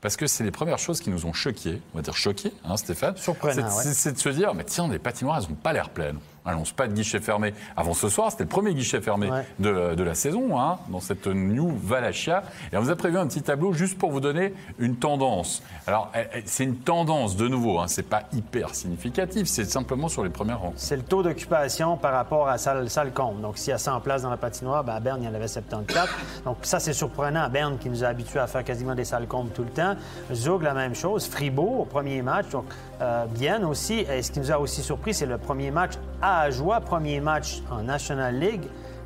Parce 0.00 0.16
que 0.16 0.26
c'est 0.26 0.42
les 0.42 0.50
premières 0.50 0.78
choses 0.80 1.00
qui 1.00 1.10
nous 1.10 1.26
ont 1.26 1.32
choqués, 1.32 1.80
on 1.94 1.98
va 1.98 2.02
dire 2.02 2.16
choqués, 2.16 2.52
hein, 2.64 2.76
Stéphane. 2.76 3.16
Surprenant, 3.16 3.70
C'est- 3.70 4.08
ouais. 4.08 4.12
de 4.14 4.18
se 4.18 4.28
dire, 4.30 4.52
mais 4.52 4.64
tiens, 4.64 4.88
les 4.88 4.98
patinoires, 4.98 5.38
elles 5.40 5.48
n'ont 5.48 5.54
pas 5.54 5.72
l'air 5.72 5.90
pleines. 5.90 6.18
Annonce 6.44 6.72
pas 6.72 6.88
de 6.88 6.92
guichet 6.92 7.20
fermé. 7.20 7.54
Avant 7.76 7.94
ce 7.94 8.08
soir, 8.08 8.30
c'était 8.30 8.42
le 8.44 8.48
premier 8.48 8.74
guichet 8.74 9.00
fermé 9.00 9.30
Ouais. 9.30 9.46
de, 9.60 9.94
de 9.94 10.02
la 10.02 10.14
saison, 10.14 10.58
hein, 10.60 10.78
dans 10.88 11.00
cette 11.00 11.26
New 11.28 11.72
Valachia. 11.84 12.42
Et 12.72 12.76
on 12.76 12.80
vous 12.80 12.90
a 12.90 12.96
prévu 12.96 13.16
un 13.18 13.26
petit 13.28 13.42
tableau 13.42 13.72
juste 13.72 13.96
pour 13.98 14.10
vous 14.10 14.20
donner 14.20 14.52
une 14.78 14.96
tendance. 14.96 15.62
Alors, 15.86 16.10
eh, 16.16 16.38
eh, 16.38 16.42
c'est 16.46 16.64
une 16.64 16.76
tendance, 16.76 17.36
de 17.36 17.46
nouveau, 17.46 17.78
hein, 17.78 17.86
c'est 17.86 18.02
pas 18.08 18.22
hyper 18.32 18.74
significatif, 18.74 19.46
c'est 19.46 19.64
simplement 19.64 20.08
sur 20.08 20.24
les 20.24 20.30
premières 20.30 20.60
rangs. 20.60 20.72
C'est 20.76 20.96
le 20.96 21.02
taux 21.02 21.22
d'occupation 21.22 21.96
par 21.96 22.12
rapport 22.12 22.48
à 22.48 22.58
salle, 22.58 22.88
salle. 22.90 23.12
Donc, 23.40 23.58
s'il 23.58 23.70
y 23.70 23.74
a 23.74 23.78
100 23.78 24.00
places 24.00 24.22
dans 24.22 24.30
la 24.30 24.36
patinoire, 24.36 24.82
ben 24.84 24.94
à 24.94 25.00
Berne, 25.00 25.22
il 25.22 25.26
y 25.26 25.28
en 25.28 25.34
avait 25.34 25.46
74. 25.48 26.08
Donc, 26.44 26.56
ça, 26.62 26.80
c'est 26.80 26.92
surprenant. 26.92 27.42
À 27.42 27.48
Berne, 27.48 27.78
qui 27.78 27.88
nous 27.88 28.02
a 28.04 28.08
habitués 28.08 28.40
à 28.40 28.46
faire 28.46 28.64
quasiment 28.64 28.94
des 28.94 29.04
salles 29.04 29.26
combles 29.28 29.50
tout 29.52 29.62
le 29.64 29.70
temps. 29.70 29.94
Zug, 30.32 30.62
la 30.62 30.74
même 30.74 30.94
chose. 30.94 31.26
Fribourg, 31.28 31.80
au 31.80 31.84
premier 31.84 32.22
match. 32.22 32.48
Donc, 32.50 32.64
euh, 33.02 33.26
Bienne 33.26 33.64
aussi. 33.64 34.00
Et 34.00 34.22
ce 34.22 34.30
qui 34.30 34.40
nous 34.40 34.52
a 34.52 34.58
aussi 34.58 34.82
surpris, 34.82 35.12
c'est 35.12 35.26
le 35.26 35.38
premier 35.38 35.70
match 35.70 35.94
à 36.20 36.42
Ajoie, 36.42 36.80
premier 36.80 37.20
match 37.20 37.62
en 37.70 37.82
National 37.82 38.38
League. 38.38 38.62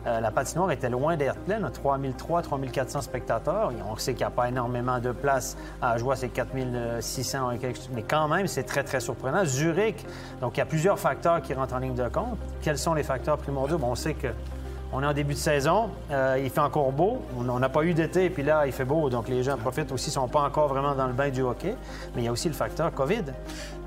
Euh, 0.07 0.21
la 0.21 0.31
patinoire 0.31 0.71
était 0.71 0.89
loin 0.89 1.17
d'être 1.17 1.41
pleine, 1.41 1.65
à 1.65 1.71
3003, 1.71 2.43
3400 2.43 3.01
spectateurs. 3.01 3.73
On 3.91 3.97
sait 3.97 4.13
qu'il 4.13 4.21
n'y 4.21 4.25
a 4.25 4.31
pas 4.31 4.49
énormément 4.49 5.01
de 5.01 5.11
place 5.11 5.57
à 5.83 5.93
Ajoie, 5.93 6.15
c'est 6.15 6.29
4600, 6.29 7.51
et 7.51 7.59
quelque 7.59 7.77
chose. 7.77 7.91
mais 7.93 8.05
quand 8.05 8.29
même, 8.29 8.47
c'est 8.47 8.63
très, 8.63 8.85
très 8.85 9.01
surprenant. 9.01 9.45
Zurich, 9.45 10.07
donc 10.41 10.57
il 10.57 10.59
y 10.59 10.63
a 10.63 10.67
plusieurs 10.67 10.99
facteurs 10.99 11.43
qui 11.43 11.55
rentrent 11.55 11.75
en 11.75 11.79
ligne 11.79 11.95
de 11.95 12.09
compte. 12.09 12.39
Quels 12.63 12.79
sont 12.79 12.95
les 12.95 13.03
facteurs 13.03 13.39
primordiaux? 13.39 13.79
Bon, 13.79 13.89
on 13.89 13.95
sait 13.97 14.15
que 14.15 14.29
on 14.99 15.03
est 15.03 15.07
en 15.07 15.13
début 15.13 15.35
de 15.35 15.39
saison, 15.39 15.91
euh, 16.11 16.41
il 16.43 16.49
fait 16.49 16.61
encore 16.61 16.91
beau. 16.91 17.21
On 17.37 17.59
n'a 17.59 17.69
pas 17.69 17.83
eu 17.85 17.93
d'été, 17.93 18.31
puis 18.31 18.43
là, 18.43 18.67
il 18.67 18.73
fait 18.73 18.87
beau, 18.87 19.11
donc 19.11 19.29
les 19.29 19.43
gens 19.43 19.59
profitent 19.59 19.93
aussi, 19.93 20.09
ne 20.09 20.13
sont 20.15 20.29
pas 20.29 20.41
encore 20.41 20.69
vraiment 20.69 20.95
dans 20.95 21.07
le 21.07 21.13
bain 21.13 21.29
du 21.29 21.43
hockey. 21.43 21.77
Mais 22.15 22.23
il 22.23 22.25
y 22.25 22.29
a 22.29 22.33
aussi 22.33 22.49
le 22.49 22.55
facteur 22.55 22.91
COVID. 22.93 23.25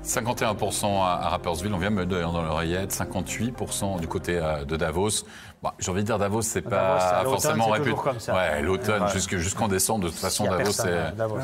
51% 0.04 1.02
à, 1.02 1.20
à 1.26 1.28
Rapperswil, 1.30 1.72
on 1.74 1.78
vient 1.78 1.90
me 1.90 2.06
dire 2.06 2.30
dans 2.32 2.42
l'oreillette, 2.42 2.92
58% 2.92 4.00
du 4.00 4.08
côté 4.08 4.38
euh, 4.38 4.64
de 4.64 4.76
Davos. 4.76 5.24
Bon, 5.62 5.70
J'ai 5.78 5.90
envie 5.90 6.00
de 6.00 6.06
dire 6.06 6.18
Davos, 6.18 6.40
c'est 6.42 6.62
pas 6.62 7.20
forcément 7.32 7.66
réputé. 7.72 7.90
Ouais, 8.32 8.62
l'automne 8.62 9.08
jusque- 9.08 9.36
jusqu'en 9.36 9.68
décembre, 9.68 10.04
de 10.04 10.08
toute 10.08 10.18
façon, 10.18 10.44
Davos, 10.44 10.70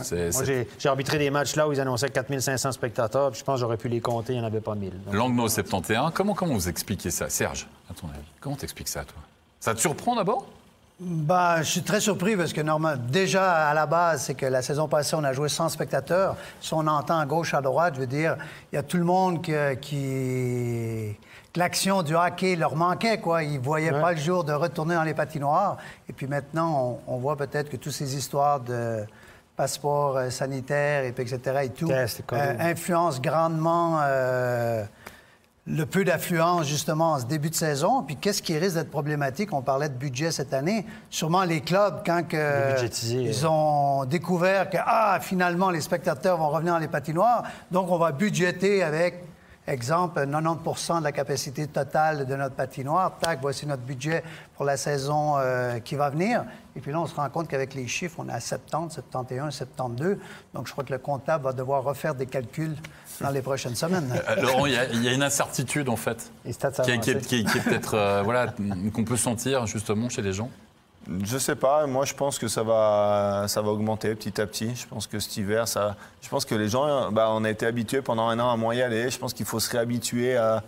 c'est. 0.03 0.67
j'ai 0.79 0.89
arbitré 0.89 1.19
des 1.19 1.29
matchs 1.31 1.55
là 1.57 1.69
où 1.69 1.73
ils 1.73 1.81
annonçaient 1.81 2.09
4500 2.09 2.73
spectateurs, 2.73 3.31
puis 3.33 3.41
je 3.41 3.45
pense 3.45 3.57
que 3.57 3.61
j'aurais 3.61 3.77
pu 3.77 3.89
les 3.89 4.01
compter, 4.01 4.33
il 4.33 4.39
n'y 4.39 4.43
en 4.45 4.47
avait 4.47 4.61
pas 4.61 4.75
1000. 4.75 4.91
Donc, 5.05 5.15
Langnau 5.15 5.49
71, 5.49 6.13
comment, 6.15 6.33
comment 6.35 6.55
vous 6.55 6.69
expliquez 6.69 7.11
ça? 7.11 7.29
Serge, 7.29 7.67
à 7.91 7.95
ton 7.95 8.07
avis, 8.09 8.21
comment 8.41 8.57
t'expliques 8.57 8.89
ça, 8.89 9.05
toi? 9.05 9.19
Ça 9.61 9.75
te 9.75 9.81
surprend 9.81 10.16
d'abord? 10.16 10.47
Ben, 10.99 11.59
je 11.59 11.71
suis 11.71 11.83
très 11.83 12.01
surpris 12.01 12.37
parce 12.37 12.55
que 12.55 12.62
normalement, 12.62 13.03
déjà 13.11 13.69
à 13.69 13.75
la 13.75 13.85
base, 13.85 14.23
c'est 14.23 14.35
que 14.35 14.47
la 14.47 14.62
saison 14.62 14.88
passée, 14.88 15.14
on 15.14 15.25
a 15.25 15.35
joué 15.35 15.51
sans 15.51 15.69
spectateurs. 15.69 16.37
Si 16.61 16.73
on 16.73 16.87
entend 16.87 17.19
à 17.19 17.27
gauche, 17.27 17.53
à 17.53 17.61
droite, 17.61 17.95
je 17.97 18.01
veux 18.01 18.07
dire, 18.07 18.37
il 18.73 18.77
y 18.77 18.79
a 18.79 18.83
tout 18.83 18.97
le 18.97 19.05
monde 19.05 19.42
qui. 19.42 19.53
qui 19.81 21.16
que 21.53 21.59
l'action 21.59 22.03
du 22.03 22.14
hockey 22.14 22.57
leur 22.57 22.77
manquait, 22.77 23.19
quoi. 23.19 23.42
Ils 23.42 23.55
ne 23.55 23.64
voyaient 23.64 23.90
pas 23.90 24.12
le 24.12 24.19
jour 24.19 24.45
de 24.45 24.53
retourner 24.53 24.95
dans 24.95 25.03
les 25.03 25.14
patinoires. 25.14 25.77
Et 26.09 26.12
puis 26.12 26.27
maintenant, 26.27 27.01
on, 27.07 27.14
on 27.14 27.19
voit 27.19 27.37
peut-être 27.37 27.71
que 27.71 27.77
toutes 27.77 27.92
ces 27.92 28.16
histoires 28.16 28.61
de 28.61 29.07
passeport 29.57 30.16
euh, 30.16 30.31
sanitaire, 30.31 31.05
et 31.05 31.12
puis 31.12 31.25
etc. 31.25 31.61
et 31.64 31.71
tout, 31.71 31.90
euh, 31.90 32.55
influencent 32.61 33.21
grandement 33.21 34.01
euh, 34.03 34.85
le 35.69 35.85
peu 35.85 36.05
d'affluence, 36.05 36.67
justement, 36.67 37.13
en 37.13 37.19
ce 37.19 37.25
début 37.25 37.51
de 37.51 37.55
saison. 37.55 38.03
Puis 38.03 38.17
qu'est-ce 38.17 38.41
qui 38.41 38.57
risque 38.57 38.77
d'être 38.77 38.91
problématique? 38.91 39.53
On 39.53 39.63
parlait 39.63 39.89
de 39.89 39.95
budget 39.95 40.31
cette 40.31 40.55
année. 40.55 40.87
Sûrement 41.11 41.43
les 41.43 41.61
clubs, 41.61 42.03
quand 42.07 42.23
que, 42.27 42.75
ils 43.11 43.47
ont 43.47 44.05
découvert 44.05 44.71
que, 44.71 44.77
ah, 44.85 45.19
finalement, 45.21 45.71
les 45.71 45.81
spectateurs 45.81 46.39
vont 46.39 46.51
revenir 46.51 46.75
dans 46.75 46.79
les 46.79 46.89
patinoires, 46.89 47.43
donc 47.73 47.91
on 47.91 47.99
va 47.99 48.13
budgéter 48.13 48.85
avec, 48.85 49.25
exemple, 49.73 50.21
90% 50.21 50.99
de 51.01 51.05
la 51.05 51.13
capacité 51.13 51.67
totale 51.67 52.27
de 52.27 52.37
notre 52.37 52.55
patinoire. 52.55 53.19
Tac, 53.21 53.39
voici 53.41 53.67
notre 53.67 53.83
budget 53.83 54.23
pour 54.57 54.65
la 54.65 54.77
saison 54.77 55.35
euh, 55.39 55.79
qui 55.81 55.95
va 55.97 56.11
venir. 56.11 56.45
Et 56.77 56.81
puis 56.81 56.93
là, 56.93 57.01
on 57.01 57.07
se 57.07 57.15
rend 57.15 57.29
compte 57.31 57.49
qu'avec 57.49 57.75
les 57.75 57.87
chiffres, 57.89 58.17
on 58.19 58.29
est 58.29 58.33
à 58.33 58.41
70, 58.41 58.95
71, 58.95 59.53
72. 59.53 60.17
Donc, 60.55 60.67
je 60.67 60.73
crois 60.73 60.85
que 60.85 60.93
le 60.93 60.99
comptable 60.99 61.45
va 61.45 61.53
devoir 61.53 61.83
refaire 61.83 62.15
des 62.15 62.27
calculs 62.27 62.77
dans 63.21 63.31
les 63.31 63.43
prochaines 63.43 63.75
semaines. 63.75 64.13
Euh, 64.29 64.43
Laurent, 64.43 64.67
il 64.67 64.73
y, 64.75 64.77
a- 64.77 64.85
il 64.91 65.03
y 65.03 65.09
a 65.09 65.13
une 65.13 65.23
incertitude, 65.23 65.89
en 65.89 65.97
fait, 65.97 66.31
qui 66.45 67.37
est 67.57 67.63
peut-être, 67.65 67.95
euh, 67.95 68.23
voilà, 68.23 68.55
qu'on 68.95 69.05
peut 69.05 69.17
sentir, 69.17 69.67
justement, 69.67 70.09
chez 70.09 70.23
les 70.23 70.33
gens. 70.33 70.51
Je 71.09 71.38
sais 71.38 71.55
pas, 71.55 71.87
moi 71.87 72.05
je 72.05 72.14
pense 72.14 72.38
que 72.38 72.49
ça 72.49 72.64
va, 72.64 73.45
ça 73.47 73.62
va 73.62 73.71
augmenter 73.71 74.14
petit 74.16 74.40
à 74.40 74.47
petit. 74.47 74.75
Je 74.75 74.87
pense 74.88 75.07
que 75.07 75.21
cet 75.21 75.37
hiver, 75.37 75.69
ça, 75.69 75.97
je 76.21 76.29
pense 76.29 76.45
que 76.45 76.55
les 76.55 76.69
gens, 76.69 77.12
bah, 77.12 77.29
on 77.31 77.45
a 77.45 77.51
été 77.51 77.64
habitués 77.64 78.03
pendant 78.03 78.29
un 78.29 78.38
an 78.40 78.51
à 78.51 78.57
moins 78.57 78.75
y 78.75 78.83
aller. 78.83 79.09
Je 79.11 79.19
pense 79.19 79.33
qu'il 79.33 79.47
faut 79.47 79.61
se 79.61 79.71
réhabituer 79.71 80.37
à, 80.37 80.62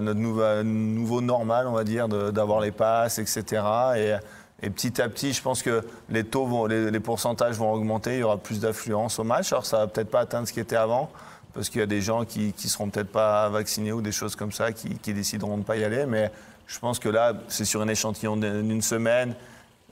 notre 0.00 0.62
nouveau, 0.62 1.22
normal, 1.22 1.66
on 1.66 1.72
va 1.72 1.84
dire, 1.84 2.08
d'avoir 2.08 2.60
les 2.60 2.72
passes, 2.72 3.18
etc. 3.18 3.62
Et, 3.96 4.14
et 4.62 4.68
petit 4.68 5.00
à 5.00 5.08
petit, 5.08 5.32
je 5.32 5.40
pense 5.40 5.62
que 5.62 5.82
les 6.10 6.24
taux, 6.24 6.66
les, 6.66 7.00
pourcentages 7.00 7.56
vont 7.56 7.72
augmenter. 7.72 8.16
Il 8.16 8.20
y 8.20 8.22
aura 8.22 8.36
plus 8.36 8.60
d'affluence 8.60 9.18
au 9.18 9.24
match. 9.24 9.52
Alors 9.52 9.64
ça 9.64 9.78
va 9.78 9.86
peut-être 9.86 10.10
pas 10.10 10.20
atteindre 10.20 10.46
ce 10.46 10.52
qui 10.52 10.60
était 10.60 10.76
avant, 10.76 11.10
parce 11.54 11.70
qu'il 11.70 11.80
y 11.80 11.84
a 11.84 11.86
des 11.86 12.02
gens 12.02 12.26
qui, 12.26 12.52
qui 12.52 12.68
seront 12.68 12.90
peut-être 12.90 13.10
pas 13.10 13.48
vaccinés 13.48 13.92
ou 13.92 14.02
des 14.02 14.12
choses 14.12 14.36
comme 14.36 14.52
ça, 14.52 14.72
qui, 14.72 14.90
qui 14.98 15.14
décideront 15.14 15.56
de 15.56 15.62
pas 15.62 15.76
y 15.76 15.84
aller. 15.84 16.04
Mais 16.04 16.30
je 16.72 16.78
pense 16.78 16.98
que 17.00 17.08
là, 17.08 17.32
c'est 17.48 17.64
sur 17.64 17.80
un 17.82 17.88
échantillon 17.88 18.36
d'une 18.36 18.80
semaine. 18.82 19.34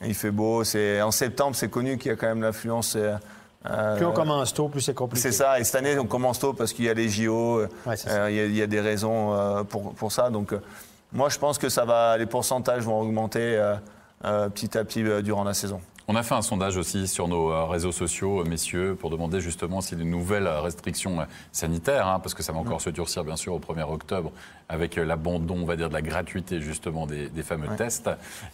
Il 0.05 0.15
fait 0.15 0.31
beau. 0.31 0.63
C'est 0.63 1.03
en 1.03 1.11
septembre, 1.11 1.57
c'est 1.57 1.69
connu 1.69 1.99
qu'il 1.99 2.11
y 2.11 2.15
a 2.15 2.17
quand 2.17 2.29
même 2.29 2.43
l'affluence. 2.43 2.95
euh, 2.95 3.17
euh, 3.69 3.97
Plus 3.97 4.07
on 4.07 4.13
commence 4.13 4.55
tôt, 4.55 4.69
plus 4.69 4.81
c'est 4.81 4.95
compliqué. 4.95 5.21
c'est 5.21 5.33
ça. 5.33 5.59
Et 5.59 5.65
cette 5.65 5.75
année, 5.75 5.99
on 5.99 6.07
commence 6.07 6.39
tôt 6.39 6.53
parce 6.53 6.73
qu'il 6.73 6.85
y 6.85 6.89
a 6.89 6.95
les 6.95 7.09
JO. 7.09 7.59
euh, 7.59 7.69
Ouais, 7.85 7.97
euh, 8.07 8.31
il, 8.31 8.37
y 8.37 8.41
a, 8.41 8.45
il 8.45 8.57
y 8.57 8.63
a 8.63 8.69
des 8.69 8.81
raisons 8.81 9.35
euh, 9.35 9.65
pour, 9.65 9.93
pour 9.95 10.13
ça. 10.13 10.31
Donc, 10.31 10.55
moi, 11.13 11.29
je 11.31 11.39
pense 11.39 11.59
que 11.59 11.69
ça 11.69 11.85
va, 11.85 12.17
les 12.17 12.27
pourcentages 12.27 12.85
vont 12.85 13.01
augmenter 13.01 13.61
petit 14.23 14.79
à 14.79 14.85
petit 14.85 15.03
durant 15.23 15.43
la 15.43 15.55
saison. 15.55 15.81
On 16.11 16.17
a 16.17 16.23
fait 16.23 16.35
un 16.35 16.41
sondage 16.41 16.79
aussi 16.79 17.07
sur 17.07 17.29
nos 17.29 17.53
euh, 17.53 17.65
réseaux 17.67 17.93
sociaux, 17.93 18.41
euh, 18.41 18.45
messieurs, 18.45 18.97
pour 18.99 19.11
demander 19.11 19.43
justement 19.43 19.83
si 19.83 19.95
les 19.95 20.07
nouvelles 20.07 20.49
restrictions 20.49 21.21
euh, 21.21 21.25
sanitaires, 21.53 22.07
hein, 22.07 22.19
parce 22.19 22.33
que 22.33 22.43
ça 22.43 22.51
va 22.51 22.59
encore 22.61 22.81
se 22.81 22.89
durcir 22.89 23.25
bien 23.25 23.37
sûr 23.37 23.53
au 23.53 23.59
1er 23.59 23.83
octobre, 23.83 24.33
avec 24.71 24.97
l'abandon, 24.97 25.59
on 25.61 25.67
va 25.67 25.77
dire, 25.77 25.91
de 25.91 25.95
la 25.95 26.01
gratuité 26.01 26.63
justement 26.63 27.07
des, 27.07 27.29
des 27.29 27.43
fameux 27.43 27.69
tests. 27.77 28.09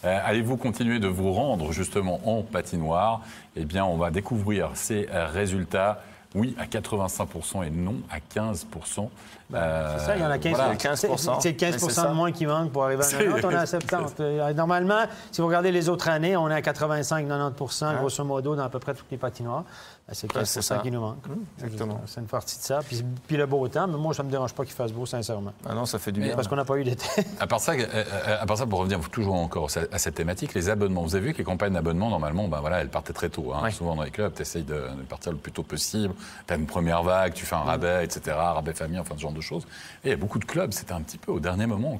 Euh, 0.04 0.18
Allez-vous 0.24 0.56
continuer 0.56 0.98
de 0.98 1.06
vous 1.06 1.32
rendre 1.32 1.70
justement 1.70 2.20
en 2.28 2.42
patinoire? 2.42 3.20
Eh 3.54 3.64
bien, 3.64 3.84
on 3.84 3.98
va 3.98 4.10
découvrir 4.10 4.70
ces 4.74 5.06
résultats 5.12 6.02
oui 6.34 6.54
à 6.58 6.64
85% 6.66 7.64
et 7.66 7.70
non 7.70 7.96
à 8.10 8.18
15%. 8.18 9.08
Euh, 9.54 9.96
C'est 9.98 10.04
ça, 10.06 10.16
il 10.16 10.22
y 10.22 10.24
en 10.24 10.30
a 10.30 10.38
15 10.38 10.54
voilà. 10.56 10.74
15%. 10.74 11.40
C'est 11.40 11.54
15 11.54 11.72
Mais 11.74 11.78
c'est 11.78 11.90
ça. 11.90 12.08
de 12.08 12.14
moins 12.14 12.32
qui 12.32 12.46
manque 12.46 12.72
pour 12.72 12.84
arriver 12.84 13.02
à 13.02 13.06
C'est- 13.06 13.18
90. 13.18 13.44
On 13.46 13.50
est 13.50 13.54
à 13.54 13.66
70. 13.66 14.14
Euh, 14.20 14.52
Normalement, 14.54 15.02
si 15.30 15.40
vous 15.40 15.46
regardez 15.46 15.70
les 15.70 15.88
autres 15.88 16.08
années, 16.08 16.36
on 16.36 16.48
est 16.48 16.54
à 16.54 16.60
85-90% 16.62 17.94
grosso 17.98 18.24
modo, 18.24 18.56
dans 18.56 18.64
à 18.64 18.68
peu 18.68 18.78
près 18.78 18.94
toutes 18.94 19.10
les 19.10 19.16
patinoires. 19.18 19.64
C'est 20.12 20.30
15 20.30 20.46
c'est 20.46 20.60
ça. 20.60 20.78
qui 20.78 20.90
nous 20.90 21.00
manque. 21.00 21.24
exactement. 21.62 22.00
C'est 22.06 22.20
une 22.20 22.26
partie 22.26 22.58
de 22.58 22.62
ça. 22.62 22.80
Puis, 22.86 23.02
puis 23.26 23.36
le 23.38 23.46
beau 23.46 23.66
temps, 23.68 23.86
mais 23.88 23.96
moi, 23.96 24.12
ça 24.12 24.22
ne 24.22 24.26
me 24.28 24.32
dérange 24.32 24.52
pas 24.52 24.64
qu'il 24.64 24.74
fasse 24.74 24.92
beau, 24.92 25.06
sincèrement. 25.06 25.52
Ah 25.66 25.74
non, 25.74 25.86
ça 25.86 25.98
fait 25.98 26.12
du 26.12 26.20
bien. 26.20 26.34
Parce 26.36 26.46
qu'on 26.46 26.56
n'a 26.56 26.64
pas 26.66 26.76
eu 26.76 26.84
d'été. 26.84 27.06
À 27.40 27.46
part 27.46 27.60
ça, 27.60 27.72
euh, 27.72 27.86
euh, 27.94 28.36
à 28.40 28.44
part 28.44 28.58
ça, 28.58 28.66
pour 28.66 28.80
revenir 28.80 29.00
toujours 29.10 29.34
encore 29.34 29.68
à 29.90 29.98
cette 29.98 30.14
thématique, 30.14 30.52
les 30.52 30.68
abonnements. 30.68 31.02
Vous 31.02 31.16
avez 31.16 31.28
vu 31.28 31.32
que 31.32 31.38
les 31.38 31.44
campagnes 31.44 31.72
d'abonnement, 31.72 32.10
normalement, 32.10 32.48
ben 32.48 32.60
voilà, 32.60 32.80
elles 32.80 32.90
partaient 32.90 33.14
très 33.14 33.30
tôt. 33.30 33.52
hein. 33.54 33.62
Ouais. 33.62 33.70
Souvent 33.70 33.96
dans 33.96 34.02
les 34.02 34.10
clubs, 34.10 34.34
tu 34.34 34.42
essayes 34.42 34.62
de, 34.62 34.74
de 34.74 35.02
partir 35.08 35.32
le 35.32 35.38
plus 35.38 35.52
tôt 35.52 35.62
possible. 35.62 36.14
Tu 36.46 36.52
as 36.52 36.56
une 36.56 36.66
première 36.66 37.02
vague, 37.02 37.32
tu 37.32 37.46
fais 37.46 37.56
un 37.56 37.60
rabais, 37.60 38.04
etc., 38.04 38.36
rabais 38.36 38.74
famille, 38.74 38.98
enfin 38.98 39.14
ce 39.16 39.22
genre 39.22 39.32
de 39.32 39.40
choses. 39.40 39.64
Et 40.04 40.08
il 40.08 40.10
y 40.10 40.14
a 40.14 40.16
beaucoup 40.16 40.38
de 40.38 40.44
clubs, 40.44 40.72
c'était 40.72 40.92
un 40.92 41.00
petit 41.00 41.18
peu 41.18 41.32
au 41.32 41.40
dernier 41.40 41.66
moment. 41.66 41.98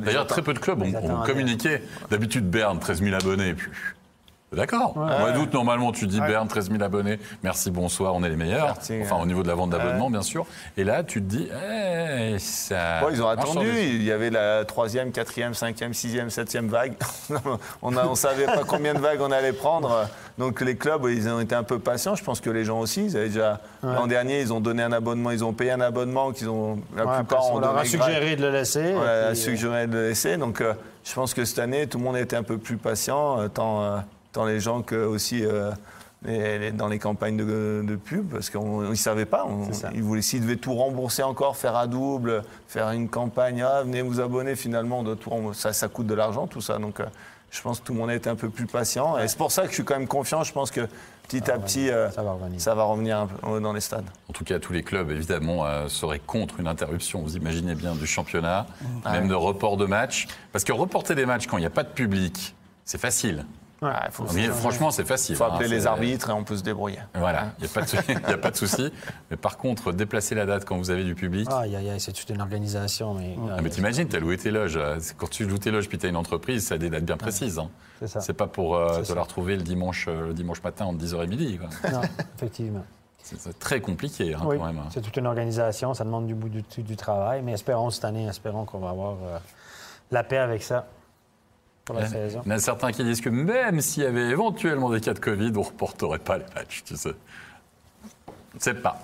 D'ailleurs, 0.00 0.26
très 0.26 0.42
peu 0.42 0.54
de 0.54 0.58
clubs 0.58 0.80
ont, 0.80 1.22
communiqué. 1.24 1.82
D'habitude, 2.10 2.48
Berne, 2.48 2.78
13 2.78 3.02
000 3.02 3.14
abonnés. 3.14 3.54
Puis, 3.54 3.70
D'accord. 4.52 4.96
Au 4.96 5.00
mois 5.00 5.32
d'août, 5.32 5.52
normalement, 5.52 5.92
tu 5.92 6.06
dis 6.06 6.20
Berne, 6.20 6.48
13 6.48 6.70
000 6.70 6.82
abonnés. 6.82 7.18
Merci, 7.42 7.70
bonsoir, 7.70 8.14
on 8.14 8.22
est 8.22 8.28
les 8.28 8.36
meilleurs. 8.36 8.74
Merci, 8.74 8.98
enfin, 9.02 9.16
ouais. 9.16 9.22
au 9.22 9.26
niveau 9.26 9.42
de 9.42 9.48
la 9.48 9.54
vente 9.54 9.70
d'abonnement, 9.70 10.10
bien 10.10 10.22
sûr. 10.22 10.46
Et 10.76 10.84
là, 10.84 11.02
tu 11.04 11.22
te 11.22 11.26
dis, 11.26 11.48
eh, 11.50 12.36
ça. 12.38 13.04
Ouais, 13.04 13.12
ils 13.12 13.22
ont 13.22 13.28
attendu. 13.28 13.68
Il 13.68 14.02
y 14.02 14.12
avait 14.12 14.30
la 14.30 14.64
troisième, 14.64 15.12
quatrième, 15.12 15.54
cinquième, 15.54 15.94
sixième, 15.94 16.30
septième 16.30 16.68
vague. 16.68 16.94
on 17.82 17.90
ne 17.90 18.14
savait 18.14 18.46
pas 18.46 18.62
combien 18.66 18.94
de 18.94 19.00
vagues 19.00 19.20
on 19.20 19.30
allait 19.30 19.52
prendre. 19.52 20.08
Donc 20.38 20.60
les 20.60 20.76
clubs, 20.76 21.06
ils 21.08 21.28
ont 21.28 21.40
été 21.40 21.54
un 21.54 21.62
peu 21.62 21.78
patients. 21.78 22.14
Je 22.14 22.24
pense 22.24 22.40
que 22.40 22.50
les 22.50 22.64
gens 22.64 22.80
aussi. 22.80 23.04
Ils 23.06 23.16
avaient 23.16 23.28
déjà 23.28 23.60
l'an 23.82 24.06
dernier, 24.06 24.40
ils 24.40 24.52
ont 24.52 24.60
donné 24.60 24.82
un 24.82 24.92
abonnement, 24.92 25.30
ils 25.30 25.44
ont 25.44 25.52
payé 25.52 25.72
un 25.72 25.80
abonnement 25.80 26.32
qu'ils 26.32 26.48
ont 26.48 26.78
la 26.96 27.06
Ouais, 27.06 27.16
plupart 27.16 27.46
ont 27.46 27.56
on 27.56 27.60
leur 27.60 27.76
a 27.76 27.84
suggéré 27.84 28.36
de 28.36 28.42
le 28.42 28.50
laisser. 28.50 28.94
on 28.96 29.02
a 29.02 29.28
puis, 29.28 29.36
suggéré 29.36 29.86
de 29.86 29.92
le 29.92 30.08
laisser. 30.08 30.36
Donc, 30.36 30.60
euh, 30.60 30.74
je 31.04 31.12
pense 31.14 31.34
que 31.34 31.44
cette 31.44 31.58
année, 31.58 31.86
tout 31.86 31.98
le 31.98 32.04
monde 32.04 32.16
était 32.16 32.36
un 32.36 32.42
peu 32.42 32.58
plus 32.58 32.76
patient, 32.76 33.40
euh, 33.40 33.48
tant, 33.48 33.82
euh, 33.82 33.98
tant 34.32 34.44
les 34.44 34.60
gens 34.60 34.82
que 34.82 34.96
aussi 34.96 35.44
euh, 35.44 35.70
dans 36.74 36.86
les 36.88 36.98
campagnes 36.98 37.36
de, 37.36 37.82
de 37.86 37.96
pub, 37.96 38.28
parce 38.30 38.48
qu'ils 38.50 38.60
ne 38.60 38.94
savaient 38.94 39.26
pas. 39.26 39.44
On- 39.46 39.68
ils 39.94 40.02
voulaient, 40.02 40.22
s'ils 40.22 40.40
devaient 40.42 40.56
tout 40.56 40.74
rembourser 40.74 41.22
encore, 41.22 41.56
faire 41.56 41.76
à 41.76 41.86
double, 41.86 42.44
faire 42.68 42.90
une 42.90 43.08
campagne, 43.08 43.62
ah, 43.62 43.82
venez 43.82 44.02
vous 44.02 44.20
abonner, 44.20 44.54
finalement, 44.54 45.00
on 45.00 45.02
doit 45.02 45.16
tout 45.16 45.52
ça, 45.52 45.72
ça 45.72 45.88
coûte 45.88 46.06
de 46.06 46.14
l'argent, 46.14 46.46
tout 46.46 46.60
ça. 46.60 46.78
Donc, 46.78 47.00
euh, 47.00 47.04
je 47.50 47.60
pense 47.60 47.80
que 47.80 47.84
tout 47.86 47.92
le 47.92 47.98
monde 47.98 48.10
a 48.10 48.14
été 48.14 48.30
un 48.30 48.36
peu 48.36 48.48
plus 48.48 48.66
patient. 48.66 49.18
Et 49.18 49.28
c'est 49.28 49.36
pour 49.36 49.52
ça 49.52 49.62
que 49.62 49.68
je 49.68 49.74
suis 49.74 49.84
quand 49.84 49.98
même 49.98 50.06
confiant. 50.08 50.42
Je 50.44 50.52
pense 50.52 50.70
que 50.70 50.86
petit 51.28 51.50
à 51.50 51.58
petit, 51.58 51.90
euh, 51.90 52.08
ça 52.10 52.22
va 52.22 52.32
revenir. 52.32 52.60
ça 52.60 52.74
va 52.74 52.84
revenir 52.84 53.18
un 53.18 53.26
peu, 53.26 53.60
dans 53.60 53.72
les 53.74 53.80
stades. 53.82 54.06
En 54.30 54.32
tout 54.32 54.44
cas, 54.44 54.58
tous 54.58 54.72
les 54.72 54.82
clubs, 54.82 55.10
évidemment, 55.10 55.66
euh, 55.66 55.88
seraient 55.88 56.20
contre 56.20 56.60
une 56.60 56.66
interruption, 56.68 57.20
vous 57.20 57.36
imaginez 57.36 57.74
bien, 57.74 57.94
du 57.94 58.06
championnat, 58.06 58.66
Ah 59.04 59.12
même 59.12 59.28
de 59.28 59.34
report 59.34 59.76
de 59.76 59.84
match. 59.86 60.28
Parce 60.52 60.64
que 60.64 60.72
reporter 60.72 61.14
des 61.14 61.26
matchs 61.26 61.46
quand 61.46 61.58
il 61.58 61.60
n'y 61.60 61.66
a 61.66 61.70
pas 61.70 61.82
de 61.82 61.90
public, 61.90 62.54
c'est 62.86 62.98
facile. 63.00 63.44
Ah, 63.82 64.04
il 64.06 64.12
faut, 64.12 64.24
Mais 64.34 64.46
franchement, 64.48 64.90
c'est 64.92 65.04
facile. 65.04 65.34
faut 65.36 65.44
hein, 65.44 65.50
appeler 65.54 65.68
les 65.68 65.86
arbitres 65.86 66.30
et 66.30 66.32
on 66.32 66.44
peut 66.44 66.56
se 66.56 66.62
débrouiller. 66.62 67.00
Voilà, 67.14 67.52
il 67.58 67.64
n'y 67.64 67.70
a 67.70 67.74
pas 67.74 67.82
de 67.82 67.88
sou- 67.88 67.96
il 68.08 68.14
y 68.14 68.32
a 68.32 68.38
pas 68.38 68.50
de 68.52 68.56
souci. 68.56 68.92
Mais 69.30 69.36
par 69.36 69.56
contre, 69.58 69.92
déplacer 69.92 70.34
la 70.36 70.46
date 70.46 70.64
quand 70.64 70.76
vous 70.76 70.90
avez 70.90 71.02
du 71.04 71.14
public. 71.14 71.48
Aïe, 71.50 71.74
aïe, 71.74 71.90
aïe, 71.90 72.00
c'est 72.00 72.12
toute 72.12 72.30
une 72.30 72.40
organisation. 72.40 73.14
Mais, 73.14 73.36
Ah, 73.50 73.60
mais 73.62 73.70
t'imagines, 73.70 74.06
t'as 74.08 74.20
loué 74.20 74.36
tes 74.38 74.50
loges. 74.50 74.76
euh, 74.76 74.96
c'est- 75.00 75.16
Quand 75.16 75.28
tu 75.28 75.44
loues 75.46 75.58
tes 75.58 75.70
loges 75.72 75.88
puis 75.88 75.98
t'as 75.98 76.08
une 76.08 76.16
entreprise, 76.16 76.66
ça 76.66 76.76
a 76.76 76.78
des 76.78 76.90
dates 76.90 77.04
bien 77.04 77.16
précises. 77.16 77.58
hein. 77.58 77.68
C'est 77.98 78.06
ça. 78.08 78.20
C'est 78.20 78.32
pas 78.34 78.46
pour 78.46 78.76
euh, 78.76 79.00
te 79.00 79.04
ça. 79.04 79.14
la 79.14 79.22
retrouver 79.22 79.56
le 79.56 79.62
dimanche, 79.62 80.06
euh, 80.08 80.28
le 80.28 80.34
dimanche 80.34 80.62
matin 80.62 80.84
entre 80.86 80.98
10h 80.98 81.22
et 81.24 81.26
midi. 81.26 81.58
quoi. 81.58 81.90
Non, 81.90 82.00
effectivement. 82.36 82.84
C'est 83.24 83.38
c'est 83.40 83.56
très 83.60 83.80
compliqué 83.80 84.34
hein, 84.34 84.40
Oui, 84.44 84.58
quand 84.58 84.64
même. 84.66 84.80
c'est 84.90 85.00
toute 85.00 85.16
une 85.16 85.28
organisation, 85.28 85.94
ça 85.94 86.02
demande 86.02 86.26
du 86.26 86.34
bout 86.34 86.48
du, 86.48 86.64
du 86.82 86.96
travail, 86.96 87.40
mais 87.42 87.52
espérons 87.52 87.88
cette 87.90 88.04
année, 88.04 88.26
espérons 88.26 88.64
qu'on 88.64 88.80
va 88.80 88.90
avoir 88.90 89.12
euh, 89.12 89.38
la 90.10 90.24
paix 90.24 90.38
avec 90.38 90.64
ça 90.64 90.86
pour 91.84 91.94
la 91.96 92.08
saison. 92.08 92.42
Il 92.44 92.50
y 92.50 92.52
en 92.54 92.56
a 92.56 92.60
certains 92.60 92.92
qui 92.92 93.02
disent 93.04 93.20
que 93.20 93.28
même 93.28 93.80
s'il 93.80 94.02
y 94.02 94.06
avait 94.06 94.28
éventuellement 94.30 94.90
des 94.90 95.00
cas 95.00 95.14
de 95.14 95.18
Covid, 95.18 95.48
on 95.56 95.60
ne 95.60 95.64
reporterait 95.64 96.18
pas 96.18 96.38
les 96.38 96.44
matchs, 96.54 96.82
tu 96.84 96.96
sais. 96.96 97.10
Je 98.52 98.56
ne 98.56 98.60
sais 98.60 98.74
pas. 98.74 98.98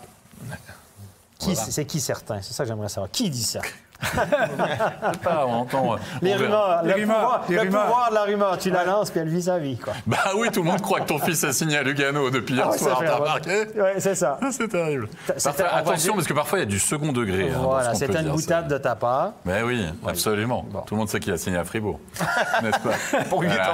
Qui- 1.38 1.54
Voilà. 1.54 1.70
C'est 1.70 1.84
qui 1.84 2.00
certains? 2.00 2.40
C'est 2.42 2.52
ça 2.52 2.64
que 2.64 2.68
j'aimerais 2.68 2.88
savoir. 2.88 3.10
Qui 3.10 3.30
dit 3.30 3.42
ça? 3.42 3.60
Pas, 5.22 5.44
on 5.46 5.52
entend, 5.60 5.96
Les 6.22 6.34
on 6.34 6.36
rumeurs, 6.38 6.82
Les 6.84 6.88
le, 6.90 6.94
rumeurs, 7.00 7.16
pouvoir, 7.18 7.42
les 7.48 7.54
le 7.56 7.60
rumeurs. 7.62 7.82
pouvoir 7.86 8.10
de 8.10 8.14
la 8.14 8.22
rumeur, 8.22 8.58
tu 8.58 8.70
la 8.70 8.84
lances 8.84 9.10
puis 9.10 9.20
elle 9.20 9.28
vit 9.28 9.42
sa 9.42 9.58
vie. 9.58 9.76
Quoi. 9.76 9.92
Bah 10.06 10.18
oui, 10.36 10.48
tout 10.52 10.62
le 10.62 10.68
monde 10.70 10.80
croit 10.80 11.00
que 11.00 11.06
ton 11.06 11.18
fils 11.18 11.42
a 11.44 11.52
signé 11.52 11.78
à 11.78 11.82
Lugano 11.82 12.30
depuis 12.30 12.54
hier 12.54 12.64
Ah 12.68 12.70
ouais, 12.72 12.78
soir, 12.78 12.96
c'est 13.00 13.06
t'as 13.06 13.16
remarqué 13.16 13.66
ouais, 13.76 13.94
c'est 13.98 14.14
ça. 14.14 14.38
Ah, 14.40 14.46
C'est 14.52 14.68
terrible. 14.68 15.08
C'est- 15.36 15.44
Parfois- 15.44 15.66
attention, 15.74 16.14
parce 16.14 16.26
que 16.26 16.32
parfois 16.32 16.58
il 16.58 16.62
y 16.62 16.64
a 16.64 16.66
du 16.66 16.78
second 16.78 17.12
degré. 17.12 17.50
hein, 17.50 17.58
Voilà, 17.60 17.94
ce 17.94 18.04
peut 18.04 18.12
c'était 18.12 18.22
une 18.22 18.30
boutade 18.32 18.68
de 18.68 18.78
ta 18.78 18.94
part. 18.94 19.32
Mais 19.44 19.62
oui, 19.62 19.84
absolument. 20.06 20.64
Bon. 20.70 20.80
Tout 20.82 20.94
le 20.94 20.98
monde 21.00 21.08
sait 21.08 21.18
qu'il 21.20 21.32
a 21.32 21.36
signé 21.38 21.58
à 21.58 21.64
Fribourg. 21.64 21.98
N'est-ce 22.62 22.78
pas 22.78 23.24
Pour 23.28 23.42
huit 23.42 23.48
Voilà. 23.48 23.72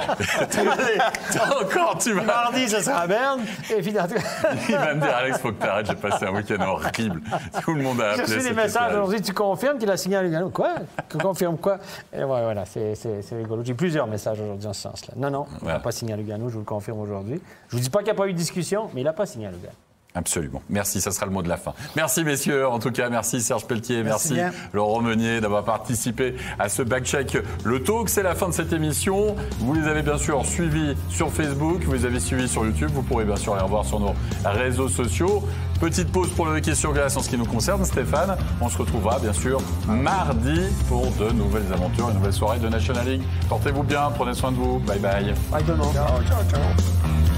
Encore, 1.61 1.97
tu 1.99 2.13
vas. 2.13 2.23
Mardi, 2.23 2.67
ce 2.67 2.81
sera 2.81 3.01
à 3.01 3.07
Berne. 3.07 3.41
Et 3.69 3.81
puis, 3.81 3.91
Il 3.91 4.75
va 4.75 4.93
me 4.95 5.01
dire, 5.01 5.15
Alex, 5.15 5.37
faut 5.39 5.49
que 5.51 5.61
t'arrêtes, 5.61 5.87
j'ai 5.87 5.95
passé 5.95 6.25
un 6.25 6.31
week-end 6.31 6.61
horrible. 6.67 7.21
Tout 7.63 7.73
le 7.75 7.83
monde 7.83 8.01
a 8.01 8.15
J'ai 8.15 8.21
appelé. 8.21 8.35
reçu 8.37 8.47
des 8.49 8.55
messages 8.55 8.91
aujourd'hui, 8.93 9.21
tu 9.21 9.33
confirmes 9.33 9.77
qu'il 9.77 9.89
a 9.91 9.97
signé 9.97 10.14
Lugano. 10.23 10.49
Quoi 10.49 10.75
Tu 11.09 11.17
confirmes 11.17 11.57
quoi 11.57 11.77
Et 12.13 12.19
ouais, 12.19 12.25
voilà, 12.25 12.65
c'est 12.65 12.95
c'est- 12.95 13.21
c'est 13.21 13.35
rigolo. 13.35 13.63
J'ai 13.63 13.73
plusieurs 13.73 14.07
messages 14.07 14.39
aujourd'hui 14.39 14.67
en 14.67 14.73
ce 14.73 14.81
sens-là. 14.81 15.13
Non, 15.17 15.29
non, 15.29 15.45
il 15.61 15.67
n'a 15.67 15.79
pas 15.79 15.91
signé 15.91 16.13
à 16.13 16.17
Lugano, 16.17 16.47
je 16.49 16.53
vous 16.53 16.59
le 16.59 16.65
confirme 16.65 16.99
aujourd'hui. 16.99 17.41
Je 17.69 17.75
vous 17.77 17.81
dis 17.81 17.89
pas 17.89 17.99
qu'il 17.99 18.05
n'y 18.07 18.11
a 18.11 18.15
pas 18.15 18.27
eu 18.27 18.33
de 18.33 18.37
discussion, 18.37 18.89
mais 18.93 19.01
il 19.01 19.05
n'a 19.05 19.13
pas 19.13 19.25
signé 19.25 19.47
à 19.47 19.51
Lugano. 19.51 19.73
Absolument. 20.17 20.61
Merci, 20.69 21.01
ça 21.01 21.11
sera 21.11 21.25
le 21.25 21.33
mot 21.33 21.41
de 21.41 21.49
la 21.49 21.57
fin. 21.57 21.73
Merci 21.97 22.23
messieurs, 22.23 22.65
en 22.69 22.79
tout 22.79 22.89
cas, 22.91 23.09
merci 23.09 23.41
Serge 23.41 23.65
Pelletier, 23.67 24.01
merci, 24.01 24.35
bien. 24.35 24.51
Laurent 24.71 25.01
Meunier 25.01 25.41
d'avoir 25.41 25.65
participé 25.65 26.35
à 26.57 26.69
ce 26.69 26.83
backcheck. 26.83 27.37
Le 27.65 27.83
talk, 27.83 28.07
c'est 28.07 28.23
la 28.23 28.33
fin 28.33 28.47
de 28.47 28.53
cette 28.53 28.71
émission. 28.71 29.35
Vous 29.59 29.73
les 29.73 29.85
avez 29.89 30.03
bien 30.03 30.17
sûr 30.17 30.45
suivis 30.45 30.95
sur 31.09 31.29
Facebook, 31.33 31.83
vous 31.83 31.91
les 31.91 32.05
avez 32.05 32.21
suivis 32.21 32.47
sur 32.47 32.65
YouTube, 32.65 32.91
vous 32.93 33.01
pourrez 33.01 33.25
bien 33.25 33.35
sûr 33.35 33.57
les 33.57 33.61
revoir 33.61 33.83
sur 33.83 33.99
nos 33.99 34.13
réseaux 34.45 34.87
sociaux. 34.87 35.43
Petite 35.79 36.11
pause 36.11 36.29
pour 36.31 36.45
le 36.45 36.57
hockey 36.57 36.73
sur 36.73 36.93
glace 36.93 37.17
en 37.17 37.21
ce 37.21 37.29
qui 37.29 37.37
nous 37.37 37.45
concerne, 37.45 37.83
Stéphane. 37.85 38.37
On 38.61 38.69
se 38.69 38.77
retrouvera 38.77 39.19
bien 39.19 39.33
sûr 39.33 39.61
mardi 39.87 40.61
pour 40.87 41.11
de 41.11 41.31
nouvelles 41.31 41.71
aventures, 41.73 42.09
une 42.09 42.15
nouvelle 42.15 42.33
soirée 42.33 42.59
de 42.59 42.69
National 42.69 43.05
League. 43.05 43.23
Portez-vous 43.49 43.83
bien, 43.83 44.09
prenez 44.15 44.33
soin 44.33 44.51
de 44.51 44.57
vous. 44.57 44.79
Bye 44.79 44.99
bye. 44.99 45.33
Bye 45.51 45.63
monde. 45.75 45.93
Ciao, 45.93 46.21
ciao, 46.23 46.43
ciao. 46.49 47.34